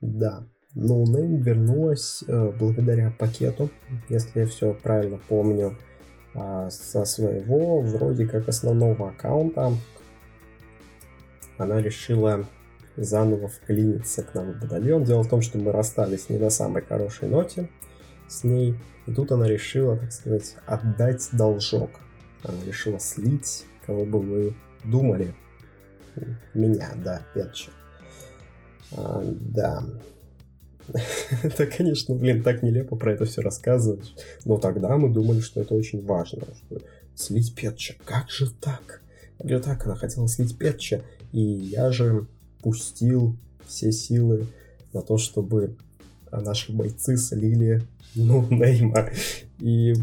Да, 0.00 0.46
No 0.76 1.04
вернулась 1.38 2.24
э, 2.26 2.52
благодаря 2.58 3.14
пакету, 3.18 3.70
если 4.08 4.40
я 4.40 4.46
все 4.46 4.74
правильно 4.74 5.20
помню, 5.28 5.76
э, 6.34 6.68
со 6.70 7.04
своего 7.04 7.80
вроде 7.80 8.26
как 8.26 8.48
основного 8.48 9.10
аккаунта. 9.10 9.72
Она 11.56 11.80
решила 11.80 12.44
заново 12.96 13.48
вклиниться 13.48 14.24
к 14.24 14.34
нам 14.34 14.52
в 14.52 14.60
батальон. 14.60 15.04
Дело 15.04 15.22
в 15.22 15.28
том, 15.28 15.40
что 15.40 15.58
мы 15.58 15.70
расстались 15.70 16.28
не 16.28 16.38
на 16.38 16.50
самой 16.50 16.82
хорошей 16.82 17.28
ноте 17.28 17.68
с 18.28 18.42
ней. 18.42 18.76
И 19.06 19.12
тут 19.12 19.30
она 19.30 19.46
решила, 19.46 19.96
так 19.96 20.12
сказать, 20.12 20.56
отдать 20.66 21.28
должок 21.32 21.90
решила 22.66 22.98
слить, 22.98 23.64
кого 23.86 24.04
бы 24.04 24.20
вы 24.20 24.54
думали. 24.84 25.34
Меня, 26.54 26.92
да, 27.02 27.22
Петча. 27.34 27.70
А, 28.92 29.22
да. 29.24 29.84
это, 31.42 31.66
конечно, 31.66 32.14
блин, 32.14 32.42
так 32.42 32.62
нелепо 32.62 32.96
про 32.96 33.12
это 33.12 33.24
все 33.24 33.40
рассказывать. 33.40 34.14
Но 34.44 34.58
тогда 34.58 34.96
мы 34.96 35.12
думали, 35.12 35.40
что 35.40 35.60
это 35.60 35.74
очень 35.74 36.04
важно. 36.04 36.42
Что 36.66 36.80
слить 37.14 37.54
Петча. 37.54 37.94
Как 38.04 38.30
же 38.30 38.50
так? 38.50 39.02
Как 39.38 39.48
же 39.48 39.60
так? 39.60 39.84
Она 39.86 39.96
хотела 39.96 40.28
слить 40.28 40.56
Петча. 40.56 41.02
И 41.32 41.40
я 41.40 41.90
же 41.90 42.26
пустил 42.62 43.36
все 43.66 43.90
силы 43.92 44.46
на 44.92 45.02
то, 45.02 45.18
чтобы 45.18 45.76
наши 46.30 46.72
бойцы 46.72 47.16
слили 47.16 47.82
ну, 48.14 48.46
Нейма. 48.50 49.10
И 49.58 49.94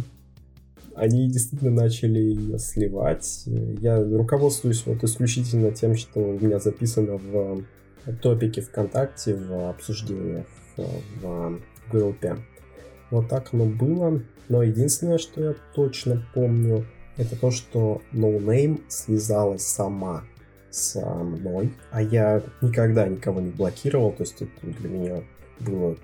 они 0.96 1.30
действительно 1.30 1.72
начали 1.72 2.20
ее 2.20 2.60
сливать. 2.60 3.44
Я 3.46 4.04
руководствуюсь 4.04 4.86
вот 4.86 5.04
исключительно 5.04 5.72
тем, 5.72 5.96
что 5.96 6.20
у 6.20 6.40
меня 6.40 6.60
записано 6.60 7.18
в 7.18 7.64
топике 8.22 8.62
ВКонтакте, 8.62 9.36
в 9.36 9.70
обсуждениях 9.70 10.46
в 11.22 11.60
группе. 11.92 12.38
Вот 13.10 13.28
так 13.28 13.50
оно 13.54 13.66
было. 13.66 14.22
Но 14.50 14.64
единственное, 14.64 15.18
что 15.18 15.42
я 15.42 15.56
точно 15.74 16.26
помню, 16.34 16.86
это 17.18 17.36
то, 17.40 17.52
что 17.52 18.02
No 18.14 18.40
Name 18.40 18.82
слезалась 18.88 19.66
сама 19.66 20.24
со 20.70 21.06
мной, 21.06 21.74
а 21.92 22.02
я 22.02 22.42
никогда 22.62 23.08
никого 23.08 23.42
не 23.42 23.52
блокировал, 23.52 24.14
то 24.14 24.24
есть 24.24 24.42
это 24.42 24.68
для 24.80 24.90
меня 24.90 25.24
было 25.60 25.98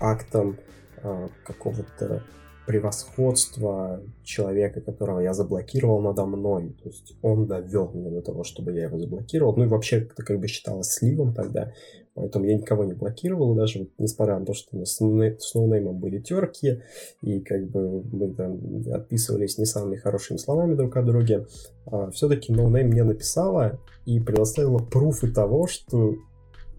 актом 0.00 0.56
э, 1.02 1.28
какого-то 1.44 2.24
превосходство 2.66 4.02
человека, 4.22 4.80
которого 4.80 5.20
я 5.20 5.34
заблокировал 5.34 6.00
надо 6.00 6.24
мной. 6.24 6.76
То 6.82 6.88
есть 6.88 7.16
он 7.22 7.46
довел 7.46 7.90
меня 7.92 8.10
до 8.10 8.22
того, 8.22 8.44
чтобы 8.44 8.72
я 8.72 8.84
его 8.84 8.98
заблокировал. 8.98 9.56
Ну 9.56 9.64
и 9.64 9.68
вообще 9.68 10.02
это 10.02 10.22
как 10.22 10.38
бы 10.38 10.46
считалось 10.46 10.88
сливом 10.88 11.34
тогда. 11.34 11.72
Поэтому 12.14 12.44
я 12.44 12.56
никого 12.56 12.84
не 12.84 12.92
блокировал, 12.92 13.54
даже 13.54 13.80
вот, 13.80 13.88
несмотря 13.96 14.38
на 14.38 14.44
то, 14.44 14.52
что 14.52 14.76
мы 14.76 14.84
с 14.84 15.00
ноунеймом 15.00 15.98
были 15.98 16.18
терки, 16.18 16.82
и 17.22 17.40
как 17.40 17.70
бы 17.70 18.02
мы 18.02 18.34
там 18.34 18.60
отписывались 18.92 19.56
не 19.56 19.64
самыми 19.64 19.96
хорошими 19.96 20.36
словами 20.36 20.74
друг 20.74 20.94
о 20.98 21.02
друге, 21.02 21.46
а, 21.86 22.10
все-таки 22.10 22.52
ноунейм 22.52 22.88
мне 22.88 23.02
написала 23.02 23.80
и 24.04 24.20
предоставила 24.20 24.78
пруфы 24.78 25.32
того, 25.32 25.66
что 25.66 26.16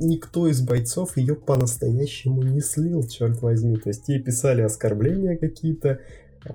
никто 0.04 0.48
из 0.48 0.62
бойцов 0.62 1.18
ее 1.18 1.36
по-настоящему 1.36 2.44
не 2.44 2.62
слил, 2.62 3.04
черт 3.04 3.42
возьми. 3.42 3.78
То 3.78 3.90
есть 3.90 4.08
ей 4.10 4.22
писали 4.22 4.62
оскорбления 4.62 5.38
какие-то, 5.38 6.00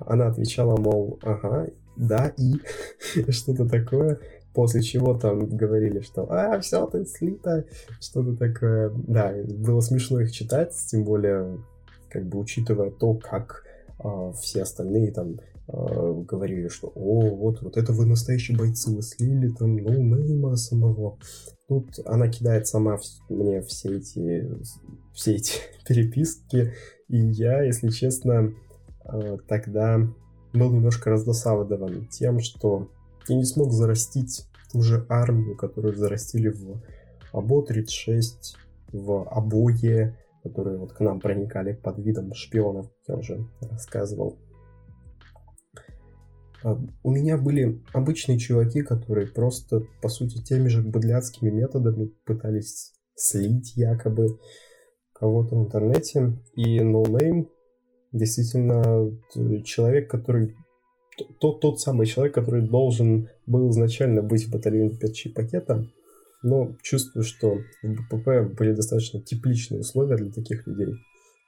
она 0.05 0.27
отвечала, 0.27 0.77
мол, 0.77 1.19
ага, 1.21 1.67
да, 1.95 2.31
и 2.37 2.55
что-то 3.31 3.67
такое. 3.67 4.19
После 4.53 4.81
чего 4.81 5.13
там 5.13 5.45
говорили, 5.47 5.99
что 5.99 6.27
«А, 6.31 6.59
все, 6.59 6.85
ты 6.87 7.05
слита», 7.05 7.65
что-то 8.01 8.35
такое. 8.35 8.91
Да, 9.07 9.31
было 9.47 9.79
смешно 9.79 10.21
их 10.21 10.31
читать, 10.31 10.73
тем 10.87 11.03
более, 11.03 11.59
как 12.09 12.25
бы 12.25 12.39
учитывая 12.39 12.89
то, 12.89 13.13
как 13.13 13.63
э, 14.03 14.31
все 14.41 14.63
остальные 14.63 15.11
там 15.11 15.39
говорили, 15.71 16.67
что 16.67 16.91
«О, 16.95 17.35
вот, 17.35 17.61
вот 17.61 17.77
это 17.77 17.93
вы 17.93 18.05
настоящие 18.05 18.57
бойцы, 18.57 18.95
вы 18.95 19.01
слили 19.01 19.49
там 19.49 19.75
ноунейма 19.77 20.55
самого». 20.55 21.19
Тут 21.67 21.99
она 22.05 22.27
кидает 22.27 22.67
сама 22.67 22.97
мне 23.29 23.61
все 23.61 23.97
эти, 23.97 24.49
все 25.13 25.35
эти 25.35 25.53
переписки, 25.87 26.73
и 27.07 27.17
я, 27.17 27.61
если 27.61 27.89
честно, 27.89 28.53
э, 29.05 29.37
тогда 29.47 29.99
был 30.53 30.71
немножко 30.71 31.11
раздосадован 31.11 32.07
тем, 32.07 32.39
что 32.39 32.89
я 33.27 33.35
не 33.35 33.45
смог 33.45 33.71
зарастить 33.71 34.45
ту 34.71 34.81
же 34.81 35.05
армию, 35.09 35.55
которую 35.55 35.95
зарастили 35.95 36.49
в 36.49 36.81
АБО-36, 37.31 38.55
в 38.91 39.27
обое, 39.29 40.17
которые 40.43 40.77
вот 40.77 40.93
к 40.93 40.99
нам 41.01 41.19
проникали 41.19 41.73
под 41.73 41.99
видом 41.99 42.33
шпионов, 42.33 42.87
как 42.87 43.07
я 43.07 43.15
уже 43.17 43.47
рассказывал. 43.61 44.39
А, 46.63 46.77
у 47.03 47.11
меня 47.11 47.37
были 47.37 47.81
обычные 47.93 48.37
чуваки, 48.37 48.81
которые 48.81 49.27
просто, 49.27 49.83
по 50.01 50.09
сути, 50.09 50.43
теми 50.43 50.67
же 50.67 50.81
быдляцкими 50.81 51.49
методами 51.49 52.11
пытались 52.25 52.93
слить 53.15 53.75
якобы 53.75 54.39
кого-то 55.13 55.55
в 55.55 55.65
интернете. 55.65 56.33
И 56.55 56.79
No 56.79 57.03
Name. 57.03 57.47
Действительно 58.11 59.11
человек, 59.63 60.09
который 60.09 60.55
тот, 61.39 61.61
тот 61.61 61.79
самый 61.79 62.07
человек, 62.07 62.33
который 62.33 62.67
должен 62.67 63.29
был 63.45 63.69
изначально 63.69 64.23
быть 64.23 64.45
в 64.45 64.51
батальоне 64.51 64.97
Перчи 64.97 65.29
пакета, 65.29 65.85
но 66.41 66.75
чувствую, 66.81 67.23
что 67.23 67.59
в 67.83 67.87
БПП 67.87 68.55
были 68.57 68.73
достаточно 68.73 69.21
тепличные 69.21 69.81
условия 69.81 70.15
для 70.15 70.31
таких 70.31 70.65
людей, 70.65 70.95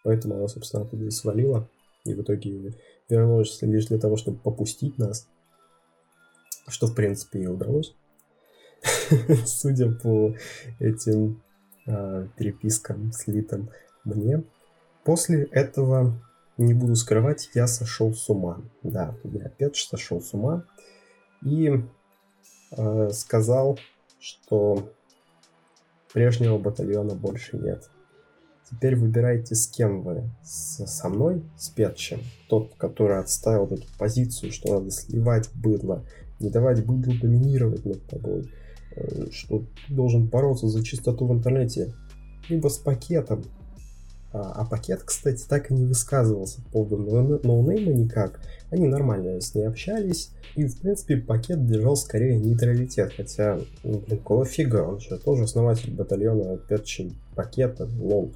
поэтому 0.03 0.36
она, 0.36 0.47
собственно, 0.47 0.84
оттуда 0.84 1.05
и 1.05 1.12
свалила, 1.12 1.70
и 2.05 2.14
в 2.14 2.22
итоге 2.22 2.74
вернулась 3.12 3.62
лишь 3.62 3.88
для 3.88 3.99
того, 3.99 4.18
чтобы 4.18 4.38
попустить 4.38 4.97
нас, 4.97 5.28
что, 6.68 6.88
в 6.88 6.95
принципе, 6.95 7.41
и 7.41 7.47
удалось, 7.47 7.95
судя 9.45 9.91
по 9.91 10.34
этим 10.80 11.41
э, 11.86 12.28
перепискам, 12.38 13.12
слитым 13.12 13.70
мне. 14.03 14.43
После 15.03 15.43
этого 15.45 16.20
не 16.57 16.74
буду 16.74 16.95
скрывать, 16.95 17.49
я 17.53 17.68
сошел 17.68 18.14
с 18.14 18.30
ума. 18.30 18.62
Да, 18.84 19.16
я 19.24 19.47
опять 19.47 19.76
сошел 19.76 20.22
с 20.22 20.34
ума. 20.34 20.66
И 21.43 21.72
э, 22.72 23.09
сказал, 23.09 23.80
что 24.20 24.91
прежнего 26.14 26.57
батальона 26.57 27.16
больше 27.16 27.57
нет. 27.57 27.89
Теперь 28.72 28.95
выбирайте, 28.95 29.55
с 29.55 29.67
кем 29.67 30.01
вы. 30.01 30.30
Со 30.43 31.09
мной, 31.09 31.43
с 31.57 31.69
Петчем. 31.69 32.22
Тот, 32.47 32.74
который 32.78 33.19
отставил 33.19 33.65
эту 33.65 33.86
позицию, 33.97 34.51
что 34.51 34.80
надо 34.80 34.91
сливать 34.91 35.49
быдло, 35.53 36.03
не 36.39 36.49
давать 36.49 36.86
быдлу 36.86 37.13
доминировать 37.19 37.86
над 37.86 38.03
тобой, 38.07 38.49
э, 38.95 39.28
что 39.32 39.59
ты 39.59 39.93
должен 39.93 40.28
бороться 40.28 40.67
за 40.67 40.84
чистоту 40.84 41.28
в 41.28 41.34
интернете. 41.34 41.93
Либо 42.49 42.69
с 42.69 42.78
пакетом, 42.78 43.43
а, 44.34 44.53
а 44.53 44.65
пакет, 44.65 45.03
кстати, 45.03 45.43
так 45.47 45.72
и 45.72 45.74
не 45.74 45.86
высказывался 45.86 46.61
по 46.61 46.86
поводу 46.86 46.97
ноунейма 47.43 47.91
никак. 47.91 48.39
Они 48.69 48.88
нормально 48.88 49.41
с 49.41 49.53
ней 49.53 49.67
общались, 49.67 50.32
и, 50.55 50.65
в 50.65 50.80
принципе, 50.80 51.17
пакет 51.17 51.65
держал 51.65 51.97
скорее 51.97 52.38
нейтралитет, 52.39 53.13
хотя, 53.15 53.59
ну, 53.84 53.99
блин, 53.99 54.19
какого 54.19 54.45
фига, 54.45 54.84
он 54.84 55.01
же 55.01 55.17
тоже 55.17 55.43
основатель 55.43 55.93
батальона 55.93 56.57
Петча 56.57 57.12
и 57.36 57.42
Пакета, 57.42 57.89
lol. 57.99 58.34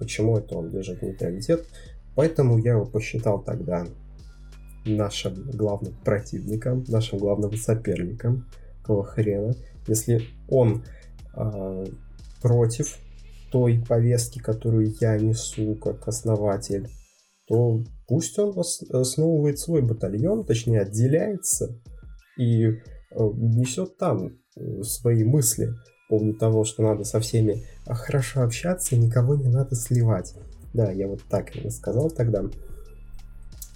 Почему 0.00 0.38
это 0.38 0.56
он 0.56 0.70
держит 0.70 1.02
нейтралитет? 1.02 1.66
Поэтому 2.16 2.58
я 2.58 2.72
его 2.72 2.86
посчитал 2.86 3.42
тогда 3.42 3.86
нашим 4.86 5.50
главным 5.50 5.94
противником, 6.02 6.84
нашим 6.88 7.18
главным 7.18 7.54
соперником, 7.56 8.46
какого 8.80 9.04
хрена. 9.04 9.54
Если 9.86 10.22
он 10.48 10.84
э, 11.36 11.86
против 12.40 12.98
той 13.52 13.84
повестки, 13.86 14.38
которую 14.38 14.94
я 15.00 15.18
несу 15.18 15.74
как 15.74 16.08
основатель, 16.08 16.88
то 17.46 17.82
пусть 18.08 18.38
он 18.38 18.58
основывает 18.90 19.58
свой 19.58 19.82
батальон, 19.82 20.44
точнее 20.44 20.80
отделяется 20.80 21.78
и 22.38 22.64
э, 22.64 22.72
несет 23.10 23.98
там 23.98 24.38
э, 24.56 24.82
свои 24.82 25.24
мысли 25.24 25.74
по 26.08 26.18
поводу 26.18 26.38
того, 26.38 26.64
что 26.64 26.82
надо 26.82 27.04
со 27.04 27.20
всеми 27.20 27.64
хорошо 27.94 28.42
общаться, 28.42 28.96
никого 28.96 29.34
не 29.34 29.48
надо 29.48 29.74
сливать. 29.74 30.34
Да, 30.72 30.90
я 30.90 31.08
вот 31.08 31.22
так 31.28 31.50
сказал 31.70 32.10
тогда. 32.10 32.44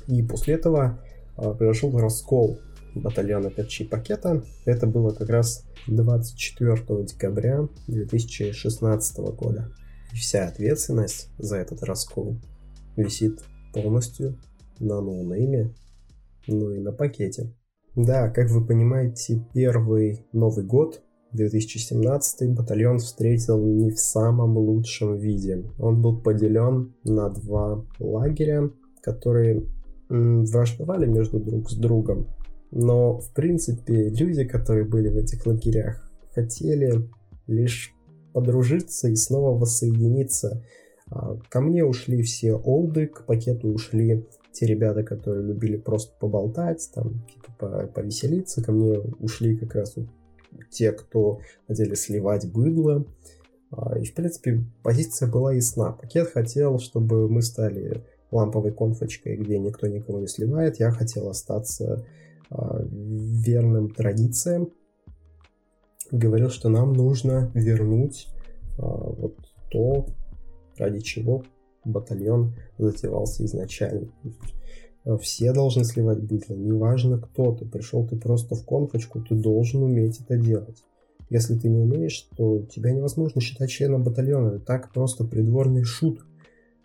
И 0.07 0.23
после 0.23 0.55
этого 0.55 1.01
э, 1.37 1.55
произошел 1.55 1.97
раскол 1.99 2.59
батальона 2.95 3.51
Перчи 3.51 3.85
пакета. 3.85 4.45
Это 4.65 4.87
было 4.87 5.11
как 5.11 5.29
раз 5.29 5.65
24 5.87 7.05
декабря 7.05 7.69
2016 7.89 9.19
года. 9.19 9.73
И 10.13 10.17
вся 10.17 10.47
ответственность 10.47 11.29
за 11.39 11.57
этот 11.57 11.83
раскол 11.83 12.37
висит 12.97 13.43
полностью 13.73 14.39
на 14.79 15.01
ноунейме, 15.01 15.75
ну 16.47 16.71
и 16.71 16.79
на 16.79 16.93
пакете. 16.93 17.53
Да, 17.97 18.29
как 18.31 18.51
вы 18.51 18.65
понимаете, 18.65 19.45
первый 19.53 20.27
Новый 20.33 20.65
год 20.65 21.03
2017 21.35 22.55
батальон 22.55 22.99
встретил 22.99 23.65
не 23.67 23.91
в 23.91 23.99
самом 23.99 24.57
лучшем 24.57 25.17
виде. 25.17 25.65
Он 25.79 26.01
был 26.01 26.21
поделен 26.21 26.95
на 27.05 27.29
два 27.29 27.85
лагеря, 27.99 28.71
которые 29.03 29.65
враждовали 30.09 31.07
между 31.07 31.41
друг 31.41 31.71
с 31.71 31.75
другом. 31.75 32.29
Но, 32.71 33.19
в 33.19 33.33
принципе, 33.33 34.11
люди, 34.11 34.45
которые 34.45 34.85
были 34.85 35.09
в 35.09 35.17
этих 35.17 35.47
лагерях, 35.47 36.11
хотели 36.35 37.09
лишь 37.47 37.95
подружиться 38.33 39.09
и 39.09 39.15
снова 39.15 39.57
воссоединиться. 39.59 40.65
А, 41.11 41.37
ко 41.49 41.61
мне 41.61 41.85
ушли 41.85 42.23
все 42.23 42.55
олды, 42.55 43.07
к 43.07 43.27
пакету 43.27 43.69
ушли 43.69 44.27
те 44.53 44.67
ребята, 44.67 45.03
которые 45.03 45.47
любили 45.47 45.77
просто 45.77 46.13
поболтать, 46.19 46.91
там, 46.95 47.25
типа, 47.33 47.91
повеселиться. 47.95 48.63
Ко 48.63 48.73
мне 48.73 48.99
ушли 49.21 49.57
как 49.57 49.75
раз 49.75 49.97
те, 50.71 50.93
кто 50.93 51.41
хотели 51.67 51.95
сливать 51.95 52.51
быдло. 52.51 53.05
А, 53.71 53.99
и, 53.99 54.05
в 54.05 54.15
принципе, 54.15 54.65
позиция 54.83 55.31
была 55.31 55.53
ясна. 55.53 55.93
Пакет 55.93 56.29
хотел, 56.29 56.79
чтобы 56.79 57.29
мы 57.29 57.43
стали 57.43 58.05
ламповой 58.31 58.73
конфочкой, 58.73 59.37
где 59.37 59.59
никто 59.59 59.87
никого 59.87 60.21
не 60.21 60.27
сливает. 60.27 60.81
Я 60.81 60.91
хотел 60.91 61.29
остаться 61.29 62.07
а, 62.51 62.83
верным 62.83 63.91
традициям, 63.91 64.71
говорил, 66.11 66.51
что 66.51 66.69
нам 66.69 66.93
нужно 66.93 67.51
вернуть 67.55 68.29
а, 68.79 68.83
вот 68.85 69.37
то, 69.71 70.07
ради 70.77 71.01
чего 71.01 71.45
батальон 71.85 72.55
затевался 72.79 73.45
изначально. 73.45 74.09
А, 74.25 74.29
все 75.21 75.53
должны 75.53 75.85
сливать 75.85 76.23
быдло, 76.23 76.55
неважно 76.55 77.19
кто 77.19 77.55
ты, 77.55 77.67
пришел 77.67 78.07
ты 78.07 78.17
просто 78.17 78.55
в 78.55 78.65
конфочку, 78.65 79.21
ты 79.21 79.35
должен 79.35 79.83
уметь 79.83 80.21
это 80.21 80.37
делать. 80.37 80.83
Если 81.31 81.55
ты 81.59 81.69
не 81.69 81.79
умеешь, 81.79 82.29
то 82.37 82.61
тебя 82.63 82.93
невозможно 82.93 83.41
считать 83.41 83.71
членом 83.71 84.05
батальона. 84.05 84.53
Ты 84.53 84.59
так 84.61 84.93
просто 84.93 85.25
придворный 85.25 85.83
шут, 85.83 86.21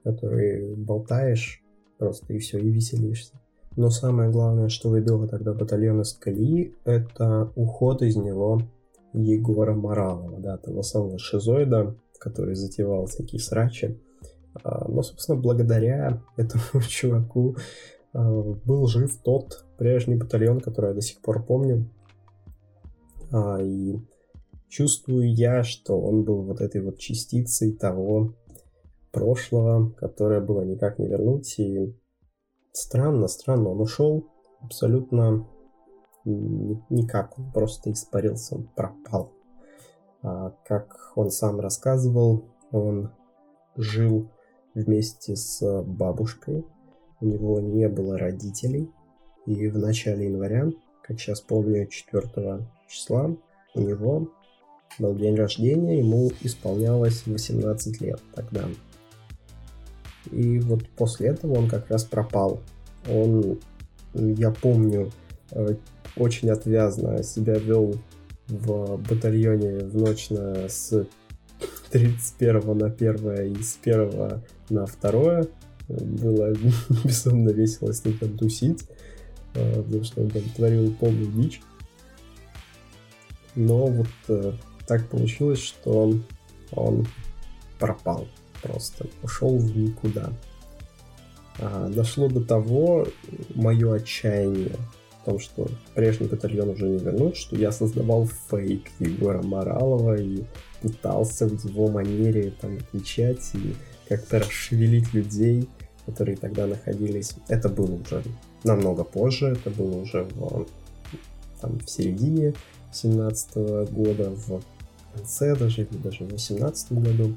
который 0.03 0.75
болтаешь 0.75 1.61
просто 1.97 2.33
и 2.33 2.39
все, 2.39 2.57
и 2.57 2.69
веселишься. 2.69 3.33
Но 3.75 3.89
самое 3.89 4.31
главное, 4.31 4.69
что 4.69 4.89
выбило 4.89 5.27
тогда 5.27 5.53
батальон 5.53 6.01
из 6.01 6.13
колеи, 6.13 6.73
это 6.85 7.51
уход 7.55 8.01
из 8.01 8.15
него 8.15 8.61
Егора 9.13 9.73
Моралова, 9.73 10.39
да, 10.39 10.57
того 10.57 10.83
самого 10.83 11.19
шизоида, 11.19 11.95
который 12.19 12.55
затевал 12.55 13.05
всякие 13.05 13.39
срачи. 13.39 13.99
А, 14.63 14.87
но, 14.89 15.03
собственно, 15.03 15.39
благодаря 15.39 16.21
этому 16.37 16.81
чуваку 16.87 17.55
был 18.13 18.87
жив 18.87 19.17
тот 19.23 19.65
прежний 19.77 20.15
батальон, 20.15 20.59
который 20.59 20.89
я 20.89 20.93
до 20.93 21.01
сих 21.01 21.21
пор 21.21 21.43
помню. 21.45 21.89
А, 23.31 23.61
и 23.61 23.99
чувствую 24.67 25.33
я, 25.33 25.63
что 25.63 25.99
он 25.99 26.23
был 26.23 26.43
вот 26.43 26.61
этой 26.61 26.81
вот 26.81 26.97
частицей 26.97 27.73
того 27.73 28.33
прошлого, 29.11 29.91
которое 29.91 30.41
было 30.41 30.63
никак 30.63 30.99
не 30.99 31.07
вернуть, 31.07 31.59
и 31.59 31.95
Странно, 32.71 33.27
странно, 33.27 33.69
он 33.69 33.81
ушел 33.81 34.27
абсолютно 34.61 35.47
никак, 36.23 37.37
он 37.39 37.51
просто 37.51 37.91
испарился, 37.91 38.55
он 38.55 38.69
пропал. 38.75 39.33
А, 40.21 40.51
как 40.65 41.11
он 41.15 41.31
сам 41.31 41.59
рассказывал, 41.59 42.45
он 42.71 43.11
жил 43.75 44.29
вместе 44.75 45.35
с 45.35 45.83
бабушкой, 45.83 46.65
у 47.21 47.25
него 47.25 47.59
не 47.59 47.87
было 47.87 48.17
родителей, 48.17 48.89
и 49.45 49.67
в 49.67 49.77
начале 49.77 50.25
января, 50.25 50.69
как 51.03 51.19
сейчас 51.19 51.41
помню, 51.41 51.87
4 51.87 52.67
числа, 52.87 53.35
у 53.75 53.81
него 53.81 54.31
был 54.97 55.15
день 55.15 55.35
рождения, 55.35 55.99
ему 55.99 56.31
исполнялось 56.41 57.25
18 57.25 58.01
лет 58.01 58.21
тогда. 58.33 58.65
И 60.31 60.59
вот 60.59 60.87
после 60.89 61.29
этого 61.29 61.57
он 61.57 61.69
как 61.69 61.89
раз 61.89 62.03
пропал. 62.03 62.59
Он, 63.09 63.59
я 64.13 64.51
помню, 64.51 65.11
э, 65.51 65.75
очень 66.15 66.49
отвязно 66.49 67.23
себя 67.23 67.55
вел 67.55 67.95
в 68.47 68.97
батальоне 68.97 69.85
в 69.85 69.95
ночь 69.95 70.29
на, 70.29 70.67
с 70.67 71.07
31 71.91 72.77
на 72.77 72.87
1 72.87 73.55
и 73.57 73.63
с 73.63 73.77
1 73.81 74.41
на 74.69 74.85
2. 74.85 75.41
Было 75.89 76.53
безумно 77.03 77.49
весело 77.49 77.91
с 77.91 78.05
ним 78.05 78.17
там 78.17 78.37
тусить, 78.37 78.83
э, 79.55 79.81
потому 79.81 80.03
что 80.03 80.21
он 80.21 80.29
там 80.29 80.43
творил 80.55 80.93
полную 80.93 81.31
дичь. 81.31 81.61
Но 83.55 83.87
вот 83.87 84.07
э, 84.27 84.53
так 84.87 85.07
получилось, 85.09 85.59
что 85.59 86.15
он 86.71 87.07
пропал 87.79 88.27
просто, 88.61 89.07
ушел 89.23 89.57
в 89.57 89.75
никуда. 89.75 90.31
А, 91.59 91.89
дошло 91.89 92.29
до 92.29 92.41
того 92.41 93.07
мое 93.55 93.95
отчаяние 93.95 94.75
в 95.21 95.25
том, 95.25 95.39
что 95.39 95.67
прежний 95.93 96.27
батальон 96.27 96.69
уже 96.69 96.87
не 96.87 96.99
вернуть, 96.99 97.35
что 97.35 97.55
я 97.55 97.71
создавал 97.71 98.29
фейк 98.49 98.89
Егора 98.99 99.41
Моралова 99.41 100.17
и 100.19 100.43
пытался 100.81 101.47
в 101.47 101.65
его 101.65 101.89
манере 101.89 102.53
там 102.61 102.77
отвечать 102.77 103.51
и 103.53 103.75
как-то 104.07 104.39
расшевелить 104.39 105.13
людей, 105.13 105.67
которые 106.09 106.37
тогда 106.37 106.65
находились. 106.65 107.33
Это 107.47 107.69
было 107.69 107.93
уже 107.93 108.23
намного 108.63 109.03
позже, 109.03 109.47
это 109.47 109.69
было 109.69 110.01
уже 110.01 110.23
в, 110.23 110.65
там, 111.61 111.79
в 111.79 111.89
середине 111.89 112.53
17 112.91 113.91
года, 113.91 114.31
в 114.31 114.61
конце 115.13 115.55
даже, 115.55 115.83
или 115.83 115.97
даже 115.97 116.25
в 116.25 116.31
18 116.31 116.91
году. 116.93 117.35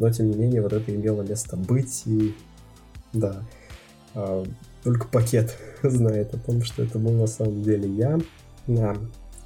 Но, 0.00 0.10
тем 0.10 0.30
не 0.30 0.36
менее, 0.36 0.62
вот 0.62 0.72
это 0.72 0.94
имело 0.94 1.22
место 1.22 1.56
быть, 1.56 2.02
и 2.06 2.34
да, 3.12 3.42
а, 4.14 4.44
только 4.82 5.06
пакет 5.06 5.56
знает 5.82 6.34
о 6.34 6.38
том, 6.38 6.62
что 6.62 6.82
это 6.82 6.98
был 6.98 7.12
на 7.12 7.26
самом 7.26 7.62
деле 7.62 7.88
я. 7.88 8.18
Да, 8.66 8.96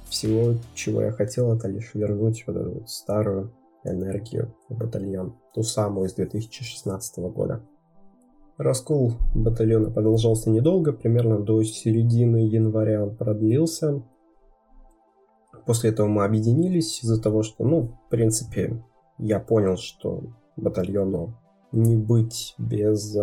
всего, 0.09 0.55
чего 0.73 1.01
я 1.01 1.11
хотел, 1.11 1.53
это 1.53 1.67
лишь 1.67 1.93
вернуть 1.93 2.45
вот 2.47 2.55
эту 2.55 2.71
вот 2.71 2.89
старую 2.89 3.51
энергию 3.83 4.55
в 4.69 4.77
батальон, 4.77 5.35
ту 5.53 5.63
самую 5.63 6.07
из 6.07 6.13
2016 6.13 7.17
года. 7.17 7.61
Раскол 8.59 9.13
батальона 9.33 9.89
продолжался 9.89 10.49
недолго, 10.49 10.91
примерно 10.91 11.39
до 11.39 11.63
середины 11.63 12.45
января 12.45 13.01
он 13.05 13.15
продлился. 13.15 14.03
После 15.65 15.91
этого 15.91 16.07
мы 16.07 16.25
объединились 16.25 17.01
из-за 17.01 17.21
того, 17.21 17.41
что, 17.41 17.63
ну, 17.63 17.97
в 18.05 18.09
принципе, 18.09 18.83
я 19.17 19.39
понял, 19.39 19.77
что 19.77 20.23
батальону 20.57 21.39
не 21.71 21.95
быть 21.95 22.53
без 22.57 23.15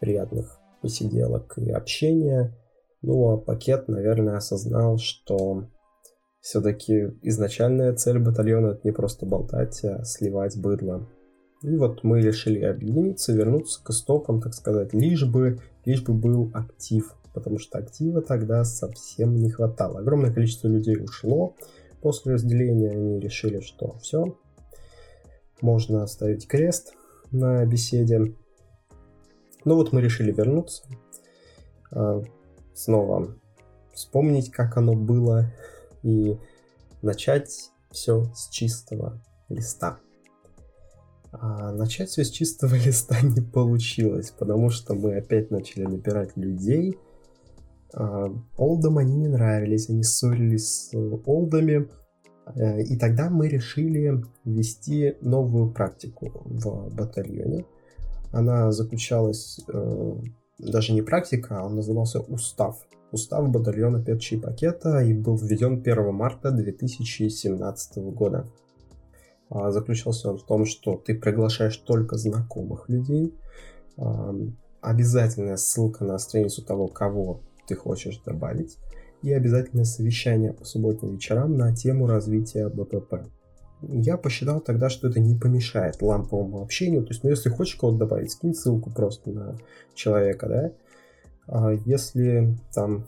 приятных 0.00 0.60
посиделок 0.82 1.56
и 1.56 1.70
общения. 1.70 2.54
Ну, 3.00 3.30
а 3.30 3.38
пакет, 3.38 3.88
наверное, 3.88 4.36
осознал, 4.36 4.98
что 4.98 5.68
все-таки 6.40 7.16
изначальная 7.22 7.94
цель 7.94 8.18
батальона 8.18 8.72
это 8.72 8.80
не 8.84 8.92
просто 8.92 9.24
болтать, 9.24 9.82
а 9.82 10.04
сливать 10.04 10.60
быдло. 10.60 11.08
И 11.62 11.76
вот 11.76 12.04
мы 12.04 12.20
решили 12.20 12.62
объединиться, 12.62 13.32
вернуться 13.32 13.82
к 13.82 13.90
истокам, 13.90 14.40
так 14.40 14.54
сказать, 14.54 14.94
лишь 14.94 15.24
бы, 15.24 15.60
лишь 15.84 16.02
бы 16.02 16.14
был 16.14 16.50
актив 16.54 17.14
потому 17.38 17.58
что 17.58 17.78
актива 17.78 18.20
тогда 18.20 18.64
совсем 18.64 19.36
не 19.36 19.50
хватало. 19.50 20.00
Огромное 20.00 20.32
количество 20.32 20.66
людей 20.66 20.96
ушло 21.00 21.54
после 22.00 22.34
разделения, 22.34 22.90
они 22.90 23.20
решили, 23.20 23.60
что 23.60 23.96
все, 23.98 24.36
можно 25.60 26.04
ставить 26.08 26.48
крест 26.48 26.94
на 27.30 27.64
беседе. 27.64 28.34
Ну 29.64 29.74
вот 29.74 29.92
мы 29.92 30.00
решили 30.00 30.32
вернуться, 30.32 30.82
а, 31.92 32.22
снова 32.74 33.36
вспомнить, 33.94 34.50
как 34.50 34.76
оно 34.76 34.94
было, 34.94 35.52
и 36.02 36.36
начать 37.02 37.70
все 37.90 38.24
с 38.34 38.48
чистого 38.48 39.20
листа. 39.48 39.98
А 41.32 41.72
начать 41.72 42.08
все 42.08 42.24
с 42.24 42.30
чистого 42.30 42.74
листа 42.86 43.20
не 43.22 43.40
получилось, 43.40 44.30
потому 44.30 44.70
что 44.70 44.94
мы 44.94 45.16
опять 45.16 45.50
начали 45.50 45.84
набирать 45.84 46.36
людей, 46.36 46.98
а, 47.94 48.32
Олдам 48.56 48.98
они 48.98 49.16
не 49.16 49.28
нравились, 49.28 49.88
они 49.88 50.02
ссорились 50.02 50.90
с 50.90 50.94
Олдами, 50.94 51.88
э, 52.54 52.82
и 52.82 52.96
тогда 52.96 53.30
мы 53.30 53.48
решили 53.48 54.22
ввести 54.44 55.16
новую 55.22 55.72
практику 55.72 56.42
в 56.44 56.94
батальоне. 56.94 57.64
Она 58.30 58.72
заключалась 58.72 59.60
э, 59.68 60.14
даже 60.58 60.92
не 60.92 61.02
практика, 61.02 61.60
а 61.60 61.64
он 61.64 61.76
назывался 61.76 62.20
устав. 62.20 62.84
Устав 63.10 63.50
батальона 63.50 64.04
Петчи 64.04 64.38
пакета 64.38 65.00
и 65.00 65.14
был 65.14 65.36
введен 65.36 65.80
1 65.80 66.14
марта 66.14 66.50
2017 66.50 67.96
года. 68.12 68.46
А, 69.50 69.70
заключался 69.70 70.30
он 70.30 70.38
в 70.38 70.44
том, 70.44 70.64
что 70.64 70.96
ты 70.96 71.14
приглашаешь 71.14 71.76
только 71.76 72.16
знакомых 72.16 72.88
людей. 72.88 73.34
Обязательная 74.80 75.56
ссылка 75.56 76.04
на 76.04 76.18
страницу 76.18 76.64
того, 76.64 76.86
кого 76.86 77.40
ты 77.66 77.74
хочешь 77.74 78.18
добавить, 78.18 78.78
и 79.22 79.32
обязательное 79.32 79.84
совещание 79.84 80.52
по 80.52 80.64
субботним 80.64 81.14
вечерам 81.14 81.56
на 81.56 81.74
тему 81.74 82.06
развития 82.06 82.68
БПП. 82.68 83.26
Я 83.82 84.16
посчитал 84.16 84.60
тогда, 84.60 84.88
что 84.88 85.08
это 85.08 85.20
не 85.20 85.34
помешает 85.36 86.00
ламповому 86.00 86.62
общению. 86.62 87.02
То 87.02 87.10
есть, 87.10 87.24
ну, 87.24 87.30
если 87.30 87.48
хочешь 87.48 87.76
кого-то 87.76 87.98
добавить, 87.98 88.30
скинь 88.30 88.54
ссылку 88.54 88.90
просто 88.90 89.30
на 89.30 89.58
человека, 89.94 90.48
да. 90.48 90.72
А 91.48 91.72
если 91.72 92.56
там 92.72 93.06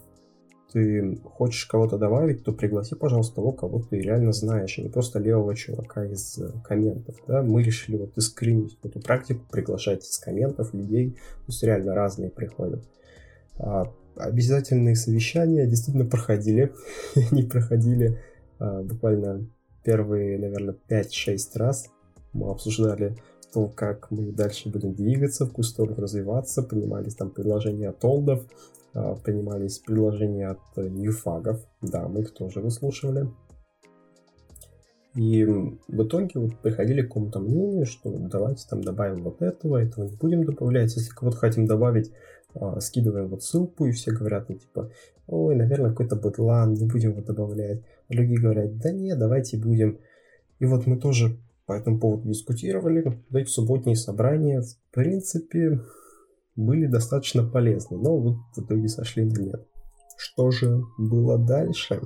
ты 0.72 1.16
хочешь 1.24 1.66
кого-то 1.66 1.98
добавить, 1.98 2.44
то 2.44 2.52
пригласи, 2.52 2.94
пожалуйста, 2.94 3.36
того, 3.36 3.52
кого 3.52 3.80
ты 3.80 4.00
реально 4.00 4.32
знаешь, 4.32 4.78
а 4.78 4.82
не 4.82 4.88
просто 4.88 5.18
левого 5.18 5.54
чувака 5.54 6.04
из 6.04 6.38
э, 6.38 6.50
комментов. 6.62 7.16
Да? 7.26 7.42
Мы 7.42 7.62
решили 7.62 7.96
вот 7.96 8.16
искренить 8.16 8.78
эту 8.82 9.00
практику, 9.00 9.44
приглашать 9.50 10.04
из 10.04 10.18
комментов 10.18 10.72
людей, 10.74 11.10
то 11.10 11.44
есть 11.48 11.62
реально 11.62 11.94
разные 11.94 12.30
приходят. 12.30 12.84
А, 13.58 13.92
обязательные 14.16 14.96
совещания 14.96 15.66
действительно 15.66 16.06
проходили. 16.06 16.72
Они 17.30 17.42
проходили 17.42 18.18
а, 18.58 18.82
буквально 18.82 19.46
первые, 19.84 20.38
наверное, 20.38 20.76
5-6 20.88 21.38
раз. 21.54 21.88
Мы 22.32 22.50
обсуждали 22.50 23.16
то, 23.52 23.68
как 23.68 24.10
мы 24.10 24.30
дальше 24.32 24.68
будем 24.68 24.94
двигаться, 24.94 25.44
в 25.44 25.48
какую 25.48 25.64
сторону 25.64 25.96
развиваться, 25.96 26.62
принимались 26.62 27.16
там 27.16 27.30
предложения 27.30 27.88
от 27.88 28.04
олдов, 28.04 28.44
принимались 28.92 29.78
предложения 29.78 30.48
от 30.48 30.76
ньюфагов, 30.76 31.64
да, 31.80 32.08
мы 32.08 32.20
их 32.20 32.34
тоже 32.34 32.60
выслушивали. 32.60 33.28
И 35.14 35.44
в 35.44 36.02
итоге 36.02 36.30
вот 36.34 36.56
приходили 36.58 37.02
к 37.02 37.08
какому-то 37.08 37.40
мнению, 37.40 37.84
что 37.84 38.16
давайте 38.16 38.66
там 38.68 38.82
добавим 38.82 39.24
вот 39.24 39.42
этого, 39.42 39.78
этого 39.78 40.04
не 40.04 40.16
будем 40.16 40.44
добавлять. 40.44 40.94
Если 40.94 41.10
кого-то 41.10 41.36
хотим 41.36 41.66
добавить, 41.66 42.12
а, 42.54 42.80
скидываем 42.80 43.28
вот 43.28 43.42
ссылку, 43.42 43.86
и 43.86 43.92
все 43.92 44.12
говорят, 44.12 44.48
ну, 44.48 44.56
типа, 44.56 44.92
ой, 45.26 45.56
наверное, 45.56 45.90
какой-то 45.90 46.14
бэтлан, 46.14 46.74
не 46.74 46.86
будем 46.86 47.10
его 47.10 47.22
добавлять. 47.22 47.82
А 48.08 48.14
другие 48.14 48.40
говорят, 48.40 48.78
да 48.78 48.92
не, 48.92 49.16
давайте 49.16 49.56
будем. 49.56 49.98
И 50.60 50.64
вот 50.64 50.86
мы 50.86 50.96
тоже 50.96 51.38
по 51.66 51.72
этому 51.72 51.98
поводу 51.98 52.28
дискутировали. 52.28 53.20
Эти 53.32 53.48
субботние 53.48 53.96
собрания, 53.96 54.62
в 54.62 54.76
принципе, 54.92 55.80
были 56.60 56.86
достаточно 56.86 57.42
полезны, 57.42 57.96
но 57.96 58.16
вот 58.16 58.36
в 58.54 58.58
итоге 58.58 58.88
сошли 58.88 59.24
на 59.24 59.38
нет. 59.38 59.66
Что 60.16 60.50
же 60.50 60.82
было 60.98 61.38
дальше? 61.38 62.02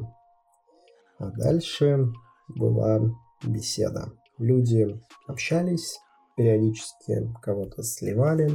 А 1.19 1.31
дальше 1.31 2.13
была 2.49 3.01
беседа. 3.43 4.13
Люди 4.39 5.01
общались, 5.27 5.99
периодически 6.37 7.33
кого-то 7.43 7.83
сливали, 7.83 8.51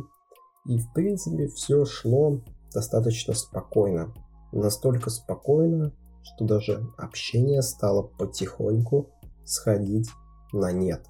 и 0.66 0.78
в 0.78 0.94
принципе 0.94 1.48
все 1.48 1.86
шло 1.86 2.42
достаточно 2.74 3.34
спокойно. 3.34 4.14
Настолько 4.52 5.10
спокойно, 5.10 5.94
что 6.24 6.46
даже 6.46 6.86
общение 6.98 7.62
стало 7.62 8.04
потихоньку 8.04 9.10
сходить 9.46 10.10
на 10.54 10.72
нет. 10.72 11.06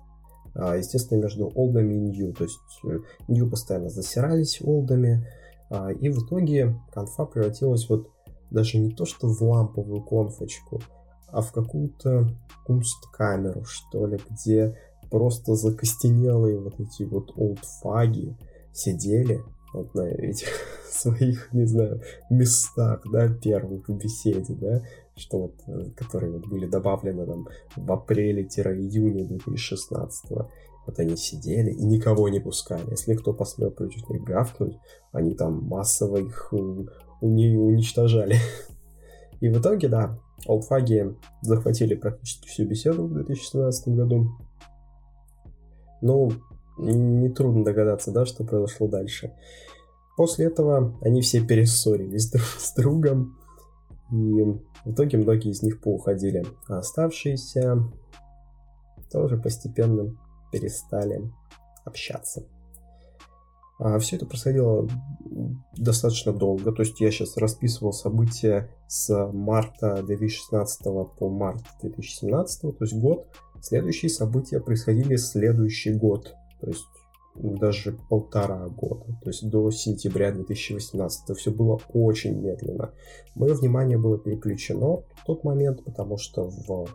А, 0.55 0.75
естественно, 0.75 1.19
между 1.19 1.51
олдами 1.53 1.93
и 1.93 1.99
нью. 1.99 2.33
То 2.33 2.43
есть 2.43 2.59
э, 2.85 2.99
нью 3.27 3.49
постоянно 3.49 3.89
засирались 3.89 4.61
олдами. 4.61 5.27
А, 5.69 5.91
и 5.91 6.09
в 6.09 6.25
итоге 6.25 6.75
конфа 6.91 7.25
превратилась 7.25 7.87
вот 7.89 8.09
даже 8.51 8.77
не 8.77 8.91
то 8.91 9.05
что 9.05 9.27
в 9.27 9.41
ламповую 9.41 10.01
конфочку, 10.01 10.81
а 11.27 11.41
в 11.41 11.51
какую-то 11.51 12.29
кунсткамеру, 12.65 13.63
что 13.65 14.07
ли, 14.07 14.19
где 14.29 14.77
просто 15.09 15.55
закостенелые 15.55 16.59
вот 16.59 16.79
эти 16.79 17.03
вот 17.03 17.31
олдфаги 17.35 18.35
сидели 18.73 19.43
вот 19.73 19.93
на 19.93 20.07
этих 20.07 20.47
своих, 20.89 21.53
не 21.53 21.65
знаю, 21.65 22.01
местах, 22.29 23.03
да, 23.11 23.29
первых 23.29 23.87
в 23.87 23.97
беседе, 23.97 24.53
да, 24.53 24.81
что 25.19 25.39
вот, 25.39 25.55
э, 25.67 25.91
которые 25.95 26.33
вот 26.33 26.47
были 26.47 26.65
добавлены 26.65 27.25
там 27.25 27.47
в 27.75 27.91
апреле-июне 27.91 29.25
2016 29.25 30.31
вот 30.89 30.99
они 30.99 31.15
сидели 31.17 31.71
и 31.71 31.85
никого 31.85 32.29
не 32.29 32.39
пускали. 32.39 32.89
Если 32.89 33.13
кто 33.13 33.31
посмел 33.31 33.69
против 33.69 34.09
них 34.09 34.23
гавкнуть, 34.23 34.77
они 35.11 35.35
там 35.35 35.63
массово 35.65 36.17
их 36.17 36.51
уни 37.21 37.55
уничтожали. 37.55 38.37
И 39.39 39.49
в 39.49 39.59
итоге, 39.59 39.87
да, 39.87 40.19
олдфаги 40.47 41.15
захватили 41.41 41.95
практически 41.95 42.47
всю 42.47 42.65
беседу 42.65 43.05
в 43.05 43.13
2017 43.13 43.89
году. 43.89 44.31
Ну, 46.01 46.31
нетрудно 46.79 47.63
догадаться, 47.63 48.11
да, 48.11 48.25
что 48.25 48.43
произошло 48.43 48.87
дальше. 48.87 49.33
После 50.17 50.47
этого 50.47 50.97
они 51.01 51.21
все 51.21 51.45
перессорились 51.45 52.31
друг 52.31 52.45
с 52.57 52.73
другом, 52.73 53.37
и 54.11 54.41
в 54.85 54.91
итоге 54.91 55.17
многие 55.17 55.51
из 55.51 55.61
них 55.61 55.81
поуходили, 55.81 56.45
а 56.67 56.79
оставшиеся 56.79 57.83
тоже 59.11 59.37
постепенно 59.37 60.15
перестали 60.51 61.31
общаться. 61.85 62.45
А 63.79 63.97
все 63.99 64.17
это 64.17 64.25
происходило 64.25 64.89
достаточно 65.77 66.33
долго, 66.33 66.73
то 66.73 66.81
есть 66.81 66.99
я 66.99 67.11
сейчас 67.11 67.37
расписывал 67.37 67.93
события 67.93 68.69
с 68.87 69.31
марта 69.31 70.03
2016 70.03 70.83
по 71.17 71.29
март 71.29 71.63
2017, 71.81 72.61
то 72.61 72.83
есть 72.83 72.93
год. 72.93 73.27
Следующие 73.61 74.09
события 74.09 74.59
происходили 74.59 75.15
следующий 75.15 75.93
год, 75.93 76.35
то 76.59 76.67
есть 76.67 76.85
даже 77.35 77.97
полтора 78.09 78.67
года, 78.67 79.05
то 79.21 79.29
есть 79.29 79.47
до 79.49 79.71
сентября 79.71 80.31
2018. 80.31 81.37
Все 81.37 81.51
было 81.51 81.79
очень 81.93 82.39
медленно. 82.41 82.91
Мое 83.35 83.53
внимание 83.53 83.97
было 83.97 84.17
переключено 84.17 84.97
в 84.97 85.25
тот 85.25 85.43
момент, 85.43 85.83
потому 85.85 86.17
что 86.17 86.49
в 86.49 86.87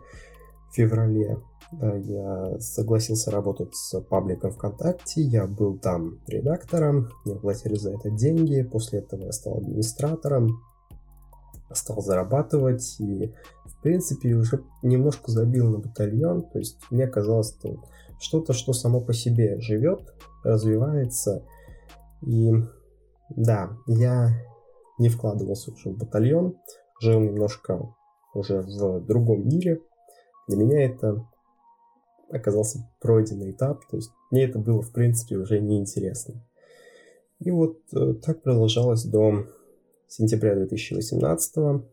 феврале 0.71 1.37
я 1.81 2.59
согласился 2.59 3.31
работать 3.31 3.73
с 3.75 3.99
пабликом 4.01 4.51
ВКонтакте, 4.51 5.21
я 5.21 5.47
был 5.47 5.77
там 5.77 6.19
редактором, 6.27 7.09
мне 7.25 7.35
платили 7.35 7.75
за 7.75 7.93
это 7.93 8.11
деньги, 8.11 8.61
после 8.61 8.99
этого 8.99 9.25
я 9.25 9.31
стал 9.31 9.57
администратором, 9.57 10.61
стал 11.73 12.01
зарабатывать 12.01 12.97
и, 12.99 13.33
в 13.65 13.81
принципе, 13.81 14.35
уже 14.35 14.63
немножко 14.83 15.31
забил 15.31 15.69
на 15.69 15.79
батальон, 15.79 16.43
то 16.43 16.59
есть 16.59 16.77
мне 16.91 17.07
казалось, 17.07 17.55
что 17.57 17.83
что-то, 18.19 18.53
что 18.53 18.73
само 18.73 19.01
по 19.01 19.13
себе 19.13 19.59
живет, 19.59 20.14
развивается, 20.45 21.45
и 22.21 22.51
да, 23.29 23.71
я 23.87 24.29
не 24.99 25.09
вкладывался 25.09 25.71
уже 25.71 25.89
в 25.89 25.97
батальон, 25.97 26.57
жил 27.01 27.19
немножко 27.19 27.93
уже 28.33 28.61
в 28.61 29.05
другом 29.05 29.47
мире, 29.47 29.81
для 30.47 30.57
меня 30.57 30.85
это 30.85 31.25
оказался 32.29 32.79
пройденный 33.01 33.51
этап, 33.51 33.85
то 33.87 33.97
есть 33.97 34.11
мне 34.31 34.45
это 34.45 34.59
было, 34.59 34.81
в 34.81 34.91
принципе, 34.91 35.37
уже 35.37 35.59
неинтересно. 35.59 36.45
И 37.39 37.51
вот 37.51 37.79
э, 37.93 38.13
так 38.23 38.41
продолжалось 38.41 39.03
до 39.03 39.45
сентября 40.07 40.55
2018 40.55 41.83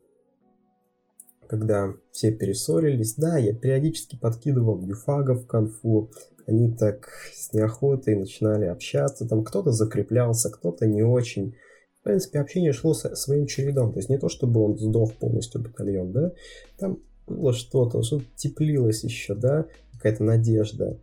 когда 1.52 1.92
все 2.12 2.32
перессорились. 2.32 3.16
Да, 3.16 3.36
я 3.36 3.54
периодически 3.54 4.16
подкидывал 4.18 4.80
юфагов 4.80 5.42
в 5.42 5.46
конфу, 5.46 6.10
они 6.46 6.74
так 6.74 7.08
с 7.34 7.52
неохотой 7.52 8.16
начинали 8.16 8.66
общаться, 8.66 9.26
там 9.28 9.44
кто-то 9.44 9.70
закреплялся, 9.70 10.50
кто-то 10.50 10.86
не 10.86 11.02
очень. 11.02 11.54
В 12.00 12.04
принципе, 12.04 12.40
общение 12.40 12.72
шло 12.72 12.94
своим 12.94 13.46
чередом, 13.46 13.92
то 13.92 13.98
есть 13.98 14.08
не 14.08 14.18
то, 14.18 14.28
чтобы 14.28 14.60
он 14.60 14.76
сдох 14.76 15.14
полностью 15.14 15.62
батальон, 15.62 16.12
да, 16.12 16.32
там 16.78 16.98
было 17.26 17.52
что-то, 17.52 18.02
что-то 18.02 18.24
теплилось 18.36 19.04
еще, 19.04 19.34
да, 19.34 19.66
какая-то 19.92 20.24
надежда. 20.24 20.98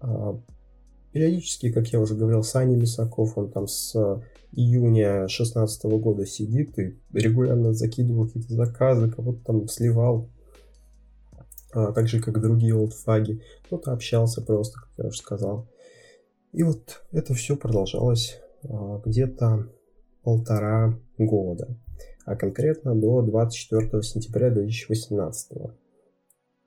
А, 0.00 0.38
периодически, 1.12 1.72
как 1.72 1.88
я 1.88 2.00
уже 2.00 2.14
говорил, 2.14 2.42
Саня 2.42 2.76
Мисаков, 2.76 3.38
он 3.38 3.50
там 3.50 3.66
с 3.66 3.94
июня 4.52 5.20
2016 5.20 5.84
года 5.84 6.26
сидит 6.26 6.78
и 6.78 6.98
регулярно 7.12 7.72
закидывал 7.72 8.26
какие-то 8.26 8.54
заказы, 8.54 9.10
кого-то 9.10 9.40
там 9.44 9.68
сливал, 9.68 10.28
а, 11.74 11.92
так 11.92 12.08
же, 12.08 12.20
как 12.20 12.40
другие 12.40 12.74
олдфаги. 12.74 13.42
Кто-то 13.66 13.92
общался 13.92 14.42
просто, 14.42 14.80
как 14.80 14.88
я 14.96 15.06
уже 15.06 15.18
сказал. 15.18 15.68
И 16.52 16.62
вот 16.62 17.02
это 17.12 17.34
все 17.34 17.56
продолжалось 17.56 18.40
а, 18.62 19.00
где-то 19.04 19.68
полтора 20.22 20.98
года, 21.18 21.76
а 22.24 22.36
конкретно 22.36 22.94
до 22.94 23.20
24 23.20 24.02
сентября 24.02 24.50
2018 24.50 25.74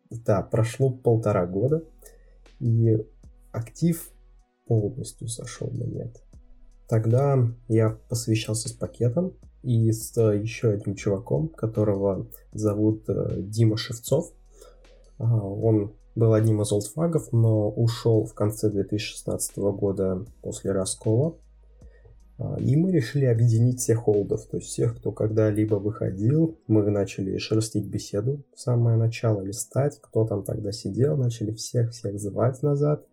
да, 0.09 0.41
прошло 0.41 0.89
полтора 0.89 1.45
года, 1.45 1.83
и 2.59 2.97
актив 3.51 4.11
полностью 4.65 5.27
сошел 5.27 5.69
на 5.71 5.83
нет. 5.83 6.23
Тогда 6.87 7.37
я 7.67 7.99
посвящался 8.09 8.69
с 8.69 8.73
пакетом 8.73 9.33
и 9.63 9.91
с 9.91 10.15
еще 10.31 10.69
одним 10.69 10.95
чуваком, 10.95 11.49
которого 11.49 12.27
зовут 12.53 13.03
э, 13.09 13.41
Дима 13.41 13.77
Шевцов. 13.77 14.33
Он 15.19 15.93
был 16.15 16.33
одним 16.33 16.61
из 16.61 16.71
олдфагов, 16.71 17.31
но 17.31 17.69
ушел 17.69 18.25
в 18.25 18.33
конце 18.33 18.69
2016 18.69 19.57
года 19.57 20.25
после 20.41 20.71
раскола. 20.71 21.37
А, 22.39 22.57
и 22.59 22.75
мы 22.75 22.91
решили 22.91 23.25
объединить 23.25 23.79
всех 23.79 23.99
холдов, 23.99 24.45
то 24.45 24.57
есть 24.57 24.69
всех, 24.69 24.97
кто 24.97 25.11
когда-либо 25.11 25.75
выходил. 25.75 26.59
Мы 26.67 26.89
начали 26.89 27.37
шерстить 27.37 27.87
беседу 27.87 28.43
в 28.55 28.59
самое 28.59 28.97
начало, 28.97 29.41
листать, 29.41 29.99
кто 30.01 30.25
там 30.25 30.43
тогда 30.43 30.71
сидел, 30.71 31.17
начали 31.17 31.51
всех-всех 31.51 32.19
звать 32.19 32.61
назад. 32.61 33.05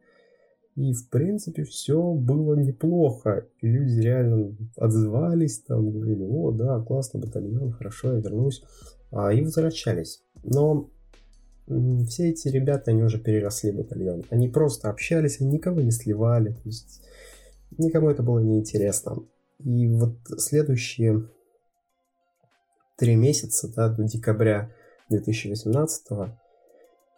И, 0.77 0.93
в 0.93 1.09
принципе, 1.09 1.63
все 1.63 2.13
было 2.13 2.55
неплохо. 2.55 3.47
И 3.61 3.69
люди 3.69 4.01
реально 4.01 4.57
отзывались, 4.77 5.61
там, 5.61 5.91
говорили, 5.93 6.25
о, 6.25 6.51
да, 6.51 6.81
классно, 6.81 7.21
батальон, 7.21 7.73
хорошо, 7.73 8.15
я 8.15 8.21
вернусь. 8.21 8.63
А, 9.13 9.33
и 9.33 9.43
возвращались. 9.43 10.23
Но 10.43 10.91
все 11.67 12.31
эти 12.31 12.49
ребята, 12.49 12.91
они 12.91 13.03
уже 13.03 13.19
переросли 13.19 13.73
батальон. 13.73 14.25
Они 14.31 14.49
просто 14.49 14.91
общались, 14.91 15.41
они 15.41 15.51
никого 15.51 15.81
не 15.81 15.91
сливали. 15.91 16.51
То 16.51 16.63
есть 16.65 17.03
никому 17.79 18.11
это 18.11 18.23
было 18.23 18.39
неинтересно. 18.39 19.25
И 19.61 19.89
вот 19.89 20.17
следующие 20.39 21.29
три 22.97 23.17
месяца, 23.17 23.73
да, 23.75 23.89
до 23.89 24.05
декабря 24.05 24.71
2018 25.09 26.07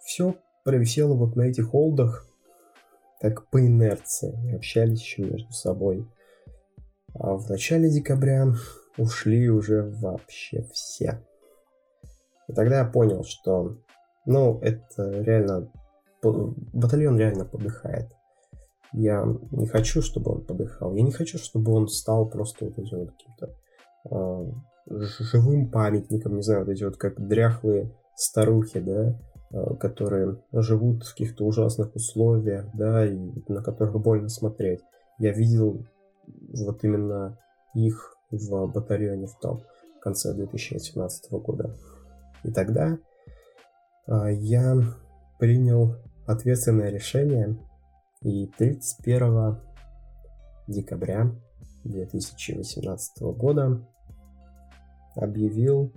все 0.05 0.37
провисело 0.65 1.15
вот 1.15 1.37
на 1.37 1.43
этих 1.43 1.71
холдах, 1.71 2.27
так 3.21 3.49
по 3.51 3.61
инерции, 3.61 4.55
общались 4.55 5.01
еще 5.01 5.23
между 5.23 5.53
собой. 5.53 6.07
А 7.15 7.35
в 7.35 7.49
начале 7.49 7.91
декабря 7.91 8.47
ушли 8.99 9.49
уже 9.49 9.83
вообще 9.83 10.67
все. 10.73 11.21
И 12.49 12.53
тогда 12.53 12.79
я 12.79 12.85
понял, 12.85 13.25
что, 13.25 13.79
ну, 14.27 14.59
это 14.61 15.23
реально, 15.23 15.71
батальон 16.23 17.19
реально 17.19 17.45
подыхает. 17.45 18.09
Я 18.93 19.25
не 19.51 19.67
хочу, 19.67 20.03
чтобы 20.03 20.33
он 20.33 20.45
подыхал. 20.45 20.95
Я 20.95 21.03
не 21.03 21.13
хочу, 21.13 21.39
чтобы 21.39 21.73
он 21.73 21.89
стал 21.89 22.29
просто 22.29 22.67
вот 22.67 22.79
этим 22.79 22.99
вот 22.99 23.11
каким-то 23.11 23.55
э, 24.11 24.53
живым 25.33 25.71
памятником, 25.71 26.37
не 26.37 26.43
знаю, 26.43 26.65
вот 26.65 26.73
эти 26.73 26.85
вот 26.85 26.97
как 26.97 27.21
дряхлые 27.21 27.93
старухи, 28.17 28.81
да, 28.81 29.19
э, 29.53 29.75
которые 29.77 30.43
живут 30.53 31.05
в 31.05 31.11
каких-то 31.11 31.45
ужасных 31.45 31.95
условиях, 31.95 32.67
да, 32.75 33.07
и 33.07 33.17
на 33.49 33.63
которых 33.63 34.01
больно 34.01 34.29
смотреть. 34.29 34.81
Я 35.19 35.33
видел 35.33 35.85
вот 36.27 36.83
именно 36.85 37.39
их 37.75 38.17
в 38.31 38.67
батальоне 38.67 39.27
в 39.27 39.39
том 39.39 39.63
в 39.99 40.01
конце 40.01 40.33
2017 40.35 41.31
года. 41.33 41.75
И 42.43 42.51
тогда 42.51 42.99
я 44.09 44.77
принял 45.39 45.97
ответственное 46.27 46.91
решение 46.91 47.57
и 48.23 48.47
31 48.59 49.61
декабря 50.67 51.31
2018 51.85 53.23
года 53.37 53.87
объявил 55.15 55.93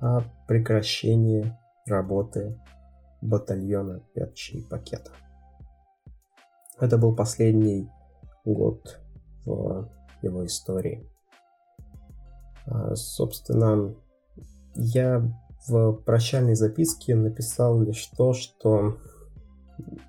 о 0.00 0.22
прекращении 0.46 1.56
работы 1.86 2.58
батальона 3.20 4.00
Пятчей 4.14 4.62
пакета. 4.62 5.10
Это 6.78 6.98
был 6.98 7.14
последний 7.14 7.88
год 8.44 9.00
в 9.44 9.88
его 10.22 10.44
истории. 10.44 11.08
А, 12.66 12.94
собственно, 12.94 13.94
я 14.74 15.22
в 15.66 15.92
прощальной 16.04 16.54
записке 16.54 17.14
написал 17.14 17.80
лишь 17.80 18.06
то, 18.16 18.32
что, 18.32 18.98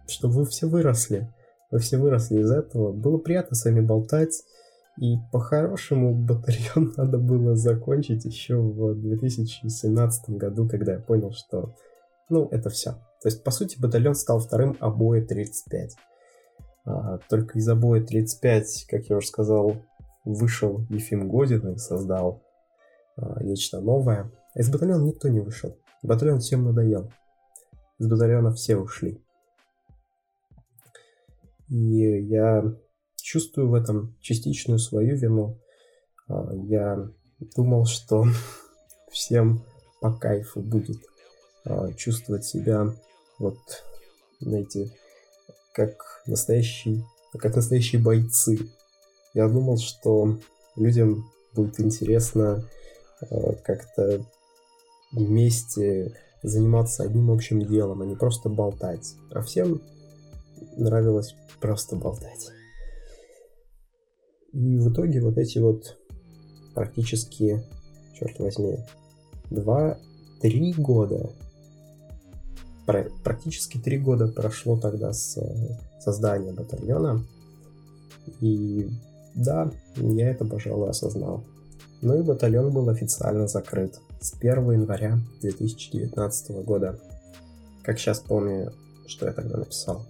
что 0.07 0.29
вы 0.29 0.45
все 0.45 0.67
выросли. 0.67 1.34
Вы 1.71 1.79
все 1.79 1.97
выросли 1.97 2.39
из 2.39 2.51
этого. 2.51 2.91
Было 2.91 3.17
приятно 3.17 3.55
с 3.55 3.65
вами 3.65 3.81
болтать. 3.81 4.43
И 4.99 5.17
по-хорошему 5.31 6.15
батальон 6.15 6.93
надо 6.97 7.17
было 7.17 7.55
закончить 7.55 8.25
еще 8.25 8.57
в 8.57 8.95
2017 8.95 10.29
году, 10.31 10.67
когда 10.67 10.93
я 10.93 10.99
понял, 10.99 11.31
что 11.31 11.75
ну, 12.29 12.47
это 12.51 12.69
все. 12.69 12.93
То 13.21 13.29
есть, 13.29 13.43
по 13.43 13.51
сути, 13.51 13.79
батальон 13.79 14.15
стал 14.15 14.39
вторым 14.39 14.75
обои 14.79 15.21
35. 15.21 15.95
А, 16.85 17.17
только 17.29 17.57
из 17.57 17.67
обоя 17.67 18.03
35, 18.03 18.88
как 18.89 19.05
я 19.05 19.17
уже 19.17 19.27
сказал, 19.27 19.77
вышел 20.23 20.81
Ефим 20.89 21.29
Годин 21.29 21.73
и 21.73 21.77
создал 21.77 22.43
а, 23.15 23.43
нечто 23.43 23.81
новое. 23.81 24.31
Из 24.57 24.69
батальона 24.69 25.03
никто 25.03 25.27
не 25.27 25.39
вышел. 25.39 25.77
Батальон 26.01 26.39
всем 26.39 26.63
надоел. 26.63 27.13
Из 27.99 28.07
батальона 28.07 28.51
все 28.51 28.75
ушли. 28.75 29.21
И 31.69 32.23
я 32.23 32.63
чувствую 33.17 33.69
в 33.69 33.75
этом 33.75 34.17
частичную 34.19 34.79
свою 34.79 35.15
вину. 35.15 35.59
А, 36.27 36.55
я 36.55 37.07
думал, 37.55 37.85
что 37.85 38.25
всем 39.11 39.63
по 40.01 40.11
кайфу 40.11 40.61
будет 40.61 41.03
а, 41.63 41.93
чувствовать 41.93 42.43
себя 42.43 42.95
вот, 43.38 43.59
знаете, 44.39 44.91
как 45.71 46.23
настоящий, 46.25 47.03
как 47.38 47.55
настоящие 47.55 48.01
бойцы. 48.01 48.57
Я 49.35 49.49
думал, 49.49 49.77
что 49.77 50.39
людям 50.75 51.31
будет 51.53 51.79
интересно 51.79 52.67
а, 53.21 53.53
как-то 53.63 54.25
вместе 55.11 56.13
заниматься 56.43 57.03
одним 57.03 57.31
общим 57.31 57.61
делом, 57.61 58.01
а 58.01 58.05
не 58.05 58.15
просто 58.15 58.49
болтать. 58.49 59.15
А 59.31 59.41
всем 59.41 59.81
нравилось 60.75 61.35
просто 61.59 61.95
болтать. 61.95 62.51
И 64.53 64.77
в 64.77 64.91
итоге 64.91 65.21
вот 65.21 65.38
эти 65.38 65.59
вот 65.59 65.97
практически, 66.73 67.63
черт 68.17 68.39
возьми, 68.39 68.77
два-три 69.49 70.73
года, 70.73 71.29
практически 73.23 73.77
три 73.77 73.97
года 73.97 74.27
прошло 74.27 74.77
тогда 74.77 75.13
с 75.13 75.38
создания 75.99 76.53
батальона. 76.53 77.23
И 78.39 78.89
да, 79.35 79.71
я 79.97 80.29
это, 80.31 80.45
пожалуй, 80.45 80.89
осознал. 80.89 81.43
Ну 82.01 82.19
и 82.19 82.23
батальон 82.23 82.71
был 82.71 82.89
официально 82.89 83.47
закрыт 83.47 83.99
с 84.19 84.34
1 84.34 84.72
января 84.72 85.19
2019 85.41 86.64
года. 86.65 86.99
Как 87.84 87.99
сейчас 87.99 88.19
помню, 88.19 88.73
что 89.06 89.27
я 89.27 89.34
тогда 89.34 89.57
написал. 89.57 90.06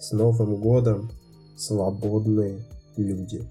С 0.00 0.12
Новым 0.12 0.56
годом, 0.56 1.10
свободные 1.56 2.64
люди. 2.96 3.44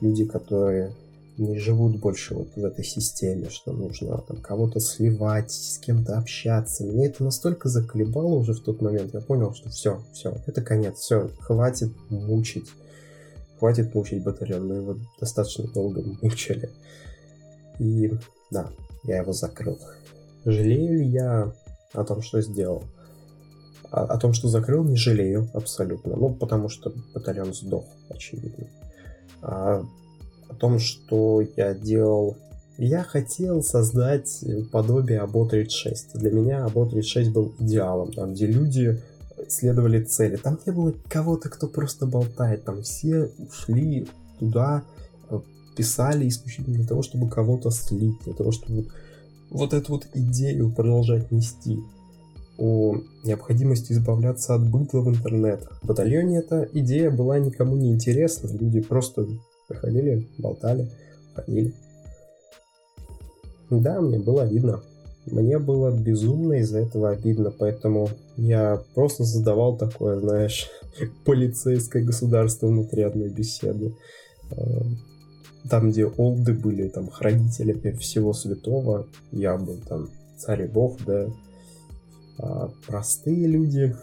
Люди, 0.00 0.24
которые 0.24 0.94
не 1.40 1.58
живут 1.58 1.96
больше 1.96 2.34
вот 2.34 2.54
в 2.54 2.64
этой 2.64 2.84
системе, 2.84 3.48
что 3.48 3.72
нужно 3.72 4.18
там 4.18 4.36
кого-то 4.38 4.78
сливать, 4.78 5.50
с 5.50 5.78
кем-то 5.78 6.18
общаться. 6.18 6.84
Мне 6.84 7.06
это 7.06 7.24
настолько 7.24 7.68
заколебало 7.68 8.34
уже 8.34 8.52
в 8.52 8.60
тот 8.60 8.82
момент. 8.82 9.14
Я 9.14 9.20
понял, 9.20 9.54
что 9.54 9.70
все, 9.70 10.02
все, 10.12 10.36
это 10.46 10.60
конец, 10.62 10.98
все, 10.98 11.30
хватит 11.40 11.92
мучить. 12.10 12.68
Хватит 13.58 13.94
мучить 13.94 14.22
батальон, 14.22 14.68
мы 14.68 14.74
его 14.76 14.96
достаточно 15.18 15.66
долго 15.68 16.02
мучили. 16.22 16.70
И 17.78 18.12
да, 18.50 18.70
я 19.04 19.18
его 19.18 19.32
закрыл. 19.32 19.78
Жалею 20.44 20.98
ли 20.98 21.06
я 21.06 21.52
о 21.92 22.04
том, 22.04 22.22
что 22.22 22.40
сделал? 22.40 22.84
О, 23.90 24.04
о 24.04 24.18
том, 24.18 24.32
что 24.32 24.48
закрыл, 24.48 24.84
не 24.84 24.96
жалею 24.96 25.48
абсолютно. 25.52 26.16
Ну, 26.16 26.34
потому 26.34 26.68
что 26.68 26.92
батальон 27.14 27.52
сдох, 27.52 27.84
очевидно. 28.08 28.66
А 29.42 29.84
о 30.48 30.54
том, 30.54 30.78
что 30.78 31.42
я 31.56 31.74
делал... 31.74 32.36
Я 32.78 33.02
хотел 33.02 33.62
создать 33.62 34.42
подобие 34.72 35.20
АБО 35.20 35.48
36. 35.48 36.14
Для 36.14 36.30
меня 36.30 36.64
АБО 36.64 36.90
36 36.90 37.30
был 37.30 37.54
идеалом, 37.58 38.12
там, 38.12 38.32
где 38.32 38.46
люди 38.46 39.02
следовали 39.48 40.02
цели. 40.02 40.36
Там 40.36 40.58
не 40.64 40.72
было 40.72 40.94
кого-то, 41.08 41.50
кто 41.50 41.66
просто 41.66 42.06
болтает. 42.06 42.64
Там 42.64 42.82
все 42.82 43.30
ушли 43.38 44.08
туда, 44.38 44.84
писали 45.76 46.28
исключительно 46.28 46.76
для 46.76 46.86
того, 46.86 47.02
чтобы 47.02 47.28
кого-то 47.28 47.70
слить, 47.70 48.16
для 48.24 48.34
того, 48.34 48.52
чтобы 48.52 48.86
вот 49.50 49.72
эту 49.72 49.92
вот 49.92 50.06
идею 50.14 50.72
продолжать 50.72 51.30
нести 51.30 51.78
о 52.58 52.96
необходимости 53.24 53.92
избавляться 53.92 54.54
от 54.54 54.68
бытла 54.68 55.00
в 55.00 55.08
интернет. 55.08 55.66
В 55.82 55.86
батальоне 55.86 56.38
эта 56.38 56.68
идея 56.74 57.10
была 57.10 57.38
никому 57.38 57.76
не 57.76 57.92
интересна, 57.92 58.48
люди 58.48 58.80
просто 58.80 59.26
приходили, 59.66 60.28
болтали, 60.38 60.90
ходили. 61.34 61.74
Да, 63.70 64.00
мне 64.00 64.18
было 64.18 64.46
видно. 64.46 64.82
Мне 65.26 65.58
было 65.58 65.90
безумно 65.90 66.54
из-за 66.54 66.80
этого 66.80 67.10
обидно, 67.10 67.50
поэтому 67.50 68.08
я 68.36 68.82
просто 68.94 69.24
задавал 69.24 69.76
такое, 69.76 70.18
знаешь, 70.18 70.68
полицейское 71.24 72.02
государство 72.02 72.66
внутри 72.66 73.02
одной 73.02 73.28
беседы. 73.28 73.94
Там, 75.68 75.90
где 75.90 76.06
олды 76.06 76.54
были, 76.54 76.88
там, 76.88 77.10
хранители 77.10 77.92
всего 77.98 78.32
святого, 78.32 79.06
я 79.30 79.56
был 79.56 79.78
там 79.86 80.08
царь 80.38 80.62
и 80.62 80.66
бог, 80.66 80.98
да, 81.04 81.26
а 82.38 82.70
простые 82.86 83.46
люди, 83.46 83.94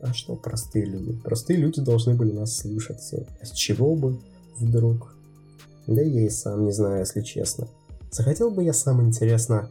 а 0.00 0.12
что 0.12 0.36
простые 0.36 0.84
люди? 0.84 1.12
Простые 1.22 1.58
люди 1.58 1.80
должны 1.80 2.14
были 2.14 2.32
нас 2.32 2.56
слушаться. 2.56 3.26
С 3.42 3.52
чего 3.52 3.94
бы 3.94 4.20
вдруг? 4.58 5.14
Да 5.86 6.02
я 6.02 6.26
и 6.26 6.30
сам 6.30 6.64
не 6.64 6.72
знаю, 6.72 7.00
если 7.00 7.20
честно. 7.22 7.68
Захотел 8.10 8.50
бы 8.50 8.62
я 8.62 8.72
сам, 8.72 9.00
интересно, 9.02 9.70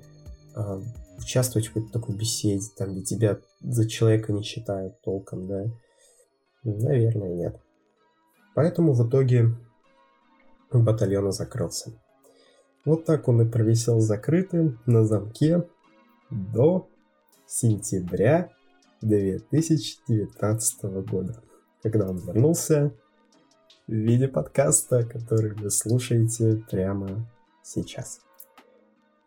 э, 0.55 0.81
участвовать 1.17 1.67
в 1.67 1.73
какой-то 1.73 1.93
такой 1.93 2.15
беседе, 2.15 2.65
там, 2.77 2.93
где 2.93 3.03
тебя 3.03 3.37
за 3.61 3.87
человека 3.87 4.33
не 4.33 4.43
считают 4.43 5.01
толком, 5.01 5.47
да? 5.47 5.65
Наверное, 6.63 7.33
нет. 7.33 7.59
Поэтому 8.55 8.93
в 8.93 9.07
итоге 9.07 9.55
батальона 10.71 11.31
закрылся. 11.31 11.91
Вот 12.85 13.05
так 13.05 13.27
он 13.27 13.41
и 13.41 13.49
провисел 13.49 13.99
закрытым 13.99 14.79
на 14.85 15.05
замке 15.05 15.67
до 16.29 16.89
сентября 17.45 18.49
2019 19.01 20.83
года, 21.09 21.41
когда 21.83 22.09
он 22.09 22.17
вернулся 22.17 22.93
в 23.87 23.91
виде 23.91 24.27
подкаста, 24.27 25.03
который 25.03 25.53
вы 25.53 25.69
слушаете 25.69 26.63
прямо 26.69 27.29
сейчас. 27.63 28.21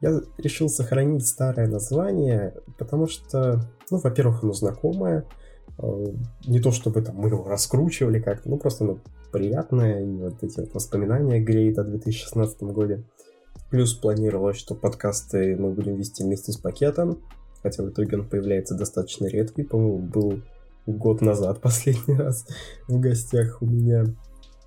Я 0.01 0.21
решил 0.39 0.69
сохранить 0.69 1.27
старое 1.27 1.69
название, 1.69 2.55
потому 2.79 3.07
что, 3.07 3.61
ну, 3.91 3.99
во-первых, 3.99 4.43
оно 4.43 4.55
знакомое, 4.55 5.27
э, 5.79 6.05
не 6.47 6.61
то 6.61 6.73
чтобы 6.73 7.03
там 7.03 7.17
мы 7.17 7.29
его 7.29 7.47
раскручивали 7.47 8.21
как-то, 8.21 8.49
ну 8.49 8.57
просто 8.57 8.85
оно 8.85 8.99
приятное, 9.31 10.05
и 10.05 10.17
вот 10.17 10.43
эти 10.43 10.61
вот 10.61 10.75
воспоминания 10.75 11.41
греет 11.41 11.79
о 11.79 11.85
2016 11.85 12.63
году. 12.65 13.05
Плюс 13.71 13.95
планировалось, 13.95 14.57
что 14.57 14.75
подкасты 14.75 15.57
мы 15.57 15.71
будем 15.71 15.97
вести 15.97 16.25
вместе 16.25 16.53
с 16.53 16.57
пакетом, 16.57 17.23
хотя 17.63 17.83
в 17.83 17.91
итоге 17.91 18.19
он 18.19 18.29
появляется 18.29 18.75
достаточно 18.75 19.27
редкий, 19.27 19.63
по-моему, 19.63 19.99
был 19.99 20.43
год 20.87 21.21
назад 21.21 21.61
последний 21.63 22.17
раз 22.17 22.47
в 22.89 22.99
гостях 23.01 23.63
у 23.63 23.67
меня. 23.67 24.05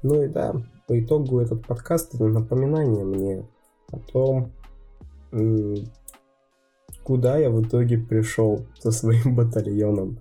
Ну 0.02 0.24
и 0.24 0.28
да, 0.28 0.54
по 0.88 1.00
итогу 1.00 1.40
этот 1.40 1.66
подкаст 1.66 2.14
это 2.16 2.26
напоминание 2.26 3.06
мне 3.06 3.46
о 3.92 4.00
том, 4.00 4.52
куда 7.04 7.38
я 7.38 7.50
в 7.50 7.62
итоге 7.62 7.98
пришел 7.98 8.66
со 8.80 8.92
своим 8.92 9.36
батальоном. 9.36 10.20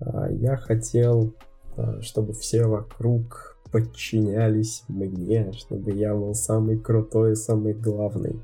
А, 0.00 0.30
я 0.30 0.56
хотел, 0.56 1.34
а, 1.76 2.00
чтобы 2.02 2.32
все 2.32 2.66
вокруг 2.66 3.49
подчинялись 3.72 4.84
мне, 4.88 5.52
чтобы 5.52 5.92
я 5.92 6.14
был 6.14 6.34
самый 6.34 6.78
крутой, 6.78 7.36
самый 7.36 7.74
главный. 7.74 8.40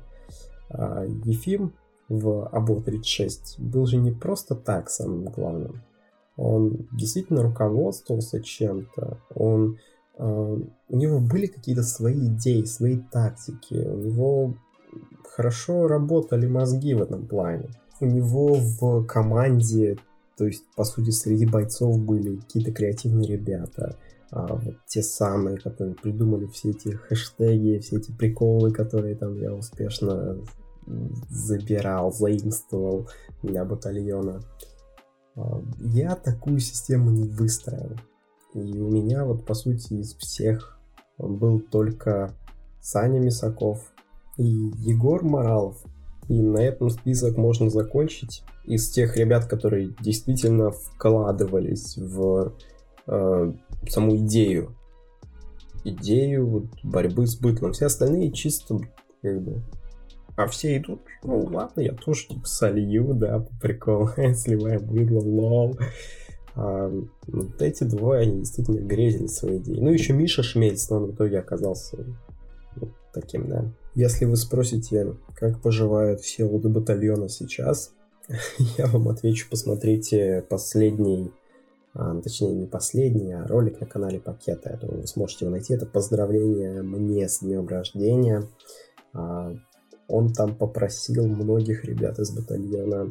А, 0.69 1.05
Ефим 1.23 1.73
в 2.09 2.49
АБО-36 2.51 3.59
был 3.59 3.85
же 3.85 3.97
не 3.97 4.11
просто 4.11 4.55
так 4.55 4.89
самым 4.89 5.25
главным. 5.25 5.81
Он 6.35 6.87
действительно 6.91 7.41
руководствовался 7.41 8.41
чем-то, 8.41 9.19
он 9.33 9.77
Uh, 10.19 10.67
у 10.89 10.97
него 10.97 11.19
были 11.19 11.45
какие-то 11.45 11.83
свои 11.83 12.25
идеи, 12.25 12.63
свои 12.63 12.97
тактики, 12.97 13.75
у 13.75 13.97
него 13.97 14.55
хорошо 15.23 15.87
работали 15.87 16.47
мозги 16.47 16.95
в 16.95 17.03
этом 17.03 17.27
плане. 17.27 17.69
У 17.99 18.05
него 18.05 18.55
в 18.55 19.05
команде, 19.05 19.97
то 20.35 20.45
есть, 20.45 20.63
по 20.75 20.83
сути, 20.83 21.11
среди 21.11 21.45
бойцов 21.45 21.99
были 21.99 22.37
какие-то 22.37 22.71
креативные 22.71 23.27
ребята, 23.27 23.95
а, 24.31 24.55
вот 24.55 24.75
те 24.87 25.01
самые, 25.01 25.57
которые 25.57 25.95
придумали 25.95 26.47
все 26.47 26.71
эти 26.71 26.89
хэштеги, 26.89 27.79
все 27.79 27.97
эти 27.97 28.11
приколы, 28.11 28.71
которые 28.71 29.15
там 29.15 29.35
я 29.35 29.53
успешно 29.53 30.37
забирал, 31.29 32.11
заимствовал 32.11 33.09
для 33.43 33.65
батальона. 33.65 34.41
А, 35.35 35.61
я 35.79 36.15
такую 36.15 36.59
систему 36.59 37.11
не 37.11 37.27
выстроил. 37.27 37.97
И 38.53 38.79
у 38.79 38.89
меня 38.89 39.25
вот, 39.25 39.45
по 39.45 39.53
сути, 39.53 39.93
из 39.93 40.15
всех 40.15 40.77
был 41.17 41.59
только 41.59 42.33
Саня 42.81 43.19
Мисаков 43.19 43.93
и 44.37 44.43
Егор 44.43 45.23
Моралов. 45.23 45.77
И 46.27 46.41
на 46.41 46.59
этом 46.59 46.89
список 46.89 47.37
можно 47.37 47.69
закончить. 47.69 48.43
Из 48.65 48.89
тех 48.89 49.15
ребят, 49.15 49.45
которые 49.45 49.95
действительно 50.01 50.71
вкладывались 50.71 51.97
в 51.97 52.53
э, 53.07 53.53
саму 53.87 54.17
идею. 54.17 54.75
Идею 55.83 56.47
вот, 56.47 56.65
борьбы 56.83 57.27
с 57.27 57.37
бытлом. 57.37 57.73
Все 57.73 57.85
остальные 57.85 58.31
чисто 58.31 58.79
как 59.21 59.41
бы 59.41 59.61
а 60.37 60.45
все 60.45 60.77
идут, 60.77 61.01
ну 61.23 61.49
ладно, 61.51 61.81
я 61.81 61.93
тоже 61.93 62.27
типа 62.27 62.45
солью, 62.45 63.15
да, 63.15 63.39
по 63.39 63.51
приколу, 63.59 64.11
сливаем 64.35 64.85
быдло, 64.85 65.19
лол. 65.19 65.79
А, 66.53 66.91
вот 67.25 67.61
эти 67.61 67.83
двое, 67.83 68.21
они 68.21 68.39
действительно 68.39 68.79
грезили 68.79 69.25
своей 69.25 69.57
идеей. 69.57 69.81
Ну, 69.81 69.91
еще 69.91 70.13
Миша 70.13 70.43
Шмельц, 70.43 70.89
но 70.89 70.97
он 70.97 71.05
в 71.07 71.15
итоге 71.15 71.39
оказался 71.39 72.05
вот 72.75 72.91
таким, 73.13 73.49
да. 73.49 73.65
Если 73.95 74.25
вы 74.25 74.35
спросите, 74.37 75.15
как 75.33 75.59
поживают 75.59 76.21
все 76.21 76.43
луды 76.43 76.69
батальона 76.69 77.29
сейчас, 77.29 77.93
я 78.77 78.85
вам 78.85 79.09
отвечу, 79.09 79.47
посмотрите 79.49 80.45
последний, 80.47 81.31
точнее 82.23 82.53
не 82.53 82.67
последний, 82.67 83.33
а 83.33 83.47
ролик 83.47 83.81
на 83.81 83.87
канале 83.87 84.19
Пакета. 84.19 84.69
Я 84.71 84.77
думаю, 84.77 85.01
вы 85.01 85.07
сможете 85.07 85.45
его 85.45 85.51
найти. 85.51 85.73
Это 85.73 85.85
поздравление 85.85 86.83
мне 86.83 87.27
с 87.27 87.39
днем 87.39 87.67
рождения. 87.67 88.43
А, 89.13 89.53
он 90.07 90.31
там 90.31 90.55
попросил 90.55 91.27
многих 91.27 91.85
ребят 91.85 92.19
из 92.19 92.31
батальона 92.31 93.09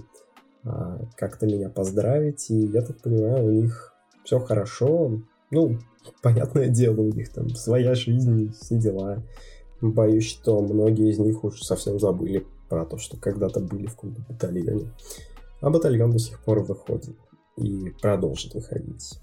а, 0.64 1.00
как-то 1.16 1.46
меня 1.46 1.68
поздравить, 1.68 2.48
и 2.50 2.66
я 2.66 2.82
так 2.82 3.02
понимаю, 3.02 3.46
у 3.46 3.50
них 3.50 3.92
все 4.24 4.38
хорошо. 4.38 5.20
Ну, 5.50 5.78
понятное 6.22 6.68
дело, 6.68 7.00
у 7.00 7.12
них 7.12 7.32
там 7.32 7.48
своя 7.50 7.94
жизнь, 7.94 8.52
все 8.52 8.78
дела. 8.78 9.22
Боюсь, 9.80 10.26
что 10.26 10.60
многие 10.60 11.10
из 11.10 11.18
них 11.18 11.44
уж 11.44 11.60
совсем 11.60 11.98
забыли 11.98 12.46
про 12.68 12.86
то, 12.86 12.98
что 12.98 13.16
когда-то 13.16 13.60
были 13.60 13.86
в 13.86 13.94
каком-то 13.94 14.22
батальоне. 14.28 14.92
А 15.60 15.70
батальон 15.70 16.12
до 16.12 16.18
сих 16.18 16.38
пор 16.40 16.60
выходит 16.60 17.16
и 17.56 17.90
продолжит 18.00 18.54
выходить. 18.54 19.18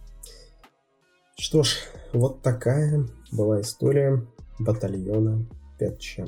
Что 1.37 1.63
ж, 1.63 1.77
вот 2.13 2.41
такая 2.41 3.07
была 3.31 3.61
история 3.61 4.25
батальона 4.59 5.45
5 5.79 6.19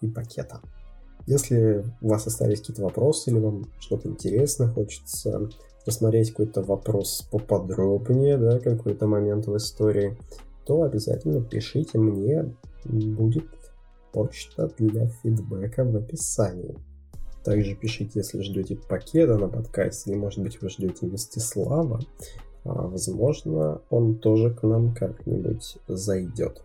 и 0.00 0.08
пакета. 0.08 0.60
Если 1.26 1.84
у 2.00 2.08
вас 2.08 2.26
остались 2.26 2.60
какие-то 2.60 2.82
вопросы 2.82 3.30
или 3.30 3.38
вам 3.38 3.66
что-то 3.80 4.08
интересно, 4.08 4.68
хочется 4.68 5.48
рассмотреть 5.86 6.30
какой-то 6.30 6.62
вопрос 6.62 7.26
поподробнее, 7.30 8.36
да, 8.36 8.58
какой-то 8.58 9.06
момент 9.06 9.46
в 9.46 9.56
истории, 9.56 10.18
то 10.66 10.82
обязательно 10.82 11.42
пишите 11.42 11.98
мне, 11.98 12.54
будет 12.84 13.48
почта 14.12 14.70
для 14.78 15.06
фидбэка 15.06 15.84
в 15.84 15.96
описании. 15.96 16.76
Также 17.44 17.74
пишите, 17.74 18.20
если 18.20 18.42
ждете 18.42 18.76
пакета 18.76 19.38
на 19.38 19.48
подкасте, 19.48 20.10
или 20.10 20.18
может 20.18 20.40
быть 20.42 20.60
вы 20.60 20.68
ждете 20.68 21.06
Мстислава, 21.06 22.00
а, 22.64 22.88
возможно, 22.88 23.80
он 23.90 24.18
тоже 24.18 24.52
к 24.52 24.62
нам 24.62 24.94
как-нибудь 24.94 25.78
зайдет. 25.86 26.62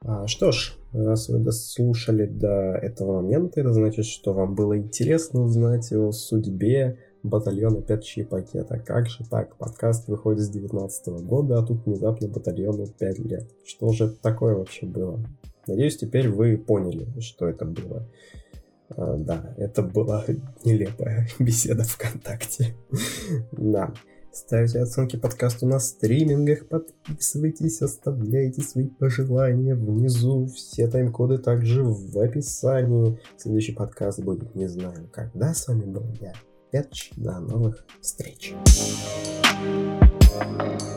А, 0.00 0.26
что 0.26 0.52
ж, 0.52 0.76
раз 0.92 1.28
вы 1.28 1.38
дослушали 1.38 2.26
до 2.26 2.74
этого 2.74 3.22
момента, 3.22 3.60
это 3.60 3.72
значит, 3.72 4.06
что 4.06 4.32
вам 4.32 4.54
было 4.54 4.76
интересно 4.76 5.42
узнать 5.42 5.92
о 5.92 6.12
судьбе 6.12 6.98
батальона 7.22 7.82
5 7.82 8.28
пакета. 8.28 8.78
Как 8.78 9.08
же 9.08 9.24
так? 9.28 9.56
Подкаст 9.56 10.08
выходит 10.08 10.42
с 10.42 10.48
19 10.48 11.08
года, 11.24 11.58
а 11.58 11.66
тут 11.66 11.84
внезапно 11.84 12.28
батальону 12.28 12.86
5 12.86 13.18
лет. 13.20 13.50
Что 13.64 13.92
же 13.92 14.08
такое 14.08 14.54
вообще 14.54 14.86
было? 14.86 15.18
Надеюсь, 15.66 15.96
теперь 15.96 16.28
вы 16.28 16.56
поняли, 16.56 17.08
что 17.20 17.48
это 17.48 17.64
было. 17.64 18.06
А, 18.90 19.16
да, 19.16 19.54
это 19.56 19.82
была 19.82 20.24
нелепая 20.64 21.28
беседа 21.38 21.84
ВКонтакте. 21.84 22.74
да. 23.52 23.92
Ставьте 24.32 24.80
оценки 24.80 25.16
подкасту 25.16 25.66
на 25.66 25.78
стримингах, 25.78 26.68
подписывайтесь, 26.68 27.80
оставляйте 27.80 28.60
свои 28.60 28.86
пожелания 28.86 29.74
внизу. 29.74 30.46
Все 30.48 30.88
тайм-коды 30.88 31.38
также 31.38 31.82
в 31.82 32.18
описании. 32.18 33.18
Следующий 33.38 33.72
подкаст 33.72 34.22
будет 34.22 34.54
не 34.54 34.68
знаю 34.68 35.08
когда. 35.10 35.54
С 35.54 35.66
вами 35.68 35.86
был 35.86 36.14
я, 36.20 36.34
Петч. 36.70 37.12
До 37.16 37.40
новых 37.40 37.86
встреч. 38.02 38.54
thank 40.38 40.82
you 40.82 40.95